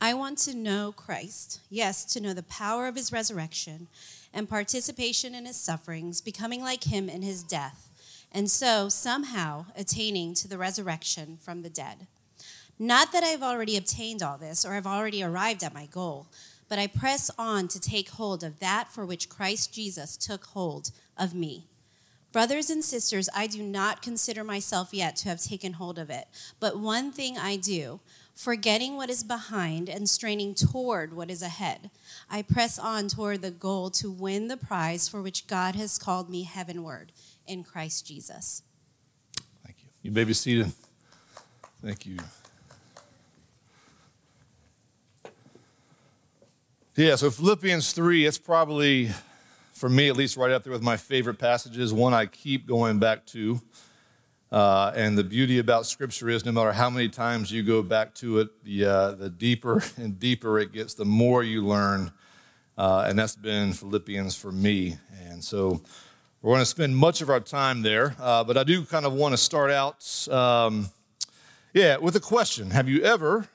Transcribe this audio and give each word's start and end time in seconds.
I 0.00 0.14
want 0.14 0.38
to 0.38 0.54
know 0.56 0.92
Christ, 0.92 1.60
yes, 1.68 2.04
to 2.12 2.20
know 2.20 2.32
the 2.32 2.44
power 2.44 2.86
of 2.86 2.94
his 2.94 3.12
resurrection 3.12 3.88
and 4.32 4.48
participation 4.48 5.34
in 5.34 5.44
his 5.44 5.56
sufferings, 5.56 6.20
becoming 6.20 6.62
like 6.62 6.84
him 6.84 7.08
in 7.08 7.22
his 7.22 7.42
death, 7.42 7.88
and 8.30 8.48
so 8.48 8.88
somehow 8.88 9.66
attaining 9.76 10.34
to 10.34 10.46
the 10.46 10.58
resurrection 10.58 11.38
from 11.42 11.62
the 11.62 11.70
dead. 11.70 12.06
Not 12.78 13.10
that 13.10 13.24
I've 13.24 13.42
already 13.42 13.76
obtained 13.76 14.22
all 14.22 14.38
this 14.38 14.64
or 14.64 14.74
have 14.74 14.86
already 14.86 15.20
arrived 15.20 15.64
at 15.64 15.74
my 15.74 15.86
goal, 15.86 16.28
but 16.68 16.78
I 16.78 16.86
press 16.86 17.28
on 17.36 17.66
to 17.68 17.80
take 17.80 18.10
hold 18.10 18.44
of 18.44 18.60
that 18.60 18.92
for 18.92 19.04
which 19.04 19.28
Christ 19.28 19.74
Jesus 19.74 20.16
took 20.16 20.44
hold 20.46 20.92
of 21.16 21.34
me. 21.34 21.64
Brothers 22.30 22.70
and 22.70 22.84
sisters, 22.84 23.28
I 23.34 23.46
do 23.48 23.62
not 23.62 24.02
consider 24.02 24.44
myself 24.44 24.90
yet 24.92 25.16
to 25.16 25.28
have 25.28 25.40
taken 25.40 25.72
hold 25.72 25.98
of 25.98 26.10
it, 26.10 26.28
but 26.60 26.78
one 26.78 27.10
thing 27.10 27.36
I 27.36 27.56
do 27.56 27.98
forgetting 28.38 28.94
what 28.94 29.10
is 29.10 29.24
behind 29.24 29.88
and 29.88 30.08
straining 30.08 30.54
toward 30.54 31.12
what 31.12 31.28
is 31.28 31.42
ahead. 31.42 31.90
I 32.30 32.42
press 32.42 32.78
on 32.78 33.08
toward 33.08 33.42
the 33.42 33.50
goal 33.50 33.90
to 33.90 34.12
win 34.12 34.46
the 34.46 34.56
prize 34.56 35.08
for 35.08 35.20
which 35.20 35.48
God 35.48 35.74
has 35.74 35.98
called 35.98 36.30
me 36.30 36.44
heavenward 36.44 37.10
in 37.48 37.64
Christ 37.64 38.06
Jesus. 38.06 38.62
Thank 39.64 39.78
you. 39.82 39.88
You 40.02 40.12
may 40.12 40.22
be 40.22 40.34
seated. 40.34 40.70
Thank 41.82 42.06
you. 42.06 42.18
Yeah, 46.94 47.16
so 47.16 47.32
Philippians 47.32 47.90
3, 47.90 48.24
it's 48.24 48.38
probably, 48.38 49.10
for 49.72 49.88
me 49.88 50.08
at 50.08 50.16
least, 50.16 50.36
right 50.36 50.52
up 50.52 50.62
there 50.62 50.72
with 50.72 50.82
my 50.82 50.96
favorite 50.96 51.40
passages, 51.40 51.92
one 51.92 52.14
I 52.14 52.26
keep 52.26 52.68
going 52.68 53.00
back 53.00 53.26
to. 53.26 53.60
Uh, 54.50 54.92
and 54.94 55.18
the 55.18 55.24
beauty 55.24 55.58
about 55.58 55.86
Scripture 55.86 56.28
is 56.28 56.44
no 56.44 56.52
matter 56.52 56.72
how 56.72 56.88
many 56.88 57.08
times 57.08 57.52
you 57.52 57.62
go 57.62 57.82
back 57.82 58.14
to 58.14 58.38
it, 58.38 58.64
the, 58.64 58.84
uh, 58.84 59.10
the 59.12 59.28
deeper 59.28 59.82
and 59.96 60.18
deeper 60.18 60.58
it 60.58 60.72
gets, 60.72 60.94
the 60.94 61.04
more 61.04 61.42
you 61.42 61.62
learn. 61.62 62.12
Uh, 62.76 63.04
and 63.08 63.18
that's 63.18 63.36
been 63.36 63.72
Philippians 63.72 64.36
for 64.36 64.52
me. 64.52 64.96
And 65.24 65.42
so 65.44 65.82
we're 66.40 66.52
going 66.52 66.60
to 66.60 66.66
spend 66.66 66.96
much 66.96 67.20
of 67.20 67.28
our 67.28 67.40
time 67.40 67.82
there. 67.82 68.14
Uh, 68.18 68.44
but 68.44 68.56
I 68.56 68.64
do 68.64 68.84
kind 68.84 69.04
of 69.04 69.12
want 69.12 69.32
to 69.32 69.36
start 69.36 69.70
out, 69.70 70.28
um, 70.30 70.88
yeah, 71.74 71.96
with 71.96 72.16
a 72.16 72.20
question 72.20 72.70
Have 72.70 72.88
you 72.88 73.02
ever 73.02 73.48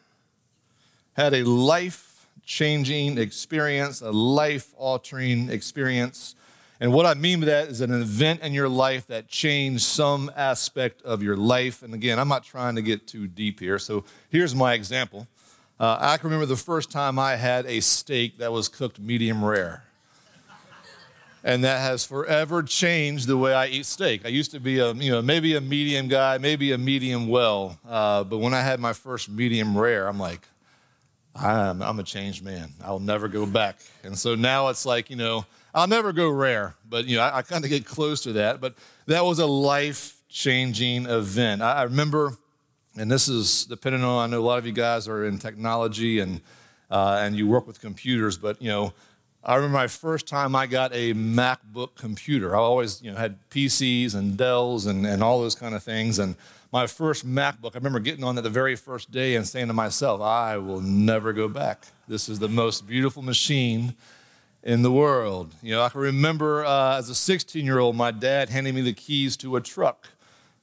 had 1.14 1.34
a 1.34 1.44
life 1.44 2.28
changing 2.46 3.18
experience, 3.18 4.02
a 4.02 4.12
life 4.12 4.74
altering 4.78 5.50
experience? 5.50 6.36
And 6.84 6.92
what 6.92 7.06
I 7.06 7.14
mean 7.14 7.40
by 7.40 7.46
that 7.46 7.70
is 7.70 7.80
an 7.80 7.94
event 7.94 8.42
in 8.42 8.54
your 8.54 8.68
life 8.68 9.08
that 9.08 9.30
changed 9.30 9.86
some 9.86 10.30
aspect 10.36 11.02
of 11.04 11.24
your 11.24 11.38
life. 11.38 11.82
And 11.82 11.94
again, 11.94 12.20
I'm 12.20 12.28
not 12.28 12.44
trying 12.44 12.76
to 12.76 12.82
get 12.82 13.08
too 13.08 13.26
deep 13.26 13.62
here. 13.62 13.80
So 13.80 14.04
here's 14.30 14.54
my 14.54 14.74
example. 14.74 15.26
Uh, 15.80 15.96
I 15.98 16.18
can 16.18 16.26
remember 16.30 16.46
the 16.46 16.58
first 16.58 16.92
time 16.92 17.18
I 17.18 17.38
had 17.38 17.66
a 17.68 17.80
steak 17.80 18.38
that 18.40 18.52
was 18.52 18.68
cooked 18.68 19.00
medium 19.00 19.46
rare. 19.46 19.86
And 21.42 21.64
that 21.64 21.80
has 21.80 22.04
forever 22.04 22.62
changed 22.62 23.28
the 23.28 23.38
way 23.38 23.54
I 23.54 23.68
eat 23.68 23.86
steak. 23.86 24.26
I 24.26 24.28
used 24.28 24.52
to 24.52 24.60
be 24.60 24.80
a, 24.80 24.92
you 24.92 25.10
know, 25.10 25.22
maybe 25.22 25.56
a 25.56 25.62
medium 25.62 26.10
guy, 26.10 26.38
maybe 26.38 26.74
a 26.74 26.78
medium 26.78 27.30
well. 27.30 27.80
Uh, 27.88 28.26
but 28.26 28.40
when 28.40 28.54
I 28.54 28.60
had 28.60 28.82
my 28.82 28.92
first 28.92 29.30
medium 29.30 29.78
rare, 29.78 30.06
I'm 30.10 30.20
like, 30.20 30.42
I'm, 31.34 31.82
I'm 31.82 31.98
a 32.00 32.04
changed 32.04 32.44
man. 32.44 32.74
I'll 32.84 33.00
never 33.00 33.30
go 33.30 33.46
back. 33.46 33.78
And 34.04 34.20
so 34.20 34.36
now 34.36 34.68
it's 34.68 34.86
like, 34.86 35.10
you 35.10 35.16
know, 35.16 35.46
I'll 35.74 35.88
never 35.88 36.14
go 36.14 36.30
rare, 36.30 36.76
but 36.88 37.06
you 37.06 37.18
know, 37.18 37.24
I, 37.24 37.38
I 37.38 37.42
kind 37.42 37.64
of 37.64 37.70
get 37.70 37.86
close 37.86 38.22
to 38.24 38.34
that. 38.34 38.62
But 38.62 38.76
that 39.08 39.26
was 39.26 39.40
a 39.40 39.46
life 39.46 40.18
changing 40.30 41.06
event. 41.08 41.62
I, 41.62 41.74
I, 41.74 41.84
remember, 41.84 42.34
and 42.96 43.12
this 43.12 43.28
is 43.28 43.66
depending 43.66 44.04
on, 44.04 44.30
I 44.30 44.32
know 44.32 44.42
a 44.42 44.46
lot 44.46 44.60
of 44.60 44.66
you 44.66 44.72
guys 44.72 45.08
are 45.08 45.26
in 45.26 45.40
technology 45.40 46.20
and, 46.20 46.42
uh, 46.92 47.20
and 47.22 47.36
you 47.36 47.48
work 47.48 47.66
with 47.66 47.82
computers, 47.82 48.38
but 48.38 48.62
you 48.62 48.70
know, 48.70 48.94
I 49.44 49.56
remember 49.56 49.74
my 49.74 49.88
first 49.88 50.26
time 50.26 50.56
I 50.56 50.68
got 50.68 50.94
a 50.94 51.14
MacBook 51.14 51.96
computer. 51.96 52.56
I 52.56 52.60
always 52.60 53.02
you 53.02 53.12
know, 53.12 53.18
had 53.18 53.38
PCs 53.50 54.16
and 54.16 54.38
Dells 54.38 54.86
and, 54.86 55.06
and 55.06 55.22
all 55.22 55.42
those 55.42 55.56
kind 55.56 55.76
of 55.76 55.84
things. 55.84 56.18
And 56.18 56.36
my 56.72 56.88
first 56.88 57.28
MacBook, 57.28 57.76
I 57.76 57.78
remember 57.80 58.00
getting 58.00 58.24
on 58.24 58.38
it 58.38 58.42
the 58.42 58.50
very 58.50 58.76
first 58.78 59.12
day 59.12 59.36
and 59.36 59.46
saying 59.46 59.68
to 59.68 59.74
myself, 59.74 60.22
I 60.22 60.58
will 60.58 60.80
never 60.80 61.34
go 61.34 61.50
back. 61.50 61.88
This 62.08 62.30
is 62.30 62.40
the 62.40 62.48
most 62.48 62.88
beautiful 62.88 63.22
machine 63.22 63.96
in 64.64 64.82
the 64.82 64.92
world. 64.92 65.54
You 65.62 65.76
know, 65.76 65.84
I 65.84 65.90
can 65.90 66.02
remember 66.02 66.66
uh, 66.66 66.98
as 66.98 67.10
a 67.10 67.16
16 67.16 67.64
year 67.66 67.80
old, 67.80 67.96
my 67.96 68.12
dad 68.12 68.50
handing 68.50 68.76
me 68.76 68.82
the 68.82 68.94
keys 68.94 69.38
to 69.38 69.56
a 69.56 69.62
truck. 69.62 70.08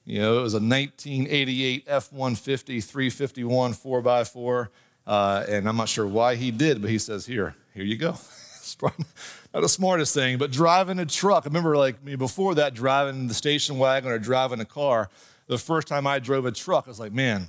You 0.05 0.19
know, 0.19 0.39
it 0.39 0.41
was 0.41 0.53
a 0.53 0.57
1988 0.57 1.85
F 1.87 2.11
150 2.11 2.81
351 2.81 3.73
4x4. 3.73 4.67
Uh, 5.05 5.43
and 5.47 5.67
I'm 5.67 5.77
not 5.77 5.89
sure 5.89 6.07
why 6.07 6.35
he 6.35 6.51
did, 6.51 6.81
but 6.81 6.89
he 6.89 6.97
says, 6.97 7.25
Here, 7.25 7.55
here 7.73 7.83
you 7.83 7.97
go. 7.97 8.09
it's 8.57 8.75
probably 8.75 9.05
not 9.53 9.61
the 9.61 9.69
smartest 9.69 10.13
thing, 10.13 10.37
but 10.37 10.51
driving 10.51 10.99
a 10.99 11.05
truck. 11.05 11.45
I 11.45 11.49
remember, 11.49 11.77
like, 11.77 12.03
me 12.03 12.15
before 12.15 12.55
that, 12.55 12.73
driving 12.73 13.27
the 13.27 13.33
station 13.33 13.77
wagon 13.77 14.11
or 14.11 14.19
driving 14.19 14.59
a 14.59 14.65
car. 14.65 15.09
The 15.47 15.57
first 15.57 15.87
time 15.87 16.07
I 16.07 16.19
drove 16.19 16.45
a 16.45 16.51
truck, 16.51 16.85
I 16.87 16.89
was 16.89 16.99
like, 16.99 17.11
Man, 17.11 17.47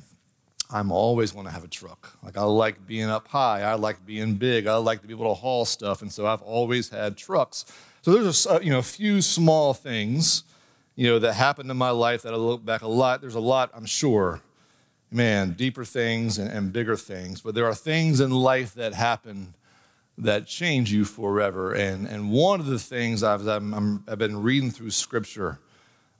I'm 0.72 0.90
always 0.90 1.32
going 1.32 1.44
to 1.44 1.52
have 1.52 1.64
a 1.64 1.68
truck. 1.68 2.16
Like 2.22 2.38
I 2.38 2.44
like 2.44 2.86
being 2.86 3.10
up 3.10 3.28
high. 3.28 3.62
I 3.62 3.74
like 3.74 4.04
being 4.06 4.36
big. 4.36 4.66
I 4.66 4.76
like 4.76 5.02
to 5.02 5.06
be 5.06 5.12
able 5.12 5.28
to 5.28 5.40
haul 5.40 5.64
stuff, 5.64 6.00
and 6.02 6.10
so 6.10 6.26
I've 6.26 6.42
always 6.42 6.88
had 6.88 7.16
trucks. 7.16 7.66
So 8.00 8.12
there's 8.12 8.46
a 8.46 8.54
uh, 8.54 8.60
you 8.60 8.70
know 8.70 8.78
a 8.78 8.82
few 8.82 9.20
small 9.20 9.74
things, 9.74 10.44
you 10.96 11.08
know, 11.08 11.18
that 11.18 11.34
happened 11.34 11.70
in 11.70 11.76
my 11.76 11.90
life 11.90 12.22
that 12.22 12.32
I 12.32 12.36
look 12.36 12.64
back 12.64 12.82
a 12.82 12.88
lot. 12.88 13.20
There's 13.20 13.34
a 13.34 13.40
lot, 13.40 13.70
I'm 13.74 13.86
sure, 13.86 14.40
man, 15.10 15.52
deeper 15.52 15.84
things 15.84 16.38
and, 16.38 16.50
and 16.50 16.72
bigger 16.72 16.96
things. 16.96 17.42
But 17.42 17.54
there 17.54 17.66
are 17.66 17.74
things 17.74 18.20
in 18.20 18.30
life 18.30 18.74
that 18.74 18.94
happen 18.94 19.54
that 20.18 20.46
change 20.46 20.90
you 20.92 21.04
forever. 21.04 21.72
And 21.72 22.06
and 22.06 22.30
one 22.30 22.60
of 22.60 22.66
the 22.66 22.78
things 22.78 23.22
I've 23.22 23.46
I'm, 23.46 24.04
I've 24.08 24.18
been 24.18 24.42
reading 24.42 24.70
through 24.70 24.90
Scripture 24.90 25.58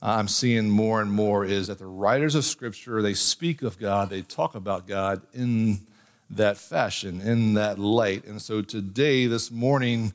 I'm 0.05 0.27
seeing 0.27 0.69
more 0.69 1.01
and 1.01 1.09
more 1.09 1.45
is 1.45 1.67
that 1.67 1.79
the 1.79 1.85
writers 1.85 2.35
of 2.35 2.43
Scripture, 2.43 3.01
they 3.01 3.13
speak 3.13 3.61
of 3.61 3.79
God, 3.79 4.09
they 4.09 4.21
talk 4.21 4.53
about 4.53 4.85
God 4.85 5.21
in 5.33 5.87
that 6.29 6.57
fashion, 6.57 7.21
in 7.21 7.53
that 7.53 7.79
light. 7.79 8.25
And 8.25 8.41
so 8.41 8.61
today, 8.61 9.27
this 9.27 9.49
morning, 9.49 10.11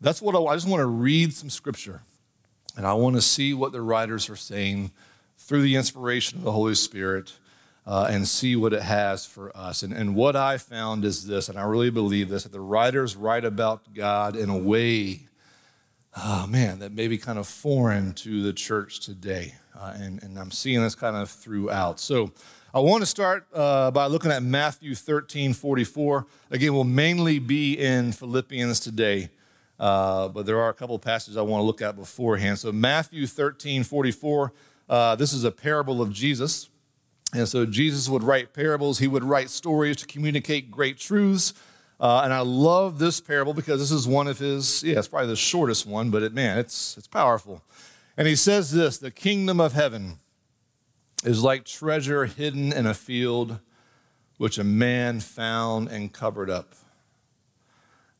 that's 0.00 0.22
what 0.22 0.36
I, 0.36 0.38
I 0.38 0.54
just 0.54 0.68
want 0.68 0.80
to 0.80 0.86
read 0.86 1.34
some 1.34 1.50
Scripture. 1.50 2.02
And 2.76 2.86
I 2.86 2.92
want 2.92 3.16
to 3.16 3.20
see 3.20 3.52
what 3.52 3.72
the 3.72 3.82
writers 3.82 4.30
are 4.30 4.36
saying 4.36 4.92
through 5.36 5.62
the 5.62 5.74
inspiration 5.74 6.38
of 6.38 6.44
the 6.44 6.52
Holy 6.52 6.76
Spirit 6.76 7.32
uh, 7.84 8.06
and 8.08 8.28
see 8.28 8.54
what 8.54 8.72
it 8.72 8.82
has 8.82 9.26
for 9.26 9.56
us. 9.56 9.82
And, 9.82 9.92
and 9.92 10.14
what 10.14 10.36
I 10.36 10.56
found 10.56 11.04
is 11.04 11.26
this, 11.26 11.48
and 11.48 11.58
I 11.58 11.64
really 11.64 11.90
believe 11.90 12.28
this, 12.28 12.44
that 12.44 12.52
the 12.52 12.60
writers 12.60 13.16
write 13.16 13.44
about 13.44 13.92
God 13.92 14.36
in 14.36 14.50
a 14.50 14.58
way 14.58 15.26
oh 16.16 16.46
man, 16.46 16.78
that 16.78 16.92
may 16.92 17.08
be 17.08 17.18
kind 17.18 17.38
of 17.38 17.46
foreign 17.46 18.14
to 18.14 18.42
the 18.42 18.52
church 18.52 19.00
today. 19.00 19.54
Uh, 19.78 19.92
and, 19.96 20.22
and 20.22 20.38
I'm 20.38 20.50
seeing 20.50 20.82
this 20.82 20.94
kind 20.94 21.16
of 21.16 21.28
throughout. 21.28 22.00
So 22.00 22.32
I 22.72 22.80
want 22.80 23.02
to 23.02 23.06
start 23.06 23.46
uh, 23.54 23.90
by 23.90 24.06
looking 24.06 24.30
at 24.30 24.42
Matthew 24.42 24.94
13 24.94 25.52
44. 25.52 26.26
Again, 26.50 26.74
we'll 26.74 26.84
mainly 26.84 27.38
be 27.38 27.74
in 27.78 28.12
Philippians 28.12 28.80
today, 28.80 29.30
uh, 29.78 30.28
but 30.28 30.46
there 30.46 30.60
are 30.60 30.70
a 30.70 30.74
couple 30.74 30.94
of 30.94 31.02
passages 31.02 31.36
I 31.36 31.42
want 31.42 31.60
to 31.60 31.66
look 31.66 31.82
at 31.82 31.96
beforehand. 31.96 32.58
So, 32.58 32.72
Matthew 32.72 33.26
13 33.26 33.82
44, 33.82 34.52
uh, 34.88 35.16
this 35.16 35.32
is 35.32 35.44
a 35.44 35.50
parable 35.50 36.00
of 36.00 36.12
Jesus. 36.12 36.70
And 37.34 37.46
so, 37.48 37.66
Jesus 37.66 38.08
would 38.08 38.22
write 38.22 38.54
parables, 38.54 38.98
he 38.98 39.08
would 39.08 39.24
write 39.24 39.50
stories 39.50 39.96
to 39.96 40.06
communicate 40.06 40.70
great 40.70 40.98
truths. 40.98 41.52
Uh, 41.98 42.22
and 42.24 42.32
I 42.32 42.40
love 42.40 42.98
this 42.98 43.20
parable 43.20 43.54
because 43.54 43.80
this 43.80 43.90
is 43.90 44.06
one 44.06 44.26
of 44.26 44.38
his, 44.38 44.82
yeah, 44.82 44.98
it's 44.98 45.08
probably 45.08 45.28
the 45.28 45.36
shortest 45.36 45.86
one, 45.86 46.10
but 46.10 46.22
it, 46.22 46.34
man, 46.34 46.58
it's, 46.58 46.96
it's 46.98 47.06
powerful. 47.06 47.62
And 48.16 48.28
he 48.28 48.36
says 48.36 48.72
this 48.72 48.98
the 48.98 49.10
kingdom 49.10 49.60
of 49.60 49.72
heaven 49.72 50.18
is 51.24 51.42
like 51.42 51.64
treasure 51.64 52.26
hidden 52.26 52.72
in 52.72 52.86
a 52.86 52.94
field 52.94 53.60
which 54.38 54.58
a 54.58 54.64
man 54.64 55.20
found 55.20 55.88
and 55.88 56.12
covered 56.12 56.50
up. 56.50 56.74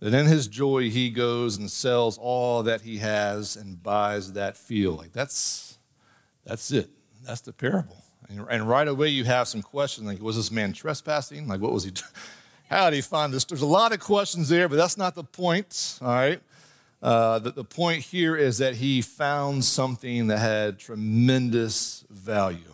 That 0.01 0.15
in 0.15 0.27
his 0.27 0.47
joy 0.47 0.91
he 0.91 1.11
goes 1.11 1.57
and 1.57 1.71
sells 1.71 2.19
all 2.19 2.63
that 2.63 2.83
he 2.83 2.99
has 2.99 3.57
and 3.57 3.83
buys 3.83 4.35
that 4.35 4.57
field. 4.57 4.99
Like 4.99 5.13
that's 5.13 5.79
that's 6.45 6.71
it. 6.71 6.91
That's 7.25 7.41
the 7.41 7.53
parable. 7.53 8.05
And, 8.29 8.47
and 8.51 8.69
right 8.69 8.89
away 8.89 9.09
you 9.09 9.25
have 9.25 9.49
some 9.49 9.63
questions 9.63 10.07
like, 10.07 10.21
was 10.21 10.37
this 10.37 10.51
man 10.51 10.73
trespassing? 10.73 11.49
Like 11.49 11.61
what 11.61 11.73
was 11.73 11.85
he? 11.85 11.93
How 12.69 12.91
did 12.91 12.97
he 12.97 13.03
find 13.03 13.33
this? 13.33 13.45
There's 13.45 13.63
a 13.63 13.67
lot 13.67 13.93
of 13.93 14.01
questions 14.01 14.49
there, 14.49 14.69
but 14.69 14.77
that's 14.77 14.97
not 14.97 15.15
the 15.15 15.23
point, 15.23 15.99
all 16.03 16.09
right? 16.09 16.41
Uh, 17.01 17.39
the, 17.39 17.53
the 17.53 17.65
point 17.65 18.03
here 18.03 18.37
is 18.37 18.59
that 18.59 18.75
he 18.77 19.01
found 19.03 19.65
something 19.65 20.27
that 20.27 20.39
had 20.39 20.79
tremendous 20.79 22.05
value. 22.11 22.73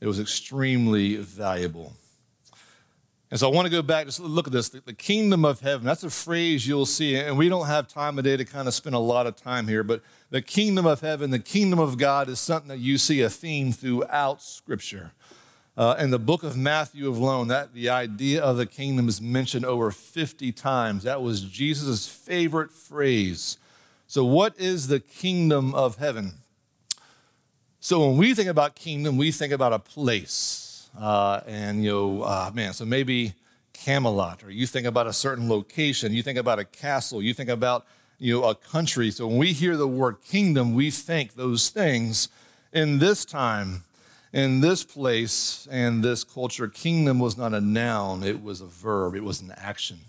It 0.00 0.06
was 0.06 0.20
extremely 0.20 1.16
valuable. 1.16 1.94
And 3.30 3.40
so 3.40 3.48
I 3.48 3.54
want 3.54 3.64
to 3.64 3.70
go 3.70 3.80
back, 3.80 4.04
just 4.04 4.20
look 4.20 4.46
at 4.46 4.52
this. 4.52 4.68
The, 4.68 4.82
the, 4.84 4.92
kingdom 4.92 5.46
of 5.46 5.60
heaven, 5.60 5.86
that's 5.86 6.04
a 6.04 6.10
phrase 6.10 6.66
you'll 6.66 6.84
see, 6.84 7.16
and 7.16 7.38
we 7.38 7.48
don't 7.48 7.66
have 7.66 7.88
time 7.88 8.16
today 8.16 8.36
to 8.36 8.44
kind 8.44 8.68
of 8.68 8.74
spend 8.74 8.94
a 8.94 8.98
lot 8.98 9.26
of 9.26 9.36
time 9.36 9.68
here, 9.68 9.82
but 9.82 10.02
the 10.28 10.42
kingdom 10.42 10.84
of 10.84 11.00
heaven, 11.00 11.30
the 11.30 11.38
kingdom 11.38 11.78
of 11.78 11.96
God 11.96 12.28
is 12.28 12.38
something 12.38 12.68
that 12.68 12.80
you 12.80 12.98
see 12.98 13.22
a 13.22 13.30
theme 13.30 13.72
throughout 13.72 14.42
Scripture. 14.42 15.12
Uh, 15.74 15.96
in 15.98 16.10
the 16.10 16.18
book 16.18 16.42
of 16.42 16.54
Matthew 16.54 17.08
alone, 17.08 17.48
that 17.48 17.72
the 17.72 17.88
idea 17.88 18.42
of 18.42 18.58
the 18.58 18.66
kingdom 18.66 19.08
is 19.08 19.22
mentioned 19.22 19.64
over 19.64 19.90
50 19.90 20.52
times. 20.52 21.02
That 21.04 21.22
was 21.22 21.40
Jesus' 21.40 22.06
favorite 22.06 22.70
phrase. 22.70 23.56
So, 24.06 24.22
what 24.22 24.54
is 24.58 24.88
the 24.88 25.00
kingdom 25.00 25.74
of 25.74 25.96
heaven? 25.96 26.34
So, 27.80 28.06
when 28.06 28.18
we 28.18 28.34
think 28.34 28.50
about 28.50 28.74
kingdom, 28.74 29.16
we 29.16 29.32
think 29.32 29.50
about 29.50 29.72
a 29.72 29.78
place. 29.78 30.90
Uh, 30.98 31.40
and, 31.46 31.82
you 31.82 31.90
know, 31.90 32.22
uh, 32.22 32.50
man, 32.52 32.74
so 32.74 32.84
maybe 32.84 33.32
Camelot, 33.72 34.44
or 34.44 34.50
you 34.50 34.66
think 34.66 34.86
about 34.86 35.06
a 35.06 35.12
certain 35.14 35.48
location, 35.48 36.12
you 36.12 36.22
think 36.22 36.38
about 36.38 36.58
a 36.58 36.66
castle, 36.66 37.22
you 37.22 37.32
think 37.32 37.48
about, 37.48 37.86
you 38.18 38.38
know, 38.38 38.44
a 38.44 38.54
country. 38.54 39.10
So, 39.10 39.26
when 39.26 39.38
we 39.38 39.54
hear 39.54 39.78
the 39.78 39.88
word 39.88 40.20
kingdom, 40.20 40.74
we 40.74 40.90
think 40.90 41.36
those 41.36 41.70
things. 41.70 42.28
In 42.74 42.98
this 42.98 43.24
time, 43.24 43.84
in 44.32 44.60
this 44.60 44.82
place 44.82 45.68
and 45.70 46.02
this 46.02 46.24
culture, 46.24 46.66
kingdom 46.66 47.18
was 47.18 47.36
not 47.36 47.52
a 47.52 47.60
noun, 47.60 48.22
it 48.22 48.42
was 48.42 48.60
a 48.60 48.66
verb, 48.66 49.14
it 49.14 49.22
was 49.22 49.40
an 49.40 49.52
action. 49.56 50.00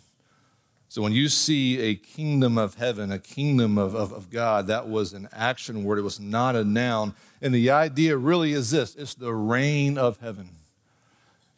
So 0.88 1.02
when 1.02 1.12
you 1.12 1.28
see 1.28 1.80
a 1.80 1.96
kingdom 1.96 2.58
of 2.58 2.76
heaven, 2.76 3.12
a 3.12 3.20
kingdom 3.20 3.78
of, 3.78 3.96
of, 3.96 4.14
of, 4.14 4.30
God, 4.30 4.68
that 4.68 4.88
was 4.88 5.12
an 5.12 5.28
action 5.34 5.84
word, 5.84 5.98
it 5.98 6.04
was 6.04 6.20
not 6.20 6.56
a 6.56 6.64
noun. 6.64 7.16
And 7.42 7.54
the 7.54 7.72
idea 7.72 8.16
really 8.16 8.54
is 8.54 8.70
this 8.70 8.96
it's 8.96 9.16
the 9.16 9.34
reign 9.34 9.98
of 9.98 10.20
heaven, 10.20 10.52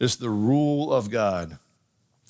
it's 0.00 0.16
the 0.16 0.30
rule 0.30 0.92
of 0.92 1.10
God. 1.10 1.58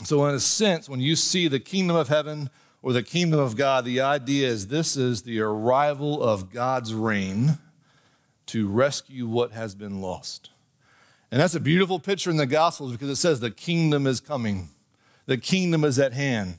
So, 0.04 0.26
in 0.26 0.34
a 0.34 0.40
sense, 0.40 0.88
when 0.88 1.00
you 1.00 1.16
see 1.16 1.48
the 1.48 1.60
kingdom 1.60 1.96
of 1.96 2.08
heaven 2.08 2.50
or 2.82 2.92
the 2.92 3.02
kingdom 3.02 3.40
of 3.40 3.56
God, 3.56 3.84
the 3.84 4.00
idea 4.00 4.48
is 4.48 4.66
this 4.66 4.96
is 4.96 5.22
the 5.22 5.40
arrival 5.40 6.22
of 6.22 6.52
God's 6.52 6.92
reign 6.92 7.58
to 8.46 8.68
rescue 8.68 9.26
what 9.26 9.52
has 9.52 9.74
been 9.74 10.00
lost. 10.00 10.50
And 11.30 11.40
that's 11.40 11.54
a 11.54 11.60
beautiful 11.60 11.98
picture 11.98 12.30
in 12.30 12.36
the 12.36 12.46
Gospels 12.46 12.92
because 12.92 13.08
it 13.08 13.16
says 13.16 13.40
the 13.40 13.50
kingdom 13.50 14.06
is 14.06 14.20
coming, 14.20 14.68
the 15.26 15.38
kingdom 15.38 15.84
is 15.84 15.98
at 15.98 16.12
hand. 16.12 16.58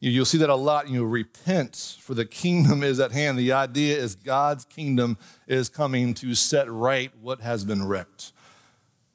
You'll 0.00 0.24
see 0.24 0.38
that 0.38 0.50
a 0.50 0.56
lot. 0.56 0.88
You 0.88 0.98
know, 0.98 1.04
repent, 1.04 1.96
for 2.00 2.14
the 2.14 2.24
kingdom 2.24 2.82
is 2.82 2.98
at 2.98 3.12
hand. 3.12 3.38
The 3.38 3.52
idea 3.52 3.96
is 3.96 4.16
God's 4.16 4.64
kingdom 4.64 5.16
is 5.46 5.68
coming 5.68 6.12
to 6.14 6.34
set 6.34 6.68
right 6.68 7.12
what 7.20 7.40
has 7.40 7.64
been 7.64 7.86
wrecked, 7.86 8.32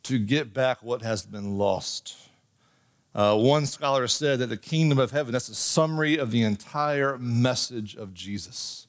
to 0.03 0.17
get 0.17 0.53
back 0.53 0.81
what 0.81 1.01
has 1.01 1.25
been 1.25 1.57
lost. 1.57 2.15
Uh, 3.13 3.35
one 3.35 3.65
scholar 3.65 4.07
said 4.07 4.39
that 4.39 4.47
the 4.47 4.55
kingdom 4.55 4.97
of 4.97 5.11
heaven, 5.11 5.33
that's 5.33 5.49
a 5.49 5.55
summary 5.55 6.17
of 6.17 6.31
the 6.31 6.43
entire 6.43 7.17
message 7.17 7.95
of 7.95 8.13
Jesus. 8.13 8.86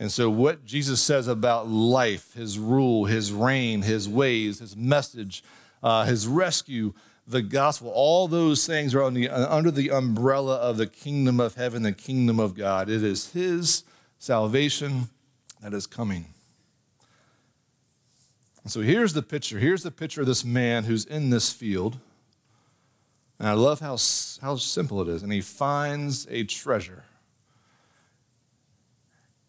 And 0.00 0.12
so, 0.12 0.30
what 0.30 0.64
Jesus 0.64 1.00
says 1.00 1.26
about 1.26 1.68
life, 1.68 2.34
his 2.34 2.58
rule, 2.58 3.06
his 3.06 3.32
reign, 3.32 3.82
his 3.82 4.08
ways, 4.08 4.60
his 4.60 4.76
message, 4.76 5.42
uh, 5.82 6.04
his 6.04 6.28
rescue, 6.28 6.94
the 7.26 7.42
gospel, 7.42 7.90
all 7.92 8.28
those 8.28 8.64
things 8.64 8.94
are 8.94 9.10
the, 9.10 9.28
uh, 9.28 9.54
under 9.54 9.72
the 9.72 9.90
umbrella 9.90 10.54
of 10.56 10.76
the 10.76 10.86
kingdom 10.86 11.40
of 11.40 11.56
heaven, 11.56 11.82
the 11.82 11.92
kingdom 11.92 12.38
of 12.38 12.54
God. 12.54 12.88
It 12.88 13.02
is 13.02 13.32
his 13.32 13.82
salvation 14.18 15.08
that 15.60 15.74
is 15.74 15.86
coming. 15.86 16.26
And 18.62 18.70
so, 18.70 18.82
here's 18.82 19.14
the 19.14 19.22
picture. 19.22 19.58
Here's 19.58 19.82
the 19.82 19.90
picture 19.90 20.20
of 20.20 20.28
this 20.28 20.44
man 20.44 20.84
who's 20.84 21.04
in 21.04 21.30
this 21.30 21.52
field. 21.52 21.98
And 23.40 23.48
I 23.48 23.52
love 23.52 23.80
how, 23.80 23.96
how 24.42 24.56
simple 24.56 25.02
it 25.02 25.08
is. 25.08 25.24
And 25.24 25.32
he 25.32 25.40
finds 25.40 26.26
a 26.30 26.44
treasure. 26.44 27.04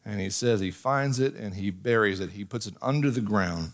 And 0.09 0.19
he 0.19 0.31
says 0.31 0.59
he 0.59 0.71
finds 0.71 1.19
it 1.19 1.35
and 1.35 1.53
he 1.53 1.69
buries 1.69 2.19
it. 2.19 2.31
He 2.31 2.43
puts 2.43 2.65
it 2.65 2.73
under 2.81 3.11
the 3.11 3.21
ground. 3.21 3.73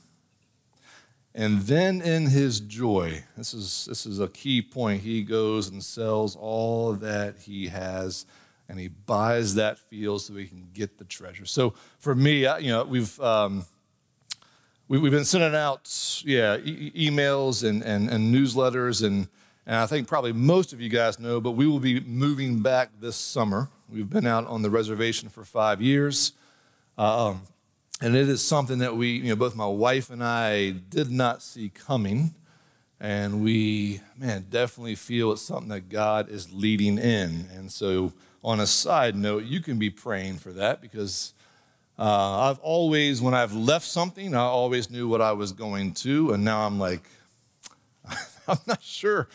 And 1.34 1.62
then 1.62 2.02
in 2.02 2.28
his 2.28 2.60
joy, 2.60 3.24
this 3.38 3.54
is, 3.54 3.86
this 3.86 4.06
is 4.06 4.20
a 4.20 4.28
key 4.28 4.62
point, 4.62 5.02
he 5.02 5.24
goes 5.24 5.70
and 5.70 5.82
sells 5.82 6.36
all 6.36 6.94
that 6.94 7.40
he 7.40 7.68
has 7.68 8.26
and 8.68 8.80
he 8.80 8.90
buys 8.90 9.56
that 9.56 9.80
field 9.80 10.22
so 10.22 10.34
he 10.34 10.48
can 10.48 10.68
get 10.74 10.98
the 10.98 11.06
treasure. 11.06 11.46
So 11.46 11.74
for 12.00 12.16
me, 12.16 12.42
you 12.42 12.70
know, 12.70 12.84
we've, 12.84 13.18
um, 13.22 13.66
we, 14.90 15.00
have 15.00 15.12
been 15.12 15.26
sending 15.26 15.56
out, 15.56 15.90
yeah, 16.26 16.58
e- 16.58 17.10
emails 17.10 17.68
and, 17.68 17.82
and, 17.82 18.10
and 18.10 18.34
newsletters, 18.34 19.06
and, 19.06 19.30
and 19.66 19.76
I 19.78 19.86
think 19.86 20.08
probably 20.08 20.34
most 20.34 20.74
of 20.74 20.82
you 20.82 20.90
guys 20.90 21.18
know, 21.18 21.40
but 21.40 21.52
we 21.52 21.66
will 21.66 21.80
be 21.80 22.02
moving 22.02 22.62
back 22.62 22.90
this 23.00 23.16
summer. 23.16 23.70
We've 23.88 24.10
been 24.10 24.26
out 24.26 24.48
on 24.48 24.64
the 24.64 24.72
reservation 24.72 25.30
for 25.30 25.44
five 25.44 25.80
years. 25.80 26.34
Um, 26.98 27.42
and 28.02 28.16
it 28.16 28.28
is 28.28 28.44
something 28.44 28.80
that 28.80 28.98
we, 28.98 29.10
you 29.10 29.30
know, 29.30 29.36
both 29.36 29.56
my 29.56 29.68
wife 29.68 30.10
and 30.10 30.24
I 30.24 30.72
did 30.72 31.12
not 31.12 31.44
see 31.44 31.70
coming. 31.70 32.34
And 33.00 33.44
we, 33.44 34.02
man, 34.18 34.48
definitely 34.50 34.96
feel 34.96 35.32
it's 35.32 35.44
something 35.44 35.70
that 35.70 35.90
God 35.90 36.30
is 36.30 36.52
leading 36.52 36.98
in. 36.98 37.48
And 37.54 37.72
so, 37.72 38.14
on 38.44 38.60
a 38.60 38.66
side 38.66 39.16
note, 39.16 39.44
you 39.44 39.60
can 39.60 39.78
be 39.78 39.90
praying 39.92 40.38
for 40.38 40.52
that 40.54 40.82
because 40.82 41.34
uh, 42.00 42.50
I've 42.50 42.60
always, 42.60 43.22
when 43.22 43.34
I've 43.34 43.54
left 43.54 43.86
something, 43.86 44.34
I 44.34 44.42
always 44.42 44.90
knew 44.90 45.08
what 45.08 45.22
I 45.22 45.34
was 45.34 45.52
going 45.52 45.94
to. 45.96 46.34
And 46.34 46.44
now 46.44 46.66
I'm 46.66 46.80
like, 46.80 47.08
I'm 48.48 48.60
not 48.66 48.82
sure 48.82 49.28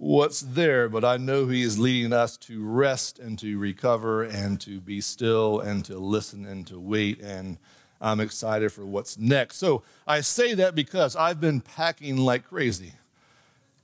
what's 0.00 0.40
there, 0.40 0.88
but 0.88 1.04
I 1.04 1.18
know 1.18 1.46
He 1.46 1.62
is 1.62 1.78
leading 1.78 2.12
us 2.12 2.38
to 2.38 2.64
rest 2.64 3.18
and 3.18 3.38
to 3.38 3.58
recover 3.58 4.22
and 4.22 4.58
to 4.62 4.80
be 4.80 5.02
still 5.02 5.60
and 5.60 5.84
to 5.84 5.98
listen 5.98 6.46
and 6.46 6.66
to 6.68 6.80
wait. 6.80 7.20
And 7.20 7.58
I'm 8.00 8.18
excited 8.18 8.72
for 8.72 8.86
what's 8.86 9.18
next. 9.18 9.58
So 9.58 9.82
I 10.06 10.22
say 10.22 10.54
that 10.54 10.74
because 10.74 11.16
I've 11.16 11.38
been 11.38 11.60
packing 11.60 12.16
like 12.16 12.48
crazy. 12.48 12.94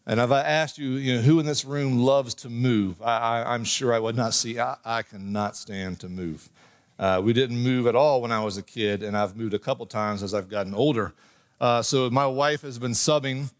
And 0.06 0.18
if 0.18 0.30
I 0.30 0.40
asked 0.40 0.78
you, 0.78 0.92
you 0.92 1.16
know, 1.16 1.20
who 1.20 1.38
in 1.38 1.44
this 1.44 1.66
room 1.66 1.98
loves 1.98 2.32
to 2.36 2.48
move, 2.48 3.02
I, 3.02 3.54
am 3.54 3.64
sure 3.64 3.92
I 3.92 3.98
would 3.98 4.16
not 4.16 4.32
see. 4.32 4.58
I, 4.58 4.76
I 4.84 5.02
cannot 5.02 5.54
stand 5.54 6.00
to 6.00 6.08
move. 6.08 6.48
Uh, 6.98 7.20
we 7.22 7.34
didn't 7.34 7.58
move 7.58 7.86
at 7.86 7.94
all 7.94 8.22
when 8.22 8.32
I 8.32 8.42
was 8.42 8.56
a 8.56 8.62
kid, 8.62 9.02
and 9.02 9.18
I've 9.18 9.36
moved 9.36 9.52
a 9.52 9.58
couple 9.58 9.84
times 9.84 10.22
as 10.22 10.32
I've 10.32 10.48
gotten 10.48 10.74
older. 10.74 11.12
Uh, 11.60 11.82
so 11.82 12.08
my 12.08 12.26
wife 12.26 12.62
has 12.62 12.78
been 12.78 12.92
subbing 12.92 13.50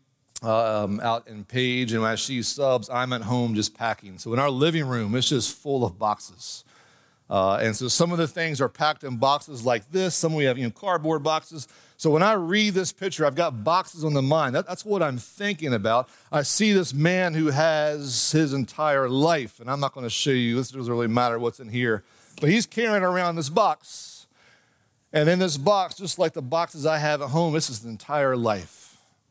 um, 0.43 1.01
out 1.01 1.27
in 1.29 1.45
Page, 1.45 1.93
and 1.93 2.05
as 2.05 2.21
she 2.21 2.43
subs, 2.43 2.91
I'm 2.91 3.13
at 3.13 3.23
home 3.23 3.55
just 3.55 3.75
packing. 3.75 4.19
So 4.19 4.33
in 4.33 4.39
our 4.39 4.51
living 4.51 4.87
room, 4.87 5.15
it's 5.15 5.29
just 5.29 5.57
full 5.57 5.85
of 5.85 5.99
boxes. 5.99 6.65
Uh, 7.29 7.59
and 7.61 7.75
so 7.75 7.89
some 7.89 8.13
of 8.13 8.19
the 8.19 8.29
things 8.29 8.61
are 8.61 8.69
packed 8.69 9.03
in 9.03 9.17
boxes 9.17 9.65
like 9.65 9.91
this. 9.91 10.15
Some 10.15 10.35
we 10.35 10.45
have 10.45 10.59
you 10.59 10.65
know, 10.65 10.71
cardboard 10.71 11.25
boxes. 11.25 11.67
So 11.97 12.11
when 12.11 12.23
I 12.23 12.35
read 12.35 12.75
this 12.75 12.93
picture, 12.93 13.27
I've 13.27 13.35
got 13.35 13.65
boxes 13.65 14.05
on 14.05 14.15
the 14.15 14.23
mind. 14.23 14.55
That, 14.55 14.67
that's 14.67 14.85
what 14.85 15.03
I'm 15.03 15.19
thinking 15.19 15.75
about. 15.75 16.09
I 16.31 16.43
see 16.43 16.73
this 16.73 16.95
man 16.95 17.35
who 17.35 17.47
has 17.47 18.31
his 18.31 18.53
entire 18.53 19.09
life, 19.09 19.59
and 19.59 19.69
I'm 19.69 19.81
not 19.81 19.93
going 19.93 20.07
to 20.07 20.11
show 20.11 20.31
you. 20.31 20.55
This 20.55 20.71
doesn't 20.71 20.93
really 20.93 21.09
matter 21.09 21.39
what's 21.39 21.59
in 21.59 21.71
here, 21.71 22.05
but 22.41 22.51
he's 22.51 22.67
carrying 22.67 23.03
around 23.03 23.37
this 23.37 23.49
box. 23.49 24.27
And 25.13 25.29
in 25.29 25.39
this 25.39 25.57
box, 25.57 25.97
just 25.97 26.19
like 26.19 26.35
the 26.35 26.43
boxes 26.43 26.85
I 26.85 26.99
have 26.99 27.23
at 27.23 27.31
home, 27.31 27.55
this 27.55 27.71
is 27.71 27.81
the 27.81 27.89
entire 27.89 28.37
life 28.37 28.86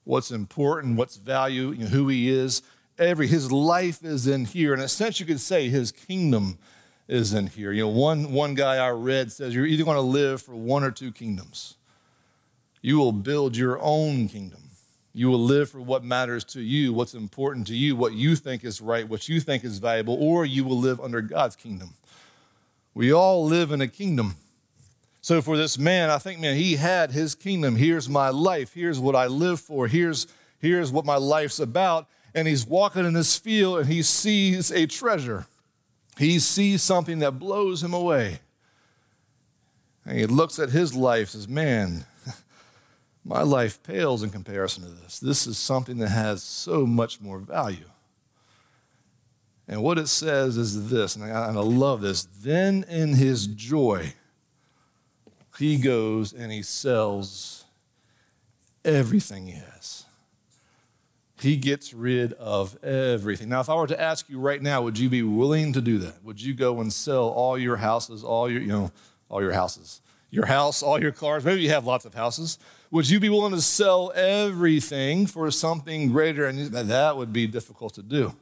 what's 0.06 0.32
important, 0.32 0.98
what's 0.98 1.18
value, 1.18 1.72
you 1.72 1.84
know, 1.84 1.90
who 1.90 2.08
he 2.08 2.30
is. 2.30 2.62
Every 2.98 3.28
his 3.28 3.52
life 3.52 4.04
is 4.06 4.26
in 4.26 4.46
here. 4.46 4.74
In 4.74 4.80
a 4.80 4.88
sense, 4.88 5.20
you 5.20 5.26
could 5.26 5.42
say 5.42 5.68
his 5.68 5.92
kingdom 5.92 6.58
is 7.10 7.34
in 7.34 7.48
here. 7.48 7.74
You 7.74 7.84
know, 7.84 7.90
one, 7.90 8.32
one 8.32 8.56
guy 8.56 8.78
I 8.78 8.90
read 8.92 9.32
says 9.32 9.54
you're 9.54 9.66
either 9.66 9.84
going 9.84 9.98
to 9.98 10.02
live 10.02 10.42
for 10.42 10.56
one 10.56 10.84
or 10.84 10.92
two 10.92 11.12
kingdoms. 11.12 11.76
You 12.82 12.98
will 12.98 13.12
build 13.12 13.58
your 13.58 13.82
own 13.82 14.30
kingdom. 14.30 14.62
You 15.14 15.30
will 15.30 15.40
live 15.40 15.70
for 15.70 15.80
what 15.80 16.04
matters 16.04 16.44
to 16.46 16.62
you, 16.62 16.94
what's 16.94 17.14
important 17.14 17.68
to 17.68 17.76
you, 17.76 17.96
what 17.96 18.14
you 18.14 18.36
think 18.36 18.64
is 18.64 18.82
right, 18.82 19.08
what 19.08 19.30
you 19.30 19.40
think 19.40 19.64
is 19.64 19.80
valuable, 19.80 20.18
or 20.20 20.46
you 20.46 20.64
will 20.66 20.78
live 20.78 21.00
under 21.00 21.22
God's 21.22 21.56
kingdom. 21.56 21.94
We 22.94 23.14
all 23.14 23.46
live 23.46 23.72
in 23.72 23.82
a 23.82 23.88
kingdom. 23.88 24.36
So 25.26 25.42
for 25.42 25.58
this 25.58 25.80
man, 25.80 26.12
I 26.12 26.20
think, 26.20 26.40
man, 26.40 26.56
he 26.56 26.76
had 26.76 27.10
his 27.10 27.34
kingdom. 27.34 27.78
Here's 27.78 28.08
my 28.08 28.30
life. 28.30 28.76
Here's 28.76 29.00
what 29.00 29.16
I 29.16 29.26
live 29.26 29.60
for. 29.60 29.88
Here's, 29.88 30.28
here's 30.60 30.92
what 30.92 31.04
my 31.04 31.16
life's 31.16 31.60
about. 31.60 32.06
And 32.36 32.48
he's 32.48 32.64
walking 32.64 33.06
in 33.06 33.14
this 33.14 33.36
field 33.36 33.80
and 33.80 33.88
he 33.90 34.04
sees 34.04 34.72
a 34.72 34.86
treasure. 34.86 35.48
He 36.20 36.38
sees 36.38 36.84
something 36.84 37.18
that 37.20 37.40
blows 37.40 37.82
him 37.82 37.92
away. 37.92 38.38
And 40.06 40.20
he 40.20 40.28
looks 40.28 40.60
at 40.60 40.70
his 40.70 40.94
life 40.94 41.34
and 41.34 41.42
says, 41.42 41.48
Man, 41.48 42.06
my 43.26 43.42
life 43.42 43.82
pales 43.82 44.22
in 44.22 44.30
comparison 44.30 44.84
to 44.84 44.90
this. 44.90 45.20
This 45.20 45.48
is 45.48 45.58
something 45.58 45.98
that 45.98 46.10
has 46.10 46.44
so 46.44 46.86
much 46.86 47.20
more 47.20 47.40
value. 47.40 47.90
And 49.68 49.82
what 49.82 49.98
it 49.98 50.08
says 50.08 50.56
is 50.56 50.92
this, 50.92 51.16
and 51.16 51.26
I, 51.26 51.50
and 51.50 51.58
I 51.58 51.62
love 51.62 52.02
this. 52.02 52.26
Then 52.26 52.86
in 52.88 53.16
his 53.16 53.48
joy, 53.48 54.14
he 55.58 55.78
goes 55.78 56.34
and 56.34 56.52
he 56.52 56.62
sells 56.62 57.66
everything 58.84 59.48
he 59.48 59.54
has. 59.54 60.06
He 61.40 61.58
gets 61.58 61.94
rid 61.94 62.34
of 62.34 62.82
everything. 62.84 63.50
Now, 63.50 63.60
if 63.60 63.70
I 63.70 63.76
were 63.76 63.88
to 63.88 64.02
ask 64.02 64.30
you 64.30 64.40
right 64.40 64.62
now, 64.62 64.82
would 64.82 64.98
you 64.98 65.10
be 65.10 65.22
willing 65.22 65.74
to 65.74 65.82
do 65.82 65.98
that? 66.00 66.24
Would 66.24 66.42
you 66.42 66.54
go 66.54 66.80
and 66.80 66.92
sell 66.92 67.28
all 67.28 67.58
your 67.58 67.78
houses, 67.78 68.24
all 68.24 68.50
your, 68.50 68.62
you 68.62 68.68
know, 68.68 68.92
all 69.30 69.42
your 69.42 69.52
houses, 69.52 70.02
your 70.32 70.46
house, 70.46 70.82
all 70.82 71.00
your 71.00 71.12
cars? 71.12 71.44
Maybe 71.44 71.62
you 71.62 71.70
have 71.70 71.86
lots 71.86 72.06
of 72.06 72.14
houses. 72.14 72.58
Would 72.90 73.10
you 73.10 73.20
be 73.20 73.30
willing 73.30 73.52
to 73.52 73.62
sell 73.62 74.14
everything 74.16 75.28
for 75.28 75.52
something 75.52 76.12
greater? 76.12 76.46
And 76.46 76.72
that 76.72 77.18
would 77.18 77.34
be 77.34 77.48
difficult 77.48 77.94
to 77.96 78.02
do. 78.02 78.34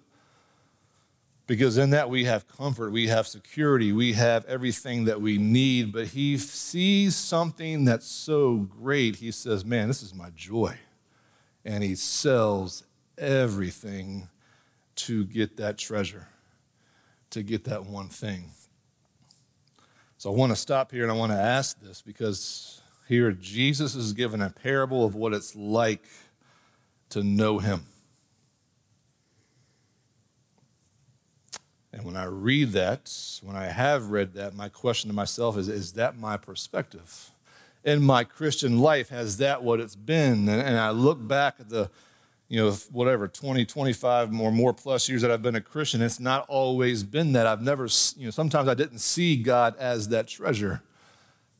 Because 1.46 1.78
in 1.78 1.90
that 1.90 2.10
we 2.10 2.24
have 2.24 2.48
comfort, 2.48 2.92
we 2.92 3.08
have 3.08 3.28
security, 3.28 3.92
we 3.92 4.14
have 4.14 4.46
everything 4.46 5.06
that 5.06 5.20
we 5.20 5.38
need. 5.38 5.92
But 5.92 6.08
he 6.08 6.38
sees 6.38 7.16
something 7.16 7.84
that's 7.84 8.08
so 8.08 8.58
great, 8.58 9.18
he 9.18 9.32
says, 9.32 9.66
Man, 9.66 9.88
this 9.88 10.02
is 10.02 10.14
my 10.14 10.30
joy. 10.36 10.78
And 11.66 11.84
he 11.84 11.96
sells 11.96 12.84
everything 13.18 14.30
to 14.96 15.26
get 15.26 15.58
that 15.58 15.78
treasure, 15.78 16.28
to 17.32 17.44
get 17.44 17.66
that 17.66 17.86
one 17.86 18.08
thing. 18.08 18.52
So 20.18 20.32
I 20.32 20.36
want 20.36 20.54
to 20.54 20.56
stop 20.56 20.92
here 20.92 21.04
and 21.04 21.12
I 21.12 21.16
want 21.16 21.34
to 21.34 21.38
ask 21.38 21.82
this 21.82 22.02
because 22.02 22.82
here 23.10 23.34
Jesus 23.34 23.96
is 23.96 24.14
given 24.14 24.42
a 24.42 24.50
parable 24.50 25.04
of 25.04 25.16
what 25.16 25.34
it's 25.34 25.56
like 25.56 26.06
to 27.10 27.24
know 27.24 27.60
him. 27.60 27.86
And 31.94 32.04
when 32.04 32.18
I 32.18 32.24
read 32.26 32.72
that, 32.72 33.14
when 33.44 33.56
I 33.56 33.66
have 33.66 34.10
read 34.10 34.34
that, 34.34 34.56
my 34.56 34.68
question 34.68 35.10
to 35.12 35.16
myself 35.16 35.56
is 35.58 35.70
Is 35.70 35.94
that 35.94 36.18
my 36.18 36.38
perspective? 36.38 37.30
In 37.84 38.02
my 38.02 38.24
Christian 38.24 38.80
life, 38.80 39.10
has 39.10 39.38
that 39.38 39.62
what 39.62 39.80
it's 39.80 39.96
been? 39.96 40.50
And, 40.50 40.78
I 40.78 40.90
look 40.90 41.26
back 41.26 41.56
at 41.60 41.70
the, 41.70 41.92
you 42.48 42.60
know, 42.60 42.72
whatever, 42.92 43.28
20, 43.28 43.66
25 43.66 44.40
or 44.40 44.52
more 44.52 44.74
plus 44.74 45.08
years 45.08 45.22
that 45.22 45.30
I've 45.30 45.42
been 45.42 45.56
a 45.56 45.62
Christian, 45.62 46.02
it's 46.02 46.20
not 46.20 46.46
always 46.48 47.04
been 47.04 47.34
that. 47.34 47.46
I've 47.46 47.62
never, 47.62 47.88
you 48.16 48.26
know, 48.26 48.32
sometimes 48.32 48.70
I 48.70 48.74
didn't 48.74 49.00
see 49.00 49.36
God 49.36 49.76
as 49.78 50.08
that 50.10 50.28
treasure. 50.28 50.82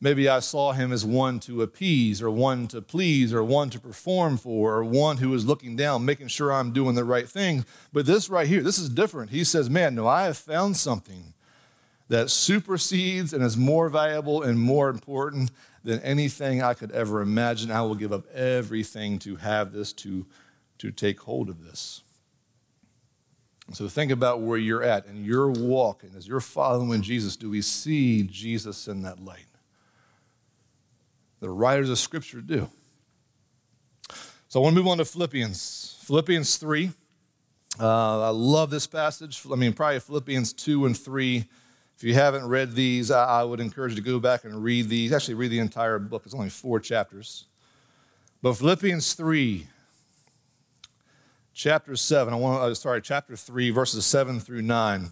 Maybe 0.00 0.28
I 0.28 0.40
saw 0.40 0.72
him 0.72 0.92
as 0.92 1.04
one 1.04 1.40
to 1.40 1.62
appease 1.62 2.20
or 2.20 2.30
one 2.30 2.68
to 2.68 2.82
please 2.82 3.32
or 3.32 3.42
one 3.42 3.70
to 3.70 3.80
perform 3.80 4.36
for 4.36 4.74
or 4.74 4.84
one 4.84 5.18
who 5.18 5.32
is 5.32 5.46
looking 5.46 5.76
down, 5.76 6.04
making 6.04 6.28
sure 6.28 6.52
I'm 6.52 6.72
doing 6.72 6.94
the 6.94 7.04
right 7.04 7.28
thing. 7.28 7.64
But 7.92 8.04
this 8.04 8.28
right 8.28 8.46
here, 8.46 8.62
this 8.62 8.78
is 8.78 8.88
different. 8.88 9.30
He 9.30 9.44
says, 9.44 9.70
Man, 9.70 9.94
no, 9.94 10.06
I 10.06 10.24
have 10.24 10.36
found 10.36 10.76
something 10.76 11.32
that 12.08 12.30
supersedes 12.30 13.32
and 13.32 13.42
is 13.42 13.56
more 13.56 13.88
valuable 13.88 14.42
and 14.42 14.58
more 14.58 14.90
important 14.90 15.50
than 15.82 16.00
anything 16.00 16.62
I 16.62 16.74
could 16.74 16.90
ever 16.92 17.20
imagine. 17.20 17.70
I 17.70 17.82
will 17.82 17.94
give 17.94 18.12
up 18.12 18.26
everything 18.34 19.18
to 19.20 19.36
have 19.36 19.72
this, 19.72 19.92
to, 19.94 20.26
to 20.78 20.90
take 20.90 21.20
hold 21.20 21.48
of 21.48 21.64
this. 21.64 22.02
So 23.72 23.88
think 23.88 24.12
about 24.12 24.40
where 24.40 24.58
you're 24.58 24.82
at 24.82 25.06
and 25.06 25.24
your 25.24 25.50
walk, 25.50 26.02
and 26.02 26.14
as 26.14 26.28
you're 26.28 26.40
following 26.40 27.00
Jesus, 27.00 27.36
do 27.36 27.48
we 27.48 27.62
see 27.62 28.22
Jesus 28.22 28.86
in 28.86 29.02
that 29.02 29.24
light? 29.24 29.46
The 31.44 31.50
writers 31.50 31.90
of 31.90 31.98
Scripture 31.98 32.40
do. 32.40 32.70
So 34.48 34.58
I 34.58 34.62
want 34.62 34.74
to 34.74 34.80
move 34.80 34.88
on 34.88 34.96
to 34.96 35.04
Philippians. 35.04 35.98
Philippians 36.04 36.56
3. 36.56 36.90
Uh, 37.78 38.28
I 38.28 38.30
love 38.30 38.70
this 38.70 38.86
passage. 38.86 39.42
I 39.52 39.54
mean, 39.54 39.74
probably 39.74 40.00
Philippians 40.00 40.54
2 40.54 40.86
and 40.86 40.96
3. 40.96 41.44
If 41.96 42.02
you 42.02 42.14
haven't 42.14 42.48
read 42.48 42.72
these, 42.74 43.10
I, 43.10 43.40
I 43.40 43.44
would 43.44 43.60
encourage 43.60 43.92
you 43.92 43.96
to 43.96 44.02
go 44.02 44.18
back 44.18 44.44
and 44.44 44.64
read 44.64 44.88
these. 44.88 45.12
Actually, 45.12 45.34
read 45.34 45.50
the 45.50 45.58
entire 45.58 45.98
book, 45.98 46.22
it's 46.24 46.34
only 46.34 46.48
four 46.48 46.80
chapters. 46.80 47.44
But 48.40 48.54
Philippians 48.54 49.12
3, 49.12 49.66
chapter 51.52 51.94
7, 51.94 52.32
I 52.32 52.36
want 52.38 52.70
to, 52.70 52.74
sorry, 52.74 53.02
chapter 53.02 53.36
3, 53.36 53.68
verses 53.68 54.06
7 54.06 54.40
through 54.40 54.62
9. 54.62 55.10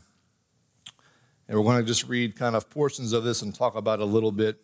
And 1.46 1.58
we're 1.58 1.64
going 1.64 1.82
to 1.82 1.86
just 1.86 2.08
read 2.08 2.36
kind 2.36 2.56
of 2.56 2.70
portions 2.70 3.12
of 3.12 3.22
this 3.22 3.42
and 3.42 3.54
talk 3.54 3.74
about 3.74 4.00
it 4.00 4.04
a 4.04 4.06
little 4.06 4.32
bit. 4.32 4.62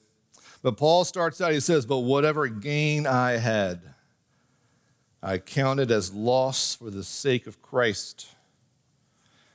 But 0.63 0.77
Paul 0.77 1.05
starts 1.05 1.41
out, 1.41 1.53
he 1.53 1.61
says, 1.61 1.87
But 1.87 1.99
whatever 1.99 2.49
gain 2.49 3.07
I 3.07 3.33
had, 3.33 3.81
I 5.23 5.39
counted 5.39 5.91
as 5.91 6.13
loss 6.13 6.75
for 6.75 6.91
the 6.91 7.05
sake 7.05 7.47
of 7.47 7.63
Christ. 7.63 8.29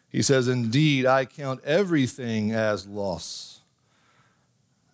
He 0.10 0.22
says, 0.22 0.48
Indeed, 0.48 1.05
I 1.05 1.25
count 1.25 1.62
everything 1.63 2.51
as 2.51 2.88
loss 2.88 3.60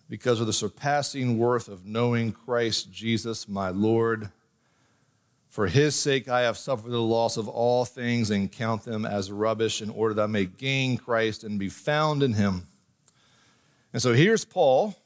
because 0.08 0.40
of 0.40 0.46
the 0.46 0.52
surpassing 0.52 1.38
worth 1.38 1.68
of 1.68 1.86
knowing 1.86 2.32
Christ 2.32 2.90
Jesus, 2.92 3.48
my 3.48 3.70
Lord. 3.70 4.30
For 5.48 5.68
his 5.68 5.94
sake, 5.94 6.28
I 6.28 6.42
have 6.42 6.56
suffered 6.58 6.90
the 6.90 7.00
loss 7.00 7.36
of 7.36 7.48
all 7.48 7.84
things 7.84 8.30
and 8.30 8.50
count 8.50 8.84
them 8.84 9.04
as 9.04 9.30
rubbish 9.30 9.82
in 9.82 9.90
order 9.90 10.14
that 10.14 10.24
I 10.24 10.26
may 10.26 10.46
gain 10.46 10.96
Christ 10.96 11.44
and 11.44 11.58
be 11.58 11.68
found 11.68 12.22
in 12.22 12.34
him. 12.34 12.66
And 13.92 14.00
so 14.00 14.14
here's 14.14 14.44
Paul 14.44 14.96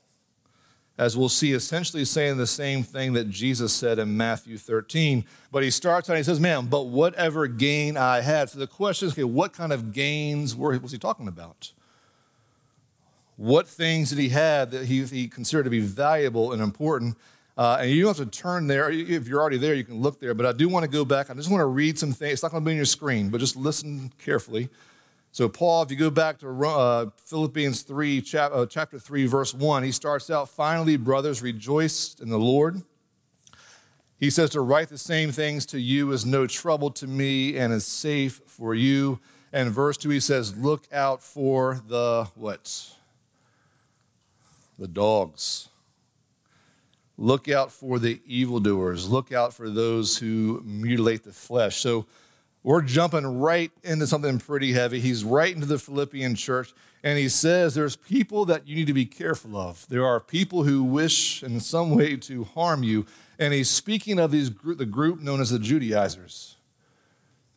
as 0.96 1.16
we'll 1.16 1.28
see, 1.28 1.52
essentially 1.52 2.04
saying 2.04 2.36
the 2.36 2.46
same 2.46 2.82
thing 2.82 3.14
that 3.14 3.28
Jesus 3.28 3.72
said 3.72 3.98
in 3.98 4.16
Matthew 4.16 4.56
13. 4.56 5.24
But 5.50 5.64
he 5.64 5.70
starts 5.70 6.08
out 6.08 6.14
and 6.14 6.18
he 6.18 6.24
says, 6.24 6.38
Man, 6.38 6.66
but 6.66 6.86
whatever 6.86 7.46
gain 7.46 7.96
I 7.96 8.20
had. 8.20 8.50
So 8.50 8.58
the 8.58 8.66
question 8.66 9.08
is, 9.08 9.14
okay, 9.14 9.24
what 9.24 9.52
kind 9.52 9.72
of 9.72 9.92
gains 9.92 10.54
were, 10.54 10.78
was 10.78 10.92
he 10.92 10.98
talking 10.98 11.26
about? 11.26 11.72
What 13.36 13.66
things 13.66 14.10
did 14.10 14.18
he 14.18 14.28
have 14.28 14.70
that 14.70 14.86
he, 14.86 15.04
he 15.04 15.26
considered 15.26 15.64
to 15.64 15.70
be 15.70 15.80
valuable 15.80 16.52
and 16.52 16.62
important? 16.62 17.16
Uh, 17.56 17.78
and 17.80 17.90
you 17.90 18.02
don't 18.02 18.16
have 18.16 18.30
to 18.30 18.38
turn 18.38 18.68
there. 18.68 18.90
If 18.90 19.26
you're 19.26 19.40
already 19.40 19.58
there, 19.58 19.74
you 19.74 19.84
can 19.84 20.00
look 20.00 20.20
there. 20.20 20.34
But 20.34 20.46
I 20.46 20.52
do 20.52 20.68
want 20.68 20.84
to 20.84 20.90
go 20.90 21.04
back. 21.04 21.30
I 21.30 21.34
just 21.34 21.50
want 21.50 21.60
to 21.60 21.66
read 21.66 21.98
some 21.98 22.12
things. 22.12 22.34
It's 22.34 22.42
not 22.42 22.52
going 22.52 22.62
to 22.62 22.68
be 22.68 22.72
on 22.72 22.76
your 22.76 22.84
screen, 22.84 23.30
but 23.30 23.38
just 23.38 23.56
listen 23.56 24.12
carefully. 24.24 24.68
So, 25.34 25.48
Paul, 25.48 25.82
if 25.82 25.90
you 25.90 25.96
go 25.96 26.10
back 26.10 26.38
to 26.38 26.64
uh, 26.64 27.06
Philippians 27.16 27.82
3, 27.82 28.22
chap- 28.22 28.52
uh, 28.54 28.66
chapter 28.66 29.00
3, 29.00 29.26
verse 29.26 29.52
1, 29.52 29.82
he 29.82 29.90
starts 29.90 30.30
out, 30.30 30.48
finally, 30.48 30.96
brothers, 30.96 31.42
rejoice 31.42 32.14
in 32.22 32.28
the 32.28 32.38
Lord. 32.38 32.82
He 34.20 34.30
says 34.30 34.50
to 34.50 34.60
write 34.60 34.90
the 34.90 34.96
same 34.96 35.32
things 35.32 35.66
to 35.66 35.80
you 35.80 36.12
is 36.12 36.24
no 36.24 36.46
trouble 36.46 36.88
to 36.92 37.08
me 37.08 37.58
and 37.58 37.72
is 37.72 37.84
safe 37.84 38.42
for 38.46 38.76
you. 38.76 39.18
And 39.52 39.72
verse 39.72 39.96
2, 39.96 40.10
he 40.10 40.20
says, 40.20 40.56
look 40.56 40.86
out 40.92 41.20
for 41.20 41.82
the 41.88 42.28
what? 42.36 42.92
The 44.78 44.86
dogs. 44.86 45.68
Look 47.18 47.48
out 47.48 47.72
for 47.72 47.98
the 47.98 48.20
evildoers. 48.24 49.08
Look 49.08 49.32
out 49.32 49.52
for 49.52 49.68
those 49.68 50.18
who 50.18 50.62
mutilate 50.64 51.24
the 51.24 51.32
flesh. 51.32 51.78
So, 51.78 52.06
we're 52.64 52.80
jumping 52.80 53.26
right 53.40 53.70
into 53.84 54.06
something 54.06 54.38
pretty 54.38 54.72
heavy. 54.72 54.98
He's 54.98 55.22
right 55.22 55.54
into 55.54 55.66
the 55.66 55.78
Philippian 55.78 56.34
church, 56.34 56.72
and 57.04 57.18
he 57.18 57.28
says 57.28 57.74
there's 57.74 57.94
people 57.94 58.46
that 58.46 58.66
you 58.66 58.74
need 58.74 58.86
to 58.86 58.94
be 58.94 59.04
careful 59.04 59.56
of. 59.56 59.86
There 59.88 60.04
are 60.04 60.18
people 60.18 60.64
who 60.64 60.82
wish 60.82 61.42
in 61.42 61.60
some 61.60 61.94
way 61.94 62.16
to 62.16 62.44
harm 62.44 62.82
you. 62.82 63.04
And 63.38 63.52
he's 63.52 63.68
speaking 63.68 64.18
of 64.18 64.30
these, 64.30 64.50
the 64.50 64.86
group 64.86 65.20
known 65.20 65.40
as 65.40 65.50
the 65.50 65.58
Judaizers. 65.58 66.53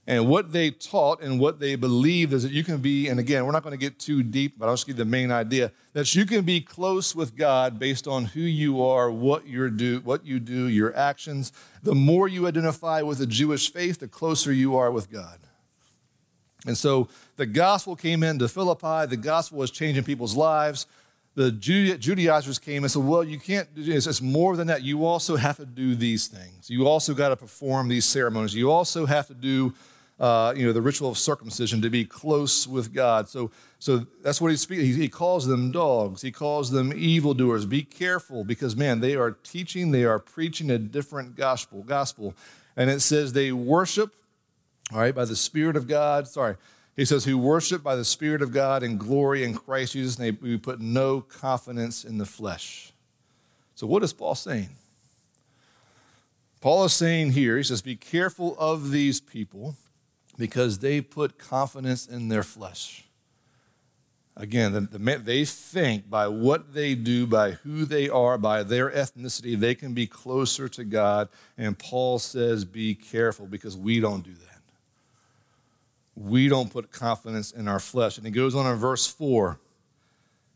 And 0.09 0.29
what 0.29 0.53
they 0.53 0.71
taught 0.71 1.21
and 1.21 1.37
what 1.37 1.59
they 1.59 1.75
believed 1.75 2.31
is 2.31 2.43
that 2.43 2.53
you 2.53 2.63
can 2.63 2.77
be, 2.77 3.09
and 3.09 3.19
again, 3.19 3.45
we're 3.45 3.51
not 3.51 3.63
going 3.63 3.77
to 3.77 3.77
get 3.77 3.99
too 3.99 4.23
deep, 4.23 4.57
but 4.57 4.67
I'll 4.67 4.73
just 4.73 4.87
give 4.87 4.97
you 4.97 5.03
the 5.03 5.09
main 5.09 5.31
idea 5.31 5.73
that 5.91 6.15
you 6.15 6.25
can 6.25 6.45
be 6.45 6.61
close 6.61 7.13
with 7.13 7.35
God 7.35 7.77
based 7.77 8.07
on 8.07 8.23
who 8.25 8.39
you 8.39 8.81
are, 8.81 9.11
what 9.11 9.45
you 9.45 9.69
do, 9.69 9.99
what 9.99 10.25
you 10.25 10.39
do, 10.39 10.67
your 10.69 10.95
actions. 10.95 11.51
The 11.83 11.93
more 11.93 12.29
you 12.29 12.47
identify 12.47 13.01
with 13.01 13.17
the 13.17 13.27
Jewish 13.27 13.69
faith, 13.69 13.99
the 13.99 14.07
closer 14.07 14.53
you 14.53 14.77
are 14.77 14.91
with 14.91 15.11
God. 15.11 15.39
And 16.65 16.77
so 16.77 17.09
the 17.35 17.45
gospel 17.45 17.97
came 17.97 18.23
into 18.23 18.47
Philippi, 18.47 19.07
the 19.07 19.17
gospel 19.17 19.57
was 19.57 19.71
changing 19.71 20.05
people's 20.05 20.35
lives. 20.35 20.87
The 21.35 21.51
Judaizers 21.51 22.57
came 22.57 22.83
and 22.83 22.91
said, 22.91 23.03
Well, 23.03 23.23
you 23.23 23.39
can't, 23.39 23.71
do 23.75 23.83
this. 23.83 24.07
it's 24.07 24.23
more 24.23 24.57
than 24.57 24.67
that. 24.67 24.81
You 24.81 25.05
also 25.05 25.35
have 25.35 25.57
to 25.57 25.67
do 25.67 25.93
these 25.93 26.25
things. 26.25 26.67
You 26.67 26.87
also 26.87 27.13
got 27.13 27.29
to 27.29 27.35
perform 27.35 27.89
these 27.89 28.05
ceremonies. 28.05 28.55
You 28.55 28.71
also 28.71 29.05
have 29.05 29.27
to 29.27 29.35
do 29.35 29.75
uh, 30.19 30.53
you 30.55 30.65
know, 30.65 30.73
the 30.73 30.81
ritual 30.81 31.09
of 31.09 31.17
circumcision 31.17 31.81
to 31.81 31.89
be 31.89 32.03
close 32.03 32.67
with 32.67 32.93
God. 32.93 33.29
So, 33.29 33.51
so 33.77 34.07
that's 34.23 34.41
what 34.41 34.49
he's 34.49 34.61
speaking. 34.61 34.85
He, 34.85 34.93
he 34.93 35.09
calls 35.09 35.45
them 35.45 35.71
dogs. 35.71 36.21
He 36.21 36.31
calls 36.31 36.71
them 36.71 36.91
evildoers. 36.95 37.65
Be 37.65 37.83
careful 37.83 38.43
because, 38.43 38.75
man, 38.75 38.99
they 38.99 39.15
are 39.15 39.31
teaching, 39.31 39.91
they 39.91 40.05
are 40.05 40.17
preaching 40.17 40.71
a 40.71 40.79
different 40.79 41.35
gospel. 41.35 41.83
Gospel, 41.83 42.33
and 42.75 42.89
it 42.89 43.01
says 43.01 43.33
they 43.33 43.51
worship, 43.51 44.13
all 44.91 44.99
right, 44.99 45.13
by 45.13 45.25
the 45.25 45.35
Spirit 45.35 45.75
of 45.75 45.87
God. 45.87 46.27
Sorry, 46.27 46.55
he 46.95 47.05
says 47.05 47.25
who 47.25 47.37
worship 47.37 47.83
by 47.83 47.95
the 47.95 48.05
Spirit 48.05 48.41
of 48.41 48.51
God 48.51 48.81
and 48.81 48.99
glory 48.99 49.43
in 49.43 49.53
Christ 49.53 49.93
Jesus. 49.93 50.17
And 50.17 50.25
they, 50.25 50.31
we 50.31 50.57
put 50.57 50.79
no 50.79 51.21
confidence 51.21 52.03
in 52.03 52.17
the 52.17 52.25
flesh. 52.25 52.91
So, 53.75 53.85
what 53.85 54.01
is 54.01 54.13
Paul 54.13 54.33
saying? 54.33 54.69
Paul 56.59 56.85
is 56.85 56.93
saying 56.93 57.33
here, 57.33 57.55
he 57.57 57.63
says, 57.63 57.83
be 57.83 57.95
careful 57.95 58.55
of 58.57 58.89
these 58.89 59.21
people 59.21 59.75
because 60.37 60.79
they 60.79 61.01
put 61.01 61.37
confidence 61.37 62.05
in 62.05 62.27
their 62.29 62.43
flesh. 62.43 63.03
Again, 64.35 64.71
the, 64.71 64.81
the, 64.81 65.17
they 65.17 65.45
think 65.45 66.09
by 66.11 66.27
what 66.27 66.75
they 66.75 66.93
do, 66.93 67.25
by 67.25 67.51
who 67.51 67.85
they 67.85 68.07
are, 68.07 68.37
by 68.37 68.61
their 68.61 68.91
ethnicity, 68.91 69.59
they 69.59 69.73
can 69.73 69.93
be 69.93 70.05
closer 70.05 70.69
to 70.69 70.83
God. 70.83 71.27
And 71.57 71.77
Paul 71.77 72.19
says, 72.19 72.63
be 72.63 72.93
careful 72.93 73.47
because 73.47 73.75
we 73.75 73.99
don't 73.99 74.23
do 74.23 74.33
that. 74.33 74.61
We 76.15 76.49
don't 76.49 76.71
put 76.71 76.91
confidence 76.91 77.51
in 77.51 77.67
our 77.67 77.79
flesh. 77.79 78.17
And 78.17 78.27
he 78.27 78.31
goes 78.31 78.53
on 78.53 78.71
in 78.71 78.77
verse 78.77 79.07
4. 79.07 79.57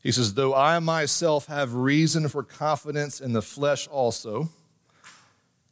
He 0.03 0.11
says, 0.11 0.35
Though 0.35 0.55
I 0.55 0.77
myself 0.79 1.47
have 1.47 1.73
reason 1.73 2.27
for 2.27 2.43
confidence 2.43 3.19
in 3.19 3.33
the 3.33 3.41
flesh 3.41 3.87
also, 3.87 4.49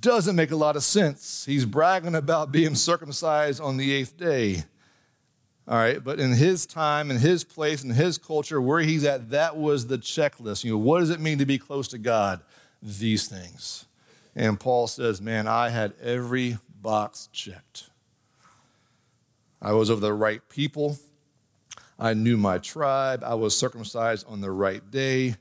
doesn't 0.00 0.36
make 0.36 0.50
a 0.50 0.56
lot 0.56 0.76
of 0.76 0.82
sense. 0.82 1.44
He's 1.46 1.64
bragging 1.64 2.14
about 2.14 2.52
being 2.52 2.74
circumcised 2.74 3.60
on 3.60 3.76
the 3.76 3.92
eighth 3.92 4.16
day. 4.16 4.64
All 5.66 5.76
right, 5.76 6.02
but 6.02 6.18
in 6.18 6.32
his 6.32 6.66
time, 6.66 7.10
in 7.10 7.18
his 7.18 7.44
place, 7.44 7.84
in 7.84 7.90
his 7.90 8.18
culture, 8.18 8.60
where 8.60 8.80
he's 8.80 9.04
at, 9.04 9.30
that 9.30 9.56
was 9.56 9.86
the 9.86 9.96
checklist. 9.96 10.64
You 10.64 10.72
know, 10.72 10.78
what 10.78 11.00
does 11.00 11.10
it 11.10 11.20
mean 11.20 11.38
to 11.38 11.46
be 11.46 11.56
close 11.56 11.88
to 11.88 11.98
God? 11.98 12.40
These 12.82 13.28
things. 13.28 13.86
And 14.34 14.58
Paul 14.58 14.88
says, 14.88 15.20
Man, 15.20 15.46
I 15.46 15.68
had 15.68 15.94
every 16.02 16.58
box 16.80 17.28
checked. 17.32 17.90
I 19.60 19.72
was 19.72 19.88
of 19.88 20.00
the 20.00 20.12
right 20.12 20.40
people. 20.48 20.98
I 21.98 22.14
knew 22.14 22.36
my 22.36 22.58
tribe. 22.58 23.22
I 23.24 23.34
was 23.34 23.56
circumcised 23.56 24.26
on 24.26 24.40
the 24.40 24.50
right 24.50 24.90
day 24.90 25.36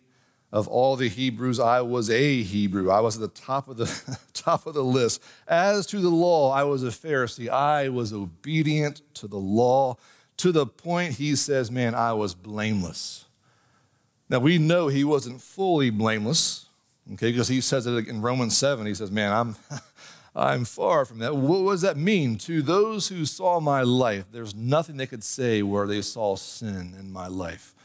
of 0.52 0.68
all 0.68 0.96
the 0.96 1.08
Hebrews, 1.08 1.60
I 1.60 1.82
was 1.82 2.10
a 2.10 2.42
Hebrew. 2.44 2.90
I 2.90 3.00
was 3.00 3.16
at 3.16 3.22
the 3.22 3.42
top 3.42 3.68
of 3.68 3.78
the 3.78 4.18
top 4.34 4.68
of 4.68 4.74
the 4.74 4.84
list. 4.84 5.22
As 5.48 5.86
to 5.88 6.00
the 6.00 6.10
law, 6.10 6.52
I 6.52 6.64
was 6.64 6.84
a 6.84 6.88
Pharisee. 6.88 7.50
I 7.50 7.90
was 7.90 8.12
obedient 8.12 9.02
to 9.16 9.28
the 9.28 9.38
law 9.38 9.98
to 10.38 10.52
the 10.52 10.66
point 10.66 11.14
he 11.14 11.36
says, 11.36 11.70
Man, 11.70 11.94
I 11.94 12.14
was 12.14 12.34
blameless. 12.34 13.26
Now 14.30 14.40
we 14.40 14.58
know 14.58 14.88
he 14.88 15.04
wasn't 15.04 15.42
fully 15.42 15.90
blameless, 15.90 16.66
okay, 17.14 17.32
because 17.32 17.48
he 17.48 17.62
says 17.62 17.86
it 17.86 18.08
in 18.08 18.22
Romans 18.22 18.58
7. 18.58 18.86
He 18.86 18.96
says, 18.96 19.12
Man, 19.12 19.32
I'm 19.32 19.56
I'm 20.36 20.64
far 20.66 21.06
from 21.06 21.20
that. 21.20 21.36
What 21.36 21.72
does 21.72 21.82
that 21.82 21.98
mean? 21.98 22.38
To 22.40 22.62
those 22.62 23.10
who 23.10 23.26
saw 23.26 23.60
my 23.60 23.82
life, 23.82 24.26
there's 24.32 24.56
nothing 24.56 24.98
they 24.98 25.06
could 25.06 25.24
say 25.24 25.62
where 25.62 25.86
they 25.86 26.02
saw 26.02 26.36
sin 26.36 26.96
in 26.98 27.12
my 27.12 27.28
life. 27.28 27.76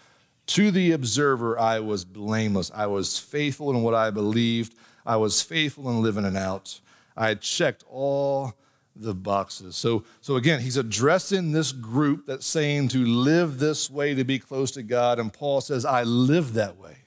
To 0.47 0.71
the 0.71 0.93
observer, 0.93 1.59
I 1.59 1.81
was 1.81 2.05
blameless. 2.05 2.71
I 2.75 2.87
was 2.87 3.19
faithful 3.19 3.71
in 3.71 3.83
what 3.83 3.95
I 3.95 4.11
believed. 4.11 4.75
I 5.05 5.17
was 5.17 5.43
faithful 5.43 5.91
in 5.91 6.03
living 6.03 6.25
it 6.25 6.37
out. 6.37 6.81
I 7.17 7.35
checked 7.35 7.85
all 7.89 8.55
the 8.95 9.15
boxes. 9.15 9.77
So, 9.77 10.05
so 10.21 10.37
again, 10.37 10.61
he's 10.61 10.77
addressing 10.77 11.53
this 11.53 11.73
group 11.73 12.27
that's 12.27 12.47
saying 12.47 12.89
to 12.89 13.05
live 13.05 13.59
this 13.59 13.91
way 13.91 14.15
to 14.15 14.25
be 14.25 14.39
close 14.39 14.71
to 14.73 14.83
God. 14.83 15.19
And 15.19 15.33
Paul 15.33 15.61
says, 15.61 15.85
I 15.85 16.03
live 16.03 16.55
that 16.55 16.77
way. 16.77 16.99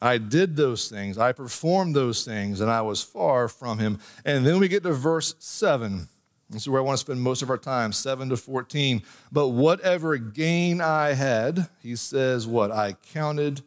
I 0.00 0.18
did 0.18 0.56
those 0.56 0.88
things. 0.88 1.18
I 1.18 1.32
performed 1.32 1.96
those 1.96 2.24
things, 2.24 2.60
and 2.60 2.70
I 2.70 2.82
was 2.82 3.02
far 3.02 3.48
from 3.48 3.78
him. 3.78 3.98
And 4.24 4.46
then 4.46 4.60
we 4.60 4.68
get 4.68 4.84
to 4.84 4.92
verse 4.92 5.34
7. 5.40 6.08
This 6.50 6.62
is 6.62 6.68
where 6.68 6.80
I 6.80 6.84
want 6.84 6.96
to 6.96 7.00
spend 7.00 7.20
most 7.20 7.42
of 7.42 7.50
our 7.50 7.58
time, 7.58 7.92
7 7.92 8.30
to 8.30 8.36
14. 8.36 9.02
But 9.30 9.48
whatever 9.48 10.16
gain 10.16 10.80
I 10.80 11.12
had, 11.12 11.68
he 11.82 11.94
says, 11.94 12.46
what? 12.46 12.70
I 12.70 12.94
counted 13.12 13.62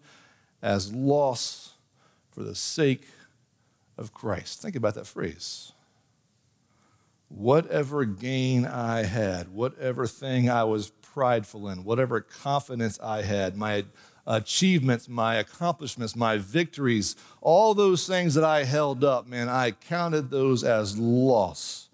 as 0.63 0.91
loss 0.91 1.73
for 2.31 2.43
the 2.43 2.55
sake 2.55 3.07
of 3.97 4.13
Christ. 4.13 4.61
Think 4.61 4.75
about 4.75 4.95
that 4.95 5.05
phrase. 5.05 5.73
Whatever 7.29 8.03
gain 8.03 8.65
I 8.65 9.03
had, 9.03 9.53
whatever 9.53 10.07
thing 10.07 10.49
I 10.49 10.63
was 10.63 10.89
prideful 10.89 11.69
in, 11.69 11.83
whatever 11.83 12.19
confidence 12.19 12.99
I 12.99 13.21
had, 13.21 13.55
my 13.55 13.85
achievements, 14.25 15.07
my 15.07 15.35
accomplishments, 15.35 16.15
my 16.15 16.37
victories, 16.37 17.15
all 17.41 17.75
those 17.75 18.07
things 18.07 18.33
that 18.33 18.43
I 18.43 18.63
held 18.63 19.03
up, 19.03 19.27
man, 19.27 19.49
I 19.49 19.71
counted 19.71 20.31
those 20.31 20.63
as 20.63 20.97
loss 20.97 21.89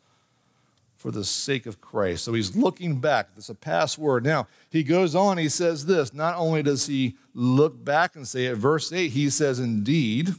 for 0.97 1.11
the 1.11 1.23
sake 1.23 1.65
of 1.65 1.79
Christ. 1.79 2.23
So 2.23 2.33
he's 2.33 2.55
looking 2.55 2.99
back. 2.99 3.33
That's 3.35 3.49
a 3.49 3.55
past 3.55 3.97
word. 3.97 4.25
Now, 4.25 4.47
he 4.69 4.83
goes 4.83 5.15
on, 5.15 5.37
he 5.37 5.49
says 5.49 5.85
this. 5.85 6.13
Not 6.13 6.35
only 6.35 6.63
does 6.63 6.87
he 6.87 7.15
look 7.33 7.83
back 7.83 8.15
and 8.15 8.27
say 8.27 8.45
it, 8.45 8.55
verse 8.55 8.91
8, 8.91 9.09
he 9.09 9.29
says, 9.29 9.59
Indeed, 9.59 10.33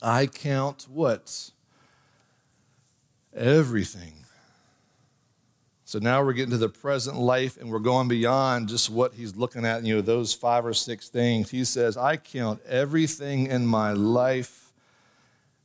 I 0.00 0.26
count 0.26 0.86
what? 0.88 1.50
Everything. 3.34 4.14
So 5.84 5.98
now 5.98 6.22
we're 6.22 6.34
getting 6.34 6.52
to 6.52 6.56
the 6.56 6.68
present 6.68 7.16
life 7.16 7.56
and 7.56 7.68
we're 7.68 7.80
going 7.80 8.06
beyond 8.06 8.68
just 8.68 8.90
what 8.90 9.14
he's 9.14 9.34
looking 9.34 9.64
at, 9.66 9.84
you 9.84 9.96
know, 9.96 10.00
those 10.00 10.32
five 10.32 10.64
or 10.64 10.72
six 10.72 11.08
things. 11.08 11.50
He 11.50 11.64
says, 11.64 11.96
I 11.96 12.16
count 12.16 12.60
everything 12.64 13.48
in 13.48 13.66
my 13.66 13.92
life 13.92 14.59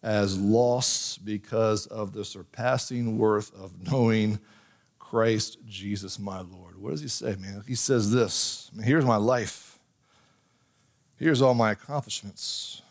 as 0.05 0.37
loss 0.39 1.17
because 1.17 1.87
of 1.87 2.13
the 2.13 2.23
surpassing 2.23 3.17
worth 3.17 3.51
of 3.59 3.91
knowing 3.91 4.37
Christ 4.99 5.57
Jesus 5.67 6.19
my 6.19 6.41
Lord. 6.41 6.79
What 6.79 6.91
does 6.91 7.01
he 7.01 7.07
say, 7.07 7.35
man? 7.39 7.63
He 7.67 7.73
says 7.73 8.11
this 8.11 8.69
I 8.71 8.77
mean, 8.77 8.87
Here's 8.87 9.03
my 9.03 9.15
life. 9.15 9.79
Here's 11.17 11.41
all 11.41 11.55
my 11.55 11.71
accomplishments. 11.71 12.83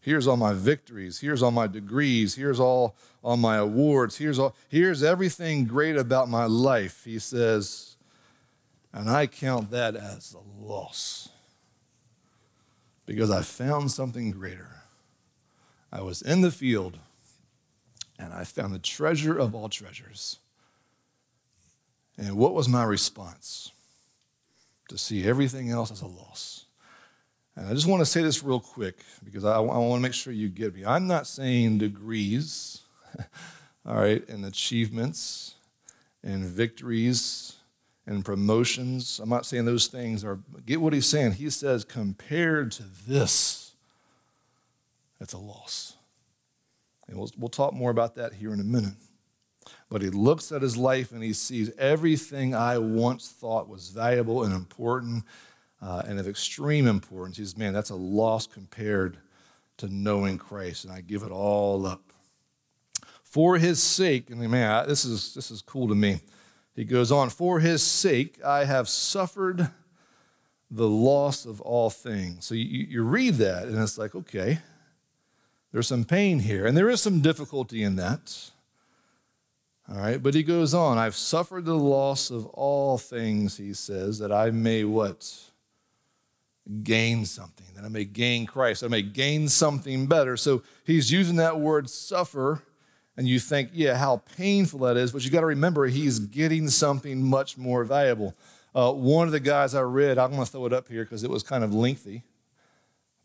Here's 0.00 0.28
all 0.28 0.36
my 0.36 0.52
victories. 0.52 1.18
Here's 1.18 1.42
all 1.42 1.50
my 1.50 1.66
degrees. 1.66 2.36
Here's 2.36 2.60
all, 2.60 2.94
all 3.24 3.36
my 3.36 3.56
awards. 3.56 4.18
Here's, 4.18 4.38
all, 4.38 4.54
here's 4.68 5.02
everything 5.02 5.64
great 5.64 5.96
about 5.96 6.28
my 6.28 6.44
life. 6.44 7.02
He 7.04 7.18
says, 7.18 7.96
and 8.92 9.10
I 9.10 9.26
count 9.26 9.72
that 9.72 9.96
as 9.96 10.32
a 10.32 10.64
loss 10.64 11.28
because 13.04 13.32
I 13.32 13.42
found 13.42 13.90
something 13.90 14.30
greater. 14.30 14.75
I 15.96 16.02
was 16.02 16.20
in 16.20 16.42
the 16.42 16.50
field 16.50 16.98
and 18.18 18.34
I 18.34 18.44
found 18.44 18.74
the 18.74 18.78
treasure 18.78 19.38
of 19.38 19.54
all 19.54 19.70
treasures. 19.70 20.38
And 22.18 22.36
what 22.36 22.52
was 22.52 22.68
my 22.68 22.84
response? 22.84 23.72
To 24.90 24.98
see 24.98 25.26
everything 25.26 25.70
else 25.70 25.90
as 25.90 26.02
a 26.02 26.06
loss. 26.06 26.66
And 27.56 27.66
I 27.66 27.72
just 27.72 27.86
want 27.86 28.00
to 28.00 28.06
say 28.06 28.22
this 28.22 28.42
real 28.42 28.60
quick 28.60 28.98
because 29.24 29.44
I, 29.44 29.56
I 29.56 29.60
want 29.60 30.00
to 30.00 30.02
make 30.02 30.12
sure 30.12 30.34
you 30.34 30.50
get 30.50 30.74
me. 30.74 30.84
I'm 30.84 31.06
not 31.06 31.26
saying 31.26 31.78
degrees, 31.78 32.82
all 33.86 33.96
right, 33.96 34.26
and 34.28 34.44
achievements 34.44 35.54
and 36.22 36.44
victories 36.44 37.54
and 38.06 38.22
promotions. 38.22 39.18
I'm 39.18 39.30
not 39.30 39.46
saying 39.46 39.64
those 39.64 39.86
things 39.86 40.24
are, 40.24 40.40
get 40.66 40.82
what 40.82 40.92
he's 40.92 41.08
saying. 41.08 41.32
He 41.32 41.48
says, 41.48 41.84
compared 41.84 42.70
to 42.72 42.82
this, 43.08 43.65
that's 45.18 45.32
a 45.32 45.38
loss. 45.38 45.96
And 47.08 47.16
we'll, 47.16 47.30
we'll 47.36 47.48
talk 47.48 47.72
more 47.72 47.90
about 47.90 48.14
that 48.16 48.34
here 48.34 48.52
in 48.52 48.60
a 48.60 48.64
minute. 48.64 48.94
But 49.88 50.02
he 50.02 50.10
looks 50.10 50.52
at 50.52 50.62
his 50.62 50.76
life 50.76 51.12
and 51.12 51.22
he 51.22 51.32
sees 51.32 51.70
everything 51.78 52.54
I 52.54 52.78
once 52.78 53.28
thought 53.28 53.68
was 53.68 53.90
valuable 53.90 54.44
and 54.44 54.52
important 54.52 55.24
uh, 55.80 56.02
and 56.06 56.18
of 56.18 56.28
extreme 56.28 56.86
importance. 56.86 57.36
He 57.36 57.44
says, 57.44 57.56
Man, 57.56 57.72
that's 57.72 57.90
a 57.90 57.96
loss 57.96 58.46
compared 58.46 59.18
to 59.78 59.88
knowing 59.88 60.38
Christ, 60.38 60.84
and 60.84 60.92
I 60.92 61.00
give 61.00 61.22
it 61.22 61.30
all 61.30 61.86
up. 61.86 62.02
For 63.22 63.58
his 63.58 63.82
sake, 63.82 64.30
and 64.30 64.40
man, 64.50 64.88
this 64.88 65.04
is, 65.04 65.34
this 65.34 65.50
is 65.50 65.60
cool 65.60 65.88
to 65.88 65.94
me. 65.94 66.20
He 66.74 66.84
goes 66.84 67.12
on, 67.12 67.28
For 67.28 67.60
his 67.60 67.82
sake, 67.82 68.38
I 68.44 68.64
have 68.64 68.88
suffered 68.88 69.68
the 70.70 70.88
loss 70.88 71.44
of 71.44 71.60
all 71.60 71.90
things. 71.90 72.46
So 72.46 72.54
you, 72.54 72.86
you 72.88 73.02
read 73.02 73.34
that, 73.34 73.64
and 73.64 73.78
it's 73.78 73.98
like, 73.98 74.14
okay, 74.14 74.58
there's 75.72 75.88
some 75.88 76.04
pain 76.04 76.40
here, 76.40 76.66
and 76.66 76.76
there 76.76 76.88
is 76.88 77.02
some 77.02 77.20
difficulty 77.20 77.82
in 77.82 77.96
that. 77.96 78.50
All 79.88 79.98
right, 79.98 80.20
but 80.20 80.34
he 80.34 80.42
goes 80.42 80.74
on, 80.74 80.98
I've 80.98 81.14
suffered 81.14 81.64
the 81.64 81.76
loss 81.76 82.30
of 82.30 82.46
all 82.46 82.98
things, 82.98 83.56
he 83.56 83.72
says, 83.72 84.18
that 84.18 84.32
I 84.32 84.50
may 84.50 84.82
what? 84.82 85.32
Gain 86.82 87.24
something, 87.24 87.66
that 87.76 87.84
I 87.84 87.88
may 87.88 88.04
gain 88.04 88.46
Christ, 88.46 88.82
I 88.82 88.88
may 88.88 89.02
gain 89.02 89.48
something 89.48 90.08
better. 90.08 90.36
So 90.36 90.62
he's 90.84 91.12
using 91.12 91.36
that 91.36 91.60
word 91.60 91.88
suffer, 91.88 92.62
and 93.16 93.28
you 93.28 93.38
think, 93.38 93.70
yeah, 93.72 93.96
how 93.96 94.22
painful 94.36 94.80
that 94.80 94.96
is, 94.96 95.12
but 95.12 95.24
you 95.24 95.30
got 95.30 95.40
to 95.40 95.46
remember 95.46 95.86
he's 95.86 96.18
getting 96.18 96.68
something 96.68 97.22
much 97.22 97.56
more 97.56 97.84
valuable. 97.84 98.34
Uh, 98.74 98.92
one 98.92 99.28
of 99.28 99.32
the 99.32 99.40
guys 99.40 99.74
I 99.74 99.82
read, 99.82 100.18
I'm 100.18 100.32
going 100.32 100.44
to 100.44 100.50
throw 100.50 100.66
it 100.66 100.72
up 100.72 100.88
here 100.88 101.04
because 101.04 101.22
it 101.22 101.30
was 101.30 101.44
kind 101.44 101.62
of 101.62 101.72
lengthy, 101.72 102.24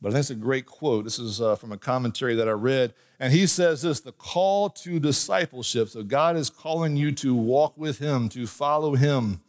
but 0.01 0.13
it's 0.13 0.31
a 0.31 0.35
great 0.35 0.65
quote. 0.65 1.03
This 1.03 1.19
is 1.19 1.39
uh, 1.39 1.55
from 1.55 1.71
a 1.71 1.77
commentary 1.77 2.35
that 2.35 2.47
I 2.47 2.53
read. 2.53 2.93
And 3.19 3.31
he 3.31 3.45
says 3.45 3.83
this 3.83 3.99
the 3.99 4.11
call 4.11 4.69
to 4.69 4.99
discipleship. 4.99 5.89
So 5.89 6.01
God 6.01 6.35
is 6.35 6.49
calling 6.49 6.97
you 6.97 7.11
to 7.13 7.35
walk 7.35 7.77
with 7.77 7.99
Him, 7.99 8.27
to 8.29 8.47
follow 8.47 8.95
Him, 8.95 9.41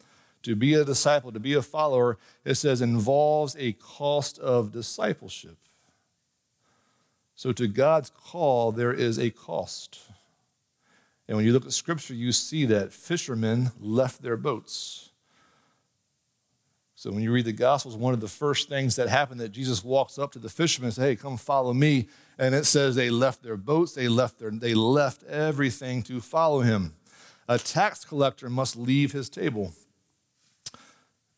to 0.43 0.55
be 0.55 0.75
a 0.75 0.85
disciple, 0.85 1.33
to 1.33 1.41
be 1.41 1.55
a 1.55 1.63
follower. 1.63 2.19
It 2.45 2.57
says 2.57 2.83
involves 2.83 3.57
a 3.59 3.73
cost 3.73 4.39
of 4.39 4.73
discipleship. 4.73 5.57
So 7.35 7.53
to 7.53 7.67
God's 7.67 8.11
call, 8.11 8.73
there 8.73 8.93
is 8.93 9.19
a 9.19 9.31
cost. 9.31 10.01
And 11.27 11.37
when 11.37 11.47
you 11.47 11.53
look 11.55 11.65
at 11.65 11.73
Scripture, 11.73 12.15
you 12.15 12.31
see 12.31 12.67
that 12.67 12.93
fishermen 12.93 13.71
left 13.81 14.21
their 14.21 14.37
boats. 14.37 15.12
So 17.03 17.11
when 17.11 17.25
you 17.25 17.33
read 17.33 17.47
the 17.47 17.53
Gospels, 17.53 17.97
one 17.97 18.15
of 18.15 18.21
the 18.21 18.29
first 18.29 18.69
things 18.69 18.95
that 18.95 19.09
happened 19.09 19.41
that 19.41 19.49
Jesus 19.49 19.83
walks 19.83 20.21
up 20.21 20.31
to 20.35 20.39
the 20.39 20.49
fishermen 20.49 20.87
and 20.87 20.95
says, 20.95 21.05
Hey, 21.05 21.17
come 21.17 21.37
follow 21.37 21.75
me. 21.75 22.07
And 22.39 22.55
it 22.55 22.65
says 22.65 22.95
they 22.95 23.11
left 23.11 23.43
their 23.43 23.57
boats, 23.57 23.93
they 23.93 24.07
left 24.07 24.39
their 24.39 24.53
they 24.53 24.73
left 24.73 25.25
everything 25.25 26.05
to 26.05 26.21
follow 26.21 26.61
him. 26.61 26.93
A 27.49 27.59
tax 27.59 28.05
collector 28.05 28.49
must 28.49 28.77
leave 28.77 29.11
his 29.11 29.29
table. 29.29 29.73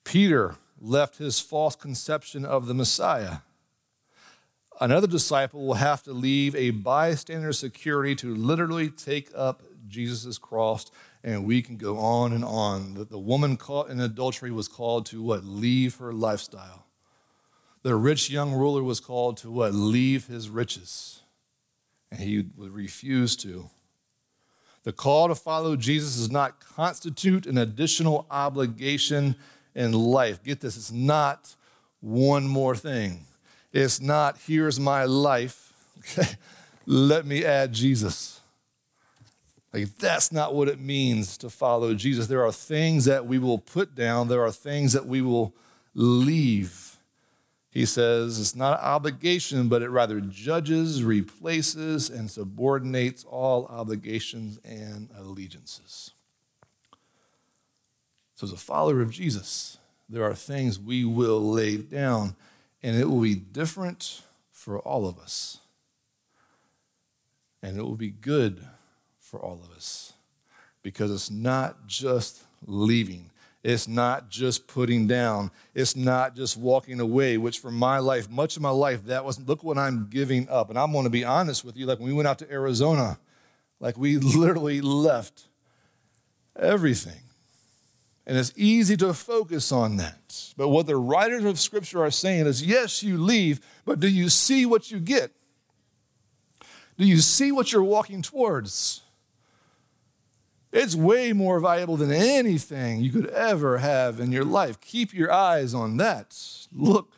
Peter 0.04 0.56
left 0.78 1.16
his 1.16 1.40
false 1.40 1.76
conception 1.76 2.44
of 2.44 2.66
the 2.66 2.74
Messiah. 2.74 3.36
Another 4.82 5.06
disciple 5.06 5.66
will 5.66 5.74
have 5.74 6.02
to 6.02 6.12
leave 6.12 6.54
a 6.54 6.72
bystander 6.72 7.54
security 7.54 8.14
to 8.16 8.34
literally 8.34 8.90
take 8.90 9.30
up 9.34 9.62
Jesus' 9.88 10.24
is 10.24 10.38
crossed, 10.38 10.92
and 11.22 11.44
we 11.44 11.62
can 11.62 11.76
go 11.76 11.98
on 11.98 12.32
and 12.32 12.44
on. 12.44 12.94
That 12.94 13.10
the 13.10 13.18
woman 13.18 13.56
caught 13.56 13.90
in 13.90 14.00
adultery 14.00 14.50
was 14.50 14.68
called 14.68 15.06
to 15.06 15.22
what? 15.22 15.44
Leave 15.44 15.96
her 15.96 16.12
lifestyle. 16.12 16.86
The 17.82 17.94
rich 17.94 18.30
young 18.30 18.52
ruler 18.52 18.82
was 18.82 19.00
called 19.00 19.36
to 19.38 19.50
what? 19.50 19.74
Leave 19.74 20.26
his 20.26 20.48
riches. 20.48 21.20
And 22.10 22.20
he 22.20 22.46
would 22.56 22.72
refuse 22.72 23.36
to. 23.36 23.70
The 24.84 24.92
call 24.92 25.28
to 25.28 25.34
follow 25.34 25.76
Jesus 25.76 26.16
does 26.16 26.30
not 26.30 26.60
constitute 26.60 27.46
an 27.46 27.58
additional 27.58 28.26
obligation 28.30 29.36
in 29.74 29.92
life. 29.92 30.42
Get 30.42 30.60
this, 30.60 30.76
it's 30.76 30.92
not 30.92 31.56
one 32.00 32.46
more 32.46 32.76
thing. 32.76 33.26
It's 33.72 34.00
not, 34.00 34.38
here's 34.46 34.78
my 34.78 35.04
life. 35.04 35.72
Okay, 35.98 36.36
let 36.86 37.26
me 37.26 37.44
add 37.44 37.72
Jesus. 37.72 38.40
Like, 39.74 39.96
that's 39.96 40.30
not 40.30 40.54
what 40.54 40.68
it 40.68 40.78
means 40.78 41.36
to 41.38 41.50
follow 41.50 41.94
Jesus. 41.94 42.28
There 42.28 42.46
are 42.46 42.52
things 42.52 43.06
that 43.06 43.26
we 43.26 43.40
will 43.40 43.58
put 43.58 43.96
down, 43.96 44.28
there 44.28 44.44
are 44.44 44.52
things 44.52 44.92
that 44.92 45.06
we 45.06 45.20
will 45.20 45.52
leave. 45.94 46.96
He 47.70 47.84
says 47.84 48.38
it's 48.38 48.54
not 48.54 48.78
an 48.78 48.84
obligation, 48.84 49.68
but 49.68 49.82
it 49.82 49.90
rather 49.90 50.20
judges, 50.20 51.02
replaces, 51.02 52.08
and 52.08 52.30
subordinates 52.30 53.24
all 53.24 53.66
obligations 53.66 54.60
and 54.64 55.08
allegiances. 55.18 56.12
So, 58.36 58.46
as 58.46 58.52
a 58.52 58.56
follower 58.56 59.00
of 59.00 59.10
Jesus, 59.10 59.78
there 60.08 60.22
are 60.22 60.36
things 60.36 60.78
we 60.78 61.04
will 61.04 61.42
lay 61.42 61.78
down, 61.78 62.36
and 62.80 62.96
it 62.96 63.10
will 63.10 63.22
be 63.22 63.34
different 63.34 64.22
for 64.52 64.78
all 64.78 65.08
of 65.08 65.18
us. 65.18 65.58
And 67.60 67.76
it 67.76 67.82
will 67.82 67.96
be 67.96 68.10
good 68.10 68.64
for 69.34 69.40
all 69.40 69.60
of 69.64 69.76
us 69.76 70.12
because 70.84 71.10
it's 71.10 71.28
not 71.28 71.88
just 71.88 72.44
leaving. 72.66 73.30
It's 73.64 73.88
not 73.88 74.28
just 74.28 74.68
putting 74.68 75.08
down. 75.08 75.50
It's 75.74 75.96
not 75.96 76.36
just 76.36 76.56
walking 76.56 77.00
away, 77.00 77.36
which 77.36 77.58
for 77.58 77.72
my 77.72 77.98
life, 77.98 78.30
much 78.30 78.54
of 78.54 78.62
my 78.62 78.70
life, 78.70 79.06
that 79.06 79.24
was 79.24 79.40
look 79.40 79.64
what 79.64 79.76
I'm 79.76 80.06
giving 80.08 80.48
up. 80.48 80.70
And 80.70 80.78
I'm 80.78 80.92
going 80.92 81.02
to 81.02 81.10
be 81.10 81.24
honest 81.24 81.64
with 81.64 81.76
you. 81.76 81.84
Like 81.84 81.98
when 81.98 82.06
we 82.06 82.14
went 82.14 82.28
out 82.28 82.38
to 82.40 82.52
Arizona, 82.52 83.18
like 83.80 83.98
we 83.98 84.18
literally 84.18 84.80
left 84.80 85.46
everything. 86.54 87.22
And 88.26 88.38
it's 88.38 88.52
easy 88.54 88.96
to 88.98 89.12
focus 89.14 89.72
on 89.72 89.96
that. 89.96 90.52
But 90.56 90.68
what 90.68 90.86
the 90.86 90.96
writers 90.96 91.44
of 91.44 91.58
Scripture 91.58 92.04
are 92.04 92.10
saying 92.12 92.46
is 92.46 92.62
yes, 92.62 93.02
you 93.02 93.18
leave, 93.18 93.58
but 93.84 93.98
do 93.98 94.08
you 94.08 94.28
see 94.28 94.64
what 94.64 94.92
you 94.92 95.00
get? 95.00 95.32
Do 96.96 97.04
you 97.04 97.18
see 97.18 97.50
what 97.50 97.72
you're 97.72 97.82
walking 97.82 98.22
towards? 98.22 99.00
It's 100.74 100.96
way 100.96 101.32
more 101.32 101.60
valuable 101.60 101.96
than 101.96 102.10
anything 102.10 103.00
you 103.00 103.12
could 103.12 103.28
ever 103.28 103.78
have 103.78 104.18
in 104.18 104.32
your 104.32 104.44
life. 104.44 104.80
Keep 104.80 105.14
your 105.14 105.30
eyes 105.30 105.72
on 105.72 105.98
that. 105.98 106.36
Look 106.72 107.12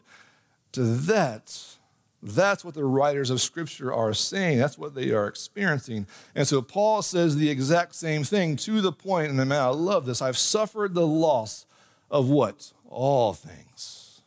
to 0.72 0.82
that. 0.82 1.78
That's 2.22 2.66
what 2.66 2.74
the 2.74 2.84
writers 2.84 3.30
of 3.30 3.40
Scripture 3.40 3.94
are 3.94 4.12
saying. 4.12 4.58
That's 4.58 4.76
what 4.76 4.94
they 4.94 5.10
are 5.10 5.26
experiencing. 5.26 6.06
And 6.34 6.46
so 6.46 6.60
Paul 6.60 7.00
says 7.00 7.36
the 7.36 7.48
exact 7.48 7.94
same 7.94 8.24
thing 8.24 8.56
to 8.56 8.82
the 8.82 8.92
point, 8.92 9.30
and 9.30 9.38
man, 9.38 9.52
I 9.52 9.68
love 9.68 10.04
this. 10.04 10.20
I've 10.20 10.36
suffered 10.36 10.92
the 10.92 11.06
loss 11.06 11.64
of 12.10 12.28
what? 12.28 12.72
All 12.90 13.32
things. 13.32 14.20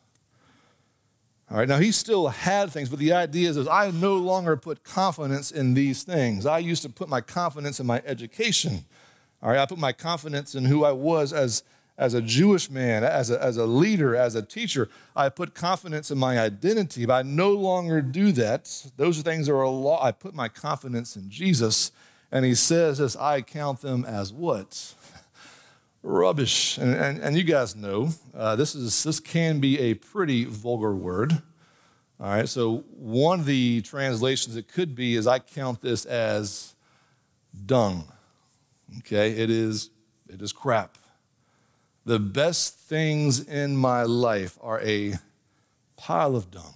All 1.51 1.57
right, 1.57 1.67
now 1.67 1.77
he 1.77 1.91
still 1.91 2.29
had 2.29 2.71
things, 2.71 2.89
but 2.89 2.97
the 2.97 3.13
idea 3.13 3.47
is, 3.47 3.57
is 3.57 3.67
I 3.67 3.91
no 3.91 4.15
longer 4.15 4.57
put 4.57 4.83
confidence 4.83 5.51
in 5.51 5.75
these 5.75 6.01
things. 6.01 6.47
I 6.47 6.57
used 6.57 6.81
to 6.81 6.89
put 6.89 7.09
my 7.09 7.21
confidence 7.21 7.79
in 7.79 7.85
my 7.85 8.01
education. 8.07 8.85
All 9.41 9.49
right, 9.49 9.59
I 9.59 9.65
put 9.65 9.77
my 9.77 9.93
confidence 9.93 10.53
in 10.53 10.65
who 10.65 10.83
I 10.83 10.91
was 10.91 11.31
as, 11.31 11.63
as 11.97 12.13
a 12.13 12.21
Jewish 12.21 12.69
man, 12.69 13.05
as 13.05 13.31
a, 13.31 13.41
as 13.41 13.55
a 13.55 13.65
leader, 13.65 14.15
as 14.15 14.35
a 14.35 14.41
teacher. 14.41 14.89
I 15.15 15.29
put 15.29 15.53
confidence 15.53 16.11
in 16.11 16.17
my 16.17 16.37
identity, 16.37 17.05
but 17.05 17.13
I 17.13 17.21
no 17.21 17.51
longer 17.51 18.01
do 18.01 18.33
that. 18.33 18.91
Those 18.97 19.17
are 19.17 19.23
things 19.23 19.47
that 19.47 19.53
are 19.53 19.61
a 19.61 19.69
law. 19.69 20.03
I 20.03 20.11
put 20.11 20.33
my 20.33 20.49
confidence 20.49 21.15
in 21.15 21.29
Jesus, 21.29 21.93
and 22.31 22.43
he 22.43 22.53
says 22.53 22.97
this 22.97 23.15
I 23.15 23.41
count 23.41 23.79
them 23.79 24.03
as 24.03 24.33
what? 24.33 24.93
Rubbish. 26.03 26.77
And, 26.77 26.93
and, 26.93 27.19
and 27.19 27.37
you 27.37 27.43
guys 27.43 27.77
know 27.77 28.09
uh, 28.35 28.57
this, 28.57 28.75
is, 28.75 29.03
this 29.03 29.21
can 29.21 29.61
be 29.61 29.79
a 29.79 29.93
pretty 29.93 30.43
vulgar 30.43 30.93
word. 30.93 31.41
All 32.19 32.27
right, 32.27 32.49
so 32.49 32.79
one 32.89 33.39
of 33.39 33.45
the 33.45 33.81
translations 33.83 34.57
it 34.57 34.67
could 34.67 34.93
be 34.93 35.15
is 35.15 35.25
I 35.25 35.39
count 35.39 35.79
this 35.79 36.03
as 36.03 36.75
dung. 37.65 38.11
Okay, 38.97 39.31
it 39.31 39.49
is 39.49 39.91
it 40.27 40.41
is 40.41 40.51
crap. 40.51 40.97
The 42.05 42.19
best 42.19 42.75
things 42.79 43.39
in 43.39 43.75
my 43.75 44.03
life 44.03 44.57
are 44.61 44.79
a 44.81 45.15
pile 45.97 46.35
of 46.35 46.49
dung. 46.49 46.75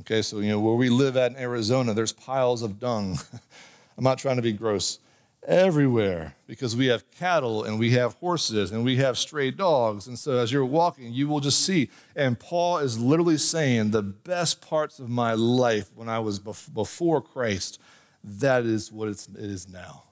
Okay, 0.00 0.22
so 0.22 0.38
you 0.38 0.50
know 0.50 0.60
where 0.60 0.74
we 0.74 0.88
live 0.88 1.16
at 1.16 1.32
in 1.32 1.36
Arizona, 1.36 1.94
there's 1.94 2.12
piles 2.12 2.62
of 2.62 2.78
dung. 2.78 3.18
I'm 3.96 4.04
not 4.04 4.18
trying 4.18 4.36
to 4.36 4.42
be 4.42 4.52
gross. 4.52 5.00
Everywhere, 5.46 6.34
because 6.46 6.76
we 6.76 6.86
have 6.86 7.10
cattle 7.10 7.64
and 7.64 7.78
we 7.78 7.92
have 7.92 8.14
horses 8.14 8.70
and 8.70 8.84
we 8.84 8.96
have 8.96 9.16
stray 9.16 9.50
dogs. 9.50 10.06
And 10.06 10.18
so 10.18 10.36
as 10.38 10.52
you're 10.52 10.64
walking, 10.64 11.12
you 11.12 11.26
will 11.26 11.40
just 11.40 11.64
see. 11.64 11.90
And 12.14 12.38
Paul 12.38 12.78
is 12.78 12.98
literally 12.98 13.38
saying 13.38 13.90
the 13.90 14.02
best 14.02 14.60
parts 14.60 14.98
of 14.98 15.08
my 15.08 15.32
life 15.32 15.90
when 15.94 16.08
I 16.08 16.18
was 16.18 16.38
before 16.38 17.22
Christ, 17.22 17.80
that 18.22 18.64
is 18.64 18.92
what 18.92 19.08
it 19.08 19.26
is 19.36 19.68
now 19.68 20.04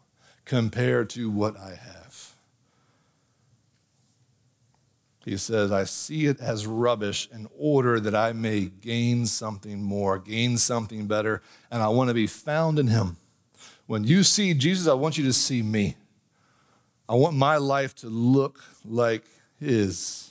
compared 0.46 1.10
to 1.10 1.28
what 1.28 1.58
I 1.58 1.70
have. 1.74 2.32
He 5.26 5.36
says, 5.36 5.72
I 5.72 5.82
see 5.82 6.26
it 6.26 6.40
as 6.40 6.68
rubbish 6.68 7.28
in 7.32 7.48
order 7.58 7.98
that 7.98 8.14
I 8.14 8.32
may 8.32 8.66
gain 8.66 9.26
something 9.26 9.82
more, 9.82 10.20
gain 10.20 10.56
something 10.56 11.08
better, 11.08 11.42
and 11.68 11.82
I 11.82 11.88
want 11.88 12.08
to 12.08 12.14
be 12.14 12.28
found 12.28 12.78
in 12.78 12.86
Him. 12.86 13.16
When 13.88 14.04
you 14.04 14.22
see 14.22 14.54
Jesus, 14.54 14.86
I 14.86 14.94
want 14.94 15.18
you 15.18 15.24
to 15.24 15.32
see 15.32 15.62
me. 15.62 15.96
I 17.08 17.16
want 17.16 17.36
my 17.36 17.56
life 17.56 17.92
to 17.96 18.08
look 18.08 18.62
like 18.84 19.24
His. 19.58 20.30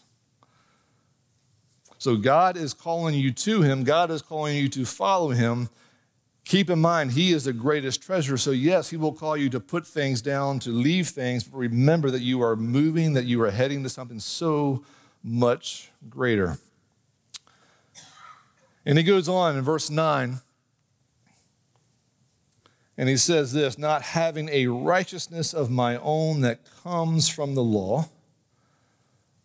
So 1.97 2.15
God 2.15 2.55
is 2.55 2.73
calling 2.73 3.15
you 3.15 3.33
to 3.33 3.63
Him, 3.63 3.83
God 3.83 4.09
is 4.11 4.21
calling 4.21 4.55
you 4.55 4.69
to 4.69 4.85
follow 4.85 5.31
Him. 5.31 5.67
Keep 6.45 6.69
in 6.69 6.79
mind, 6.79 7.13
He 7.13 7.33
is 7.33 7.45
the 7.45 7.53
greatest 7.53 8.03
treasure. 8.03 8.37
So, 8.37 8.51
yes, 8.51 8.91
He 8.91 8.97
will 8.97 9.13
call 9.13 9.35
you 9.35 9.49
to 9.49 9.59
put 9.59 9.85
things 9.85 10.21
down, 10.21 10.59
to 10.59 10.69
leave 10.69 11.09
things, 11.09 11.43
but 11.43 11.57
remember 11.57 12.11
that 12.11 12.21
you 12.21 12.41
are 12.43 12.55
moving, 12.55 13.13
that 13.13 13.25
you 13.25 13.41
are 13.41 13.49
heading 13.49 13.81
to 13.83 13.89
something 13.89 14.19
so 14.19 14.83
much 15.23 15.89
greater. 16.07 16.59
And 18.85 18.99
He 18.99 19.03
goes 19.03 19.27
on 19.27 19.57
in 19.57 19.63
verse 19.63 19.89
9, 19.89 20.39
and 22.95 23.09
He 23.09 23.17
says 23.17 23.51
this 23.51 23.79
not 23.79 24.03
having 24.03 24.47
a 24.49 24.67
righteousness 24.67 25.51
of 25.51 25.71
my 25.71 25.97
own 25.97 26.41
that 26.41 26.59
comes 26.83 27.27
from 27.27 27.55
the 27.55 27.63
law 27.63 28.09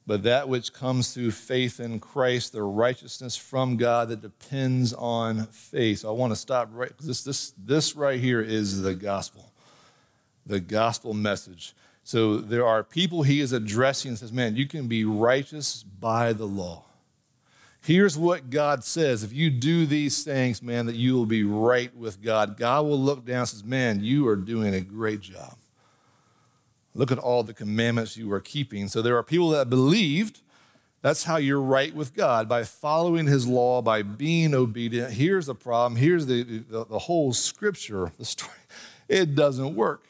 but 0.07 0.23
that 0.25 0.49
which 0.49 0.73
comes 0.73 1.13
through 1.13 1.31
faith 1.31 1.79
in 1.79 2.01
Christ, 2.01 2.53
the 2.53 2.63
righteousness 2.63 3.37
from 3.37 3.77
God 3.77 4.09
that 4.09 4.23
depends 4.23 4.93
on 4.93 5.47
faith. 5.47 6.01
So 6.01 6.09
I 6.09 6.13
want 6.13 6.33
to 6.33 6.37
stop 6.37 6.69
right 6.73 6.93
this 6.99 7.23
this 7.23 7.53
this 7.57 7.95
right 7.95 8.19
here 8.19 8.41
is 8.41 8.83
the 8.83 8.95
gospel. 8.95 9.53
The 10.47 10.61
gospel 10.61 11.15
message. 11.15 11.75
So 12.03 12.39
there 12.39 12.67
are 12.67 12.83
people 12.83 13.23
he 13.23 13.41
is 13.41 13.53
addressing 13.53 14.09
and 14.09 14.19
says, 14.19 14.33
Man, 14.33 14.57
you 14.57 14.67
can 14.67 14.89
be 14.89 15.05
righteous 15.05 15.85
by 15.85 16.33
the 16.33 16.47
law. 16.47 16.87
Here's 17.83 18.19
what 18.19 18.51
God 18.51 18.83
says. 18.83 19.23
If 19.23 19.33
you 19.33 19.49
do 19.49 19.87
these 19.87 20.25
things, 20.25 20.63
man, 20.63 20.87
that 20.87 20.97
you 20.97 21.15
will 21.15 21.27
be 21.27 21.45
right 21.45 21.95
with 21.97 22.21
God. 22.21 22.59
God 22.59 22.85
will 22.85 22.99
look 22.99 23.25
down 23.25 23.41
and 23.41 23.49
says, 23.49 23.65
Man, 23.65 24.03
you 24.03 24.27
are 24.27 24.37
doing 24.37 24.75
a 24.75 24.81
great 24.81 25.21
job. 25.21 25.57
Look 26.95 27.13
at 27.13 27.19
all 27.19 27.43
the 27.43 27.55
commandments 27.55 28.17
you 28.17 28.31
are 28.33 28.41
keeping. 28.41 28.89
So 28.89 29.03
there 29.03 29.17
are 29.17 29.23
people 29.23 29.51
that 29.51 29.71
believed 29.71 30.41
that's 31.03 31.25
how 31.25 31.37
you're 31.37 31.61
right 31.61 31.95
with 31.95 32.15
God 32.15 32.49
by 32.49 32.65
following 32.65 33.27
his 33.27 33.47
law, 33.47 33.81
by 33.81 34.03
being 34.03 34.55
obedient. 34.55 35.15
Here's 35.15 35.47
the 35.47 35.55
problem. 35.55 35.97
Here's 35.97 36.27
the, 36.27 36.43
the, 36.43 36.85
the 36.85 36.99
whole 36.99 37.33
scripture, 37.33 38.13
the 38.19 38.25
story. 38.25 38.53
It 39.09 39.35
doesn't 39.35 39.75
work. 39.75 40.05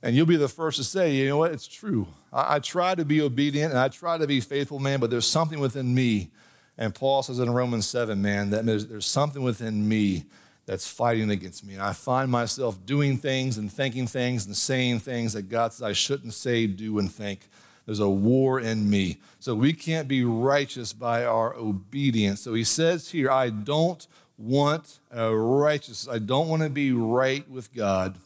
And 0.00 0.14
you'll 0.14 0.26
be 0.26 0.36
the 0.36 0.46
first 0.46 0.76
to 0.76 0.84
say, 0.84 1.16
you 1.16 1.28
know 1.28 1.38
what, 1.38 1.50
it's 1.50 1.66
true. 1.66 2.06
I, 2.32 2.54
I, 2.54 2.58
try 2.60 2.94
to 2.94 3.04
be 3.04 3.20
obedient 3.20 3.72
and 3.72 3.80
I 3.80 3.88
try 3.88 4.16
to 4.16 4.28
be 4.28 4.40
faithful, 4.40 4.78
man, 4.78 5.00
but 5.00 5.10
there's 5.10 5.26
something 5.26 5.58
within 5.58 5.92
me. 5.92 6.30
And 6.78 6.94
Paul 6.94 7.24
says 7.24 7.40
in 7.40 7.50
Romans 7.50 7.88
7, 7.88 8.22
man, 8.22 8.50
that 8.50 8.64
there's, 8.64 8.86
there's 8.86 9.06
something 9.06 9.42
within 9.42 9.88
me 9.88 10.26
that's 10.66 10.86
fighting 10.86 11.30
against 11.30 11.64
me. 11.64 11.74
And 11.74 11.82
I 11.82 11.92
find 11.92 12.30
myself 12.30 12.84
doing 12.84 13.16
things 13.16 13.56
and 13.56 13.72
thinking 13.72 14.06
things 14.06 14.46
and 14.46 14.56
saying 14.56 15.00
things 15.00 15.32
that 15.32 15.48
God 15.48 15.72
says 15.72 15.82
I 15.82 15.92
shouldn't 15.92 16.34
say, 16.34 16.66
do, 16.66 16.98
and 16.98 17.10
think. 17.10 17.48
There's 17.86 18.00
a 18.00 18.08
war 18.08 18.58
in 18.58 18.90
me. 18.90 19.18
So 19.38 19.54
we 19.54 19.72
can't 19.72 20.08
be 20.08 20.24
righteous 20.24 20.92
by 20.92 21.24
our 21.24 21.54
obedience. 21.54 22.40
So 22.40 22.54
he 22.54 22.64
says 22.64 23.10
here, 23.10 23.30
I 23.30 23.50
don't 23.50 24.04
want 24.36 24.98
a 25.12 25.34
righteous, 25.34 26.08
I 26.10 26.18
don't 26.18 26.48
want 26.48 26.62
to 26.62 26.68
be 26.68 26.92
right 26.92 27.48
with 27.48 27.72
God 27.72 28.16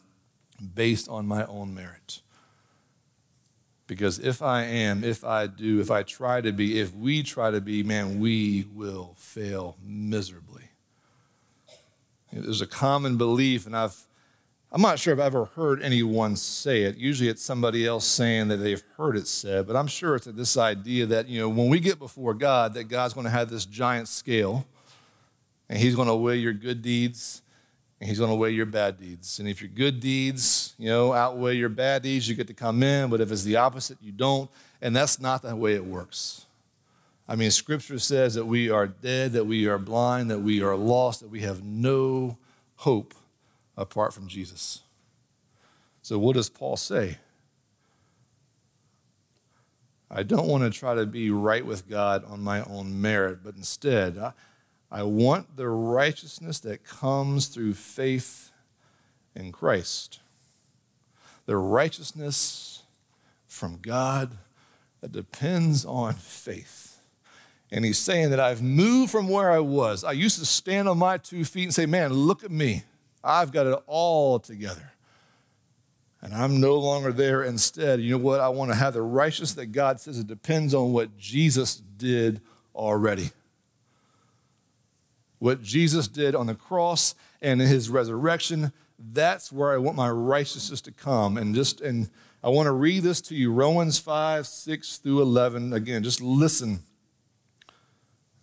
based 0.75 1.07
on 1.07 1.27
my 1.27 1.45
own 1.45 1.75
merit. 1.75 2.21
Because 3.85 4.19
if 4.19 4.41
I 4.41 4.63
am, 4.63 5.03
if 5.03 5.23
I 5.23 5.47
do, 5.47 5.79
if 5.79 5.91
I 5.91 6.03
try 6.03 6.41
to 6.41 6.51
be, 6.51 6.79
if 6.79 6.95
we 6.95 7.23
try 7.23 7.51
to 7.51 7.61
be, 7.61 7.83
man, 7.83 8.19
we 8.19 8.65
will 8.73 9.15
fail 9.17 9.77
miserably. 9.83 10.70
There's 12.31 12.61
a 12.61 12.67
common 12.67 13.17
belief, 13.17 13.65
and 13.65 13.75
I've 13.75 14.05
I'm 14.73 14.81
not 14.81 14.99
sure 14.99 15.13
if 15.13 15.19
I've 15.19 15.25
ever 15.25 15.45
heard 15.45 15.81
anyone 15.81 16.37
say 16.37 16.83
it. 16.83 16.95
Usually 16.95 17.27
it's 17.27 17.43
somebody 17.43 17.85
else 17.85 18.07
saying 18.07 18.47
that 18.47 18.57
they've 18.57 18.81
heard 18.95 19.17
it 19.17 19.27
said, 19.27 19.67
but 19.67 19.75
I'm 19.75 19.87
sure 19.87 20.15
it's 20.15 20.27
this 20.27 20.55
idea 20.55 21.05
that, 21.07 21.27
you 21.27 21.41
know, 21.41 21.49
when 21.49 21.67
we 21.67 21.81
get 21.81 21.99
before 21.99 22.33
God, 22.33 22.73
that 22.75 22.85
God's 22.85 23.13
going 23.13 23.25
to 23.25 23.31
have 23.31 23.49
this 23.49 23.65
giant 23.65 24.07
scale 24.07 24.65
and 25.67 25.77
he's 25.77 25.93
going 25.93 26.07
to 26.07 26.15
weigh 26.15 26.37
your 26.37 26.53
good 26.53 26.81
deeds 26.81 27.41
and 27.99 28.07
he's 28.07 28.17
going 28.17 28.31
to 28.31 28.35
weigh 28.35 28.51
your 28.51 28.65
bad 28.65 28.97
deeds. 28.97 29.39
And 29.39 29.49
if 29.49 29.61
your 29.61 29.69
good 29.69 29.99
deeds, 29.99 30.73
you 30.77 30.87
know, 30.87 31.11
outweigh 31.11 31.55
your 31.55 31.67
bad 31.67 32.03
deeds, 32.03 32.29
you 32.29 32.35
get 32.35 32.47
to 32.47 32.53
come 32.53 32.81
in, 32.81 33.09
but 33.09 33.19
if 33.19 33.29
it's 33.29 33.43
the 33.43 33.57
opposite, 33.57 33.97
you 34.01 34.13
don't. 34.13 34.49
And 34.81 34.95
that's 34.95 35.19
not 35.19 35.41
the 35.41 35.53
way 35.53 35.73
it 35.73 35.83
works. 35.83 36.45
I 37.27 37.35
mean, 37.35 37.51
scripture 37.51 37.99
says 37.99 38.33
that 38.35 38.45
we 38.45 38.69
are 38.69 38.87
dead, 38.87 39.33
that 39.33 39.45
we 39.45 39.67
are 39.67 39.77
blind, 39.77 40.29
that 40.31 40.39
we 40.39 40.61
are 40.61 40.75
lost, 40.75 41.21
that 41.21 41.29
we 41.29 41.41
have 41.41 41.63
no 41.63 42.37
hope 42.77 43.13
apart 43.77 44.13
from 44.13 44.27
Jesus. 44.27 44.81
So, 46.01 46.17
what 46.19 46.35
does 46.35 46.49
Paul 46.49 46.77
say? 46.77 47.17
I 50.09 50.23
don't 50.23 50.47
want 50.47 50.63
to 50.63 50.77
try 50.77 50.93
to 50.93 51.05
be 51.05 51.31
right 51.31 51.65
with 51.65 51.87
God 51.87 52.25
on 52.25 52.41
my 52.41 52.63
own 52.63 52.99
merit, 52.99 53.39
but 53.43 53.55
instead, 53.55 54.17
I, 54.17 54.33
I 54.91 55.03
want 55.03 55.55
the 55.55 55.69
righteousness 55.69 56.59
that 56.59 56.83
comes 56.83 57.47
through 57.47 57.75
faith 57.75 58.51
in 59.33 59.53
Christ. 59.53 60.19
The 61.45 61.55
righteousness 61.55 62.83
from 63.47 63.77
God 63.81 64.37
that 64.99 65.13
depends 65.13 65.85
on 65.85 66.13
faith. 66.13 66.90
And 67.71 67.85
he's 67.85 67.97
saying 67.97 68.31
that 68.31 68.39
I've 68.39 68.61
moved 68.61 69.11
from 69.11 69.29
where 69.29 69.49
I 69.49 69.59
was. 69.59 70.03
I 70.03 70.11
used 70.11 70.39
to 70.39 70.45
stand 70.45 70.89
on 70.89 70.97
my 70.97 71.17
two 71.17 71.45
feet 71.45 71.63
and 71.63 71.73
say, 71.73 71.85
Man, 71.85 72.11
look 72.11 72.43
at 72.43 72.51
me. 72.51 72.83
I've 73.23 73.51
got 73.51 73.67
it 73.67 73.79
all 73.87 74.39
together. 74.39 74.91
And 76.21 76.33
I'm 76.33 76.59
no 76.59 76.77
longer 76.77 77.11
there. 77.11 77.43
Instead, 77.43 78.01
you 78.01 78.11
know 78.11 78.17
what? 78.17 78.41
I 78.41 78.49
want 78.49 78.71
to 78.71 78.75
have 78.75 78.93
the 78.93 79.01
righteousness 79.01 79.53
that 79.53 79.67
God 79.67 79.99
says 79.99 80.19
it 80.19 80.27
depends 80.27 80.73
on 80.73 80.91
what 80.91 81.17
Jesus 81.17 81.75
did 81.75 82.41
already. 82.75 83.31
What 85.39 85.63
Jesus 85.63 86.07
did 86.07 86.35
on 86.35 86.45
the 86.45 86.53
cross 86.53 87.15
and 87.41 87.61
in 87.61 87.67
his 87.67 87.89
resurrection, 87.89 88.71
that's 88.99 89.51
where 89.51 89.71
I 89.71 89.77
want 89.77 89.97
my 89.97 90.09
righteousness 90.09 90.81
to 90.81 90.91
come. 90.91 91.37
And 91.37 91.55
just 91.55 91.81
and 91.81 92.09
I 92.43 92.49
want 92.49 92.67
to 92.67 92.71
read 92.71 93.01
this 93.01 93.21
to 93.21 93.35
you 93.35 93.51
Romans 93.51 93.97
5, 93.97 94.45
6 94.45 94.97
through 94.97 95.21
11. 95.21 95.73
Again, 95.73 96.03
just 96.03 96.21
listen 96.21 96.81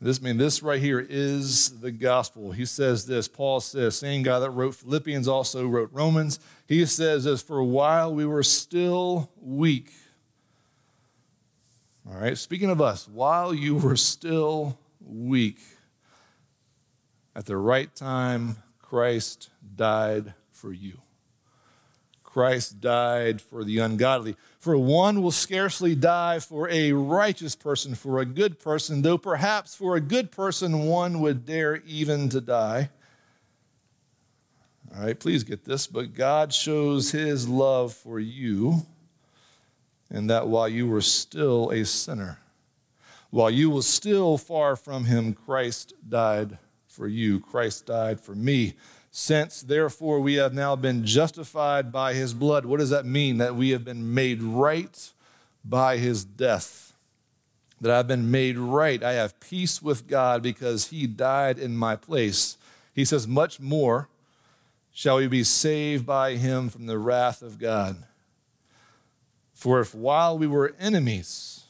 this 0.00 0.22
mean 0.22 0.36
this 0.36 0.62
right 0.62 0.80
here 0.80 1.04
is 1.08 1.80
the 1.80 1.90
gospel. 1.90 2.52
He 2.52 2.64
says 2.64 3.06
this. 3.06 3.26
Paul 3.26 3.60
says, 3.60 3.96
same 3.96 4.22
guy 4.22 4.38
that 4.38 4.50
wrote 4.50 4.76
Philippians 4.76 5.26
also 5.26 5.66
wrote 5.66 5.90
Romans. 5.92 6.38
He 6.66 6.86
says 6.86 7.24
this, 7.24 7.42
for 7.42 7.58
a 7.58 7.64
while 7.64 8.14
we 8.14 8.24
were 8.24 8.44
still 8.44 9.32
weak. 9.40 9.90
All 12.08 12.16
right, 12.16 12.38
speaking 12.38 12.70
of 12.70 12.80
us, 12.80 13.08
while 13.08 13.52
you 13.52 13.76
were 13.76 13.96
still 13.96 14.78
weak, 15.00 15.58
at 17.34 17.46
the 17.46 17.56
right 17.56 17.94
time, 17.94 18.62
Christ 18.80 19.50
died 19.76 20.34
for 20.50 20.72
you. 20.72 21.00
Christ 22.38 22.80
died 22.80 23.42
for 23.42 23.64
the 23.64 23.80
ungodly. 23.80 24.36
For 24.60 24.78
one 24.78 25.22
will 25.22 25.32
scarcely 25.32 25.96
die 25.96 26.38
for 26.38 26.68
a 26.68 26.92
righteous 26.92 27.56
person, 27.56 27.96
for 27.96 28.20
a 28.20 28.24
good 28.24 28.60
person, 28.60 29.02
though 29.02 29.18
perhaps 29.18 29.74
for 29.74 29.96
a 29.96 30.00
good 30.00 30.30
person 30.30 30.86
one 30.86 31.18
would 31.18 31.44
dare 31.44 31.82
even 31.84 32.28
to 32.28 32.40
die. 32.40 32.90
All 34.94 35.04
right, 35.04 35.18
please 35.18 35.42
get 35.42 35.64
this. 35.64 35.88
But 35.88 36.14
God 36.14 36.54
shows 36.54 37.10
his 37.10 37.48
love 37.48 37.92
for 37.92 38.20
you, 38.20 38.86
and 40.08 40.30
that 40.30 40.46
while 40.46 40.68
you 40.68 40.86
were 40.86 41.00
still 41.00 41.70
a 41.70 41.84
sinner, 41.84 42.38
while 43.30 43.50
you 43.50 43.68
were 43.68 43.82
still 43.82 44.38
far 44.38 44.76
from 44.76 45.06
him, 45.06 45.34
Christ 45.34 45.92
died 46.08 46.58
for 46.86 47.08
you. 47.08 47.40
Christ 47.40 47.86
died 47.86 48.20
for 48.20 48.36
me. 48.36 48.74
Since 49.10 49.62
therefore 49.62 50.20
we 50.20 50.34
have 50.34 50.52
now 50.52 50.76
been 50.76 51.04
justified 51.04 51.90
by 51.90 52.14
his 52.14 52.34
blood, 52.34 52.66
what 52.66 52.78
does 52.78 52.90
that 52.90 53.06
mean? 53.06 53.38
That 53.38 53.56
we 53.56 53.70
have 53.70 53.84
been 53.84 54.14
made 54.14 54.42
right 54.42 55.12
by 55.64 55.96
his 55.96 56.24
death. 56.24 56.92
That 57.80 57.90
I've 57.90 58.08
been 58.08 58.30
made 58.30 58.58
right. 58.58 59.02
I 59.02 59.12
have 59.12 59.40
peace 59.40 59.80
with 59.80 60.08
God 60.08 60.42
because 60.42 60.88
he 60.88 61.06
died 61.06 61.58
in 61.58 61.76
my 61.76 61.96
place. 61.96 62.58
He 62.94 63.04
says, 63.04 63.28
much 63.28 63.60
more 63.60 64.08
shall 64.92 65.18
we 65.18 65.28
be 65.28 65.44
saved 65.44 66.04
by 66.04 66.34
him 66.34 66.68
from 66.68 66.86
the 66.86 66.98
wrath 66.98 67.40
of 67.40 67.58
God. 67.58 68.04
For 69.54 69.80
if 69.80 69.94
while 69.94 70.36
we 70.36 70.46
were 70.46 70.74
enemies, 70.78 71.64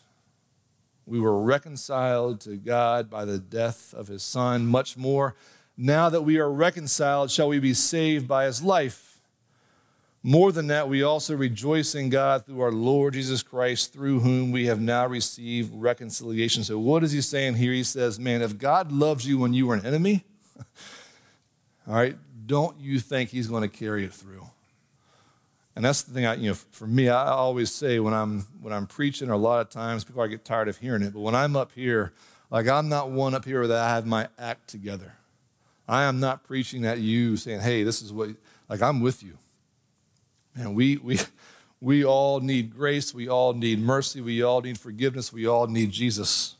we 1.04 1.20
were 1.20 1.40
reconciled 1.40 2.40
to 2.42 2.56
God 2.56 3.10
by 3.10 3.24
the 3.24 3.38
death 3.38 3.94
of 3.94 4.08
his 4.08 4.22
son, 4.22 4.66
much 4.66 4.96
more 4.96 5.34
now 5.80 6.08
that 6.08 6.22
we 6.22 6.38
are 6.38 6.50
reconciled, 6.50 7.30
shall 7.30 7.48
we 7.48 7.60
be 7.60 7.72
saved 7.72 8.26
by 8.26 8.46
his 8.46 8.62
life? 8.62 9.20
More 10.24 10.50
than 10.50 10.66
that, 10.66 10.88
we 10.88 11.04
also 11.04 11.36
rejoice 11.36 11.94
in 11.94 12.10
God 12.10 12.44
through 12.44 12.60
our 12.60 12.72
Lord 12.72 13.14
Jesus 13.14 13.44
Christ, 13.44 13.92
through 13.92 14.20
whom 14.20 14.50
we 14.50 14.66
have 14.66 14.80
now 14.80 15.06
received 15.06 15.72
reconciliation. 15.72 16.64
So, 16.64 16.80
what 16.80 17.04
is 17.04 17.12
he 17.12 17.20
saying 17.20 17.54
here? 17.54 17.72
He 17.72 17.84
says, 17.84 18.18
Man, 18.18 18.42
if 18.42 18.58
God 18.58 18.90
loves 18.90 19.24
you 19.24 19.38
when 19.38 19.54
you 19.54 19.68
were 19.68 19.74
an 19.74 19.86
enemy, 19.86 20.24
all 21.86 21.94
right, 21.94 22.16
don't 22.44 22.76
you 22.80 22.98
think 22.98 23.30
he's 23.30 23.46
going 23.46 23.62
to 23.62 23.68
carry 23.68 24.04
it 24.04 24.12
through? 24.12 24.44
And 25.76 25.84
that's 25.84 26.02
the 26.02 26.12
thing 26.12 26.26
I, 26.26 26.34
you 26.34 26.48
know, 26.48 26.54
for 26.54 26.88
me, 26.88 27.08
I 27.08 27.28
always 27.28 27.72
say 27.72 28.00
when 28.00 28.12
I'm 28.12 28.40
when 28.60 28.72
I'm 28.72 28.88
preaching, 28.88 29.30
or 29.30 29.34
a 29.34 29.38
lot 29.38 29.60
of 29.60 29.70
times 29.70 30.02
people 30.02 30.22
I 30.22 30.26
get 30.26 30.44
tired 30.44 30.66
of 30.66 30.78
hearing 30.78 31.02
it, 31.02 31.14
but 31.14 31.20
when 31.20 31.36
I'm 31.36 31.54
up 31.54 31.70
here, 31.72 32.12
like 32.50 32.66
I'm 32.66 32.88
not 32.88 33.10
one 33.10 33.36
up 33.36 33.44
here 33.44 33.64
that 33.68 33.78
I 33.78 33.90
have 33.90 34.04
my 34.04 34.26
act 34.36 34.68
together. 34.68 35.17
I 35.88 36.04
am 36.04 36.20
not 36.20 36.44
preaching 36.44 36.84
at 36.84 36.98
you 36.98 37.36
saying, 37.36 37.60
hey, 37.60 37.82
this 37.82 38.02
is 38.02 38.12
what, 38.12 38.30
like, 38.68 38.82
I'm 38.82 39.00
with 39.00 39.22
you. 39.22 39.38
Man, 40.54 40.74
we, 40.74 40.98
we, 40.98 41.18
we 41.80 42.04
all 42.04 42.40
need 42.40 42.74
grace. 42.74 43.14
We 43.14 43.28
all 43.28 43.54
need 43.54 43.80
mercy. 43.80 44.20
We 44.20 44.42
all 44.42 44.60
need 44.60 44.78
forgiveness. 44.78 45.32
We 45.32 45.46
all 45.46 45.66
need 45.66 45.90
Jesus. 45.90 46.56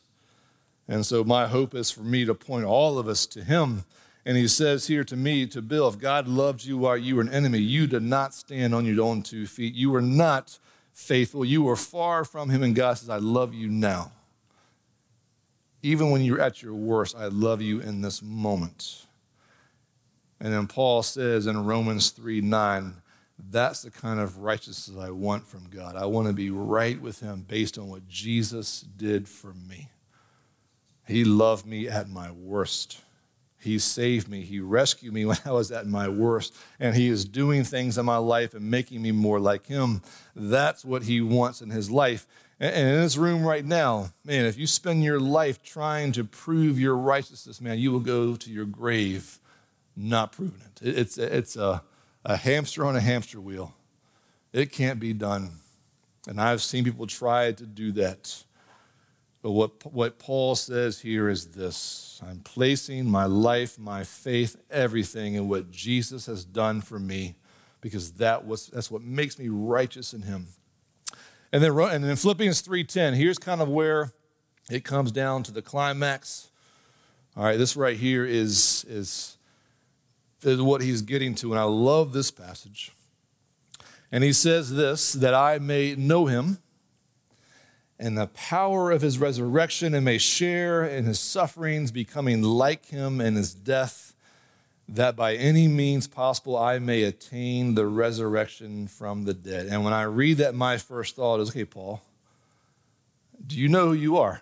And 0.87 1.05
so 1.05 1.23
my 1.23 1.47
hope 1.47 1.75
is 1.75 1.91
for 1.91 2.01
me 2.01 2.25
to 2.25 2.33
point 2.33 2.65
all 2.65 2.97
of 2.97 3.07
us 3.07 3.27
to 3.27 3.43
him. 3.43 3.83
And 4.25 4.35
he 4.35 4.47
says 4.47 4.87
here 4.87 5.03
to 5.03 5.15
me, 5.15 5.45
to 5.47 5.61
Bill, 5.61 5.87
if 5.87 5.99
God 5.99 6.27
loved 6.27 6.65
you 6.65 6.77
while 6.77 6.97
you 6.97 7.15
were 7.15 7.21
an 7.21 7.29
enemy, 7.29 7.59
you 7.59 7.85
did 7.85 8.03
not 8.03 8.33
stand 8.33 8.73
on 8.73 8.85
your 8.85 9.03
own 9.05 9.21
two 9.21 9.45
feet. 9.45 9.75
You 9.75 9.91
were 9.91 10.01
not 10.01 10.57
faithful. 10.91 11.45
You 11.45 11.61
were 11.61 11.75
far 11.75 12.25
from 12.25 12.49
him. 12.49 12.63
And 12.63 12.75
God 12.75 12.97
says, 12.97 13.09
I 13.09 13.17
love 13.17 13.53
you 13.53 13.69
now. 13.69 14.11
Even 15.81 16.09
when 16.09 16.21
you're 16.21 16.41
at 16.41 16.61
your 16.61 16.73
worst, 16.73 17.15
I 17.15 17.27
love 17.27 17.61
you 17.61 17.79
in 17.79 18.01
this 18.01 18.21
moment. 18.21 19.05
And 20.39 20.53
then 20.53 20.67
Paul 20.67 21.03
says 21.03 21.47
in 21.47 21.65
Romans 21.65 22.11
3 22.11 22.41
9, 22.41 22.95
That's 23.49 23.81
the 23.81 23.91
kind 23.91 24.19
of 24.19 24.37
righteousness 24.37 24.97
I 24.97 25.11
want 25.11 25.47
from 25.47 25.69
God. 25.69 25.95
I 25.95 26.05
want 26.05 26.27
to 26.27 26.33
be 26.33 26.49
right 26.49 26.99
with 26.99 27.19
Him 27.19 27.45
based 27.47 27.77
on 27.77 27.89
what 27.89 28.07
Jesus 28.07 28.81
did 28.81 29.27
for 29.27 29.53
me. 29.53 29.89
He 31.07 31.23
loved 31.25 31.65
me 31.65 31.87
at 31.87 32.09
my 32.09 32.31
worst. 32.31 33.01
He 33.61 33.77
saved 33.77 34.29
me. 34.29 34.41
He 34.41 34.61
rescued 34.61 35.13
me 35.13 35.25
when 35.25 35.37
I 35.45 35.51
was 35.51 35.71
at 35.71 35.87
my 35.87 36.07
worst. 36.07 36.55
And 36.79 36.95
He 36.95 37.09
is 37.09 37.25
doing 37.25 37.65
things 37.65 37.97
in 37.97 38.05
my 38.05 38.17
life 38.17 38.53
and 38.53 38.71
making 38.71 39.01
me 39.01 39.11
more 39.11 39.39
like 39.39 39.67
Him. 39.67 40.01
That's 40.35 40.85
what 40.85 41.03
He 41.03 41.19
wants 41.19 41.61
in 41.61 41.69
His 41.69 41.91
life. 41.91 42.25
And 42.61 42.75
in 42.75 43.01
this 43.01 43.17
room 43.17 43.45
right 43.45 43.63
now, 43.63 44.09
man, 44.25 44.45
if 44.45 44.57
you 44.57 44.67
spend 44.67 45.03
your 45.03 45.19
life 45.19 45.63
trying 45.63 46.11
to 46.13 46.25
prove 46.25 46.77
your 46.77 46.95
righteousness, 46.95 47.61
man, 47.61 47.79
you 47.79 47.91
will 47.91 48.01
go 48.01 48.35
to 48.35 48.51
your 48.51 48.65
grave 48.65 49.38
not 49.95 50.31
proving 50.31 50.61
it. 50.61 50.81
It's, 50.81 51.17
it's 51.17 51.55
a, 51.55 51.83
a 52.25 52.37
hamster 52.37 52.85
on 52.85 52.95
a 52.95 53.01
hamster 53.01 53.39
wheel. 53.39 53.73
It 54.53 54.71
can't 54.71 54.99
be 54.99 55.13
done. 55.13 55.51
And 56.27 56.39
I've 56.39 56.61
seen 56.61 56.83
people 56.83 57.07
try 57.07 57.51
to 57.51 57.65
do 57.65 57.91
that. 57.93 58.43
But 59.41 59.51
what, 59.51 59.93
what 59.93 60.19
Paul 60.19 60.55
says 60.55 60.99
here 60.99 61.29
is 61.29 61.47
this 61.47 62.21
I'm 62.27 62.39
placing 62.39 63.09
my 63.09 63.25
life, 63.25 63.79
my 63.79 64.03
faith, 64.03 64.57
everything 64.69 65.35
in 65.35 65.47
what 65.47 65.71
Jesus 65.71 66.25
has 66.25 66.43
done 66.43 66.81
for 66.81 66.99
me 66.99 67.35
because 67.81 68.13
that 68.13 68.45
was, 68.45 68.67
that's 68.67 68.91
what 68.91 69.01
makes 69.01 69.39
me 69.39 69.47
righteous 69.49 70.13
in 70.13 70.23
him. 70.23 70.47
And 71.51 71.63
then, 71.63 71.71
and 71.71 72.03
then 72.03 72.15
Philippians 72.15 72.61
3.10, 72.61 73.15
here's 73.15 73.39
kind 73.39 73.61
of 73.61 73.69
where 73.69 74.11
it 74.69 74.83
comes 74.83 75.11
down 75.11 75.43
to 75.43 75.51
the 75.51 75.61
climax. 75.61 76.49
All 77.35 77.43
right, 77.43 77.57
this 77.57 77.75
right 77.75 77.97
here 77.97 78.25
is, 78.25 78.85
is, 78.87 79.37
is 80.41 80.61
what 80.61 80.81
he's 80.81 81.01
getting 81.01 81.35
to. 81.35 81.51
And 81.51 81.59
I 81.59 81.63
love 81.63 82.13
this 82.13 82.31
passage. 82.31 82.93
And 84.11 84.23
he 84.23 84.33
says 84.33 84.75
this, 84.75 85.13
that 85.13 85.33
I 85.33 85.59
may 85.59 85.95
know 85.95 86.25
him 86.25 86.59
and 87.99 88.17
the 88.17 88.27
power 88.27 88.91
of 88.91 89.01
his 89.01 89.19
resurrection 89.19 89.93
and 89.93 90.05
may 90.05 90.17
share 90.17 90.85
in 90.85 91.05
his 91.05 91.19
sufferings, 91.19 91.91
becoming 91.91 92.41
like 92.41 92.85
him 92.85 93.19
in 93.19 93.35
his 93.35 93.53
death, 93.53 94.13
that 94.87 95.15
by 95.15 95.35
any 95.35 95.67
means 95.67 96.07
possible 96.07 96.57
I 96.57 96.79
may 96.79 97.03
attain 97.03 97.75
the 97.75 97.85
resurrection 97.85 98.87
from 98.87 99.25
the 99.25 99.33
dead. 99.33 99.67
And 99.67 99.83
when 99.83 99.93
I 99.93 100.03
read 100.03 100.37
that, 100.37 100.55
my 100.55 100.77
first 100.77 101.15
thought 101.15 101.41
is 101.41 101.49
okay, 101.49 101.65
Paul, 101.65 102.01
do 103.45 103.57
you 103.57 103.67
know 103.67 103.87
who 103.87 103.93
you 103.93 104.17
are? 104.17 104.41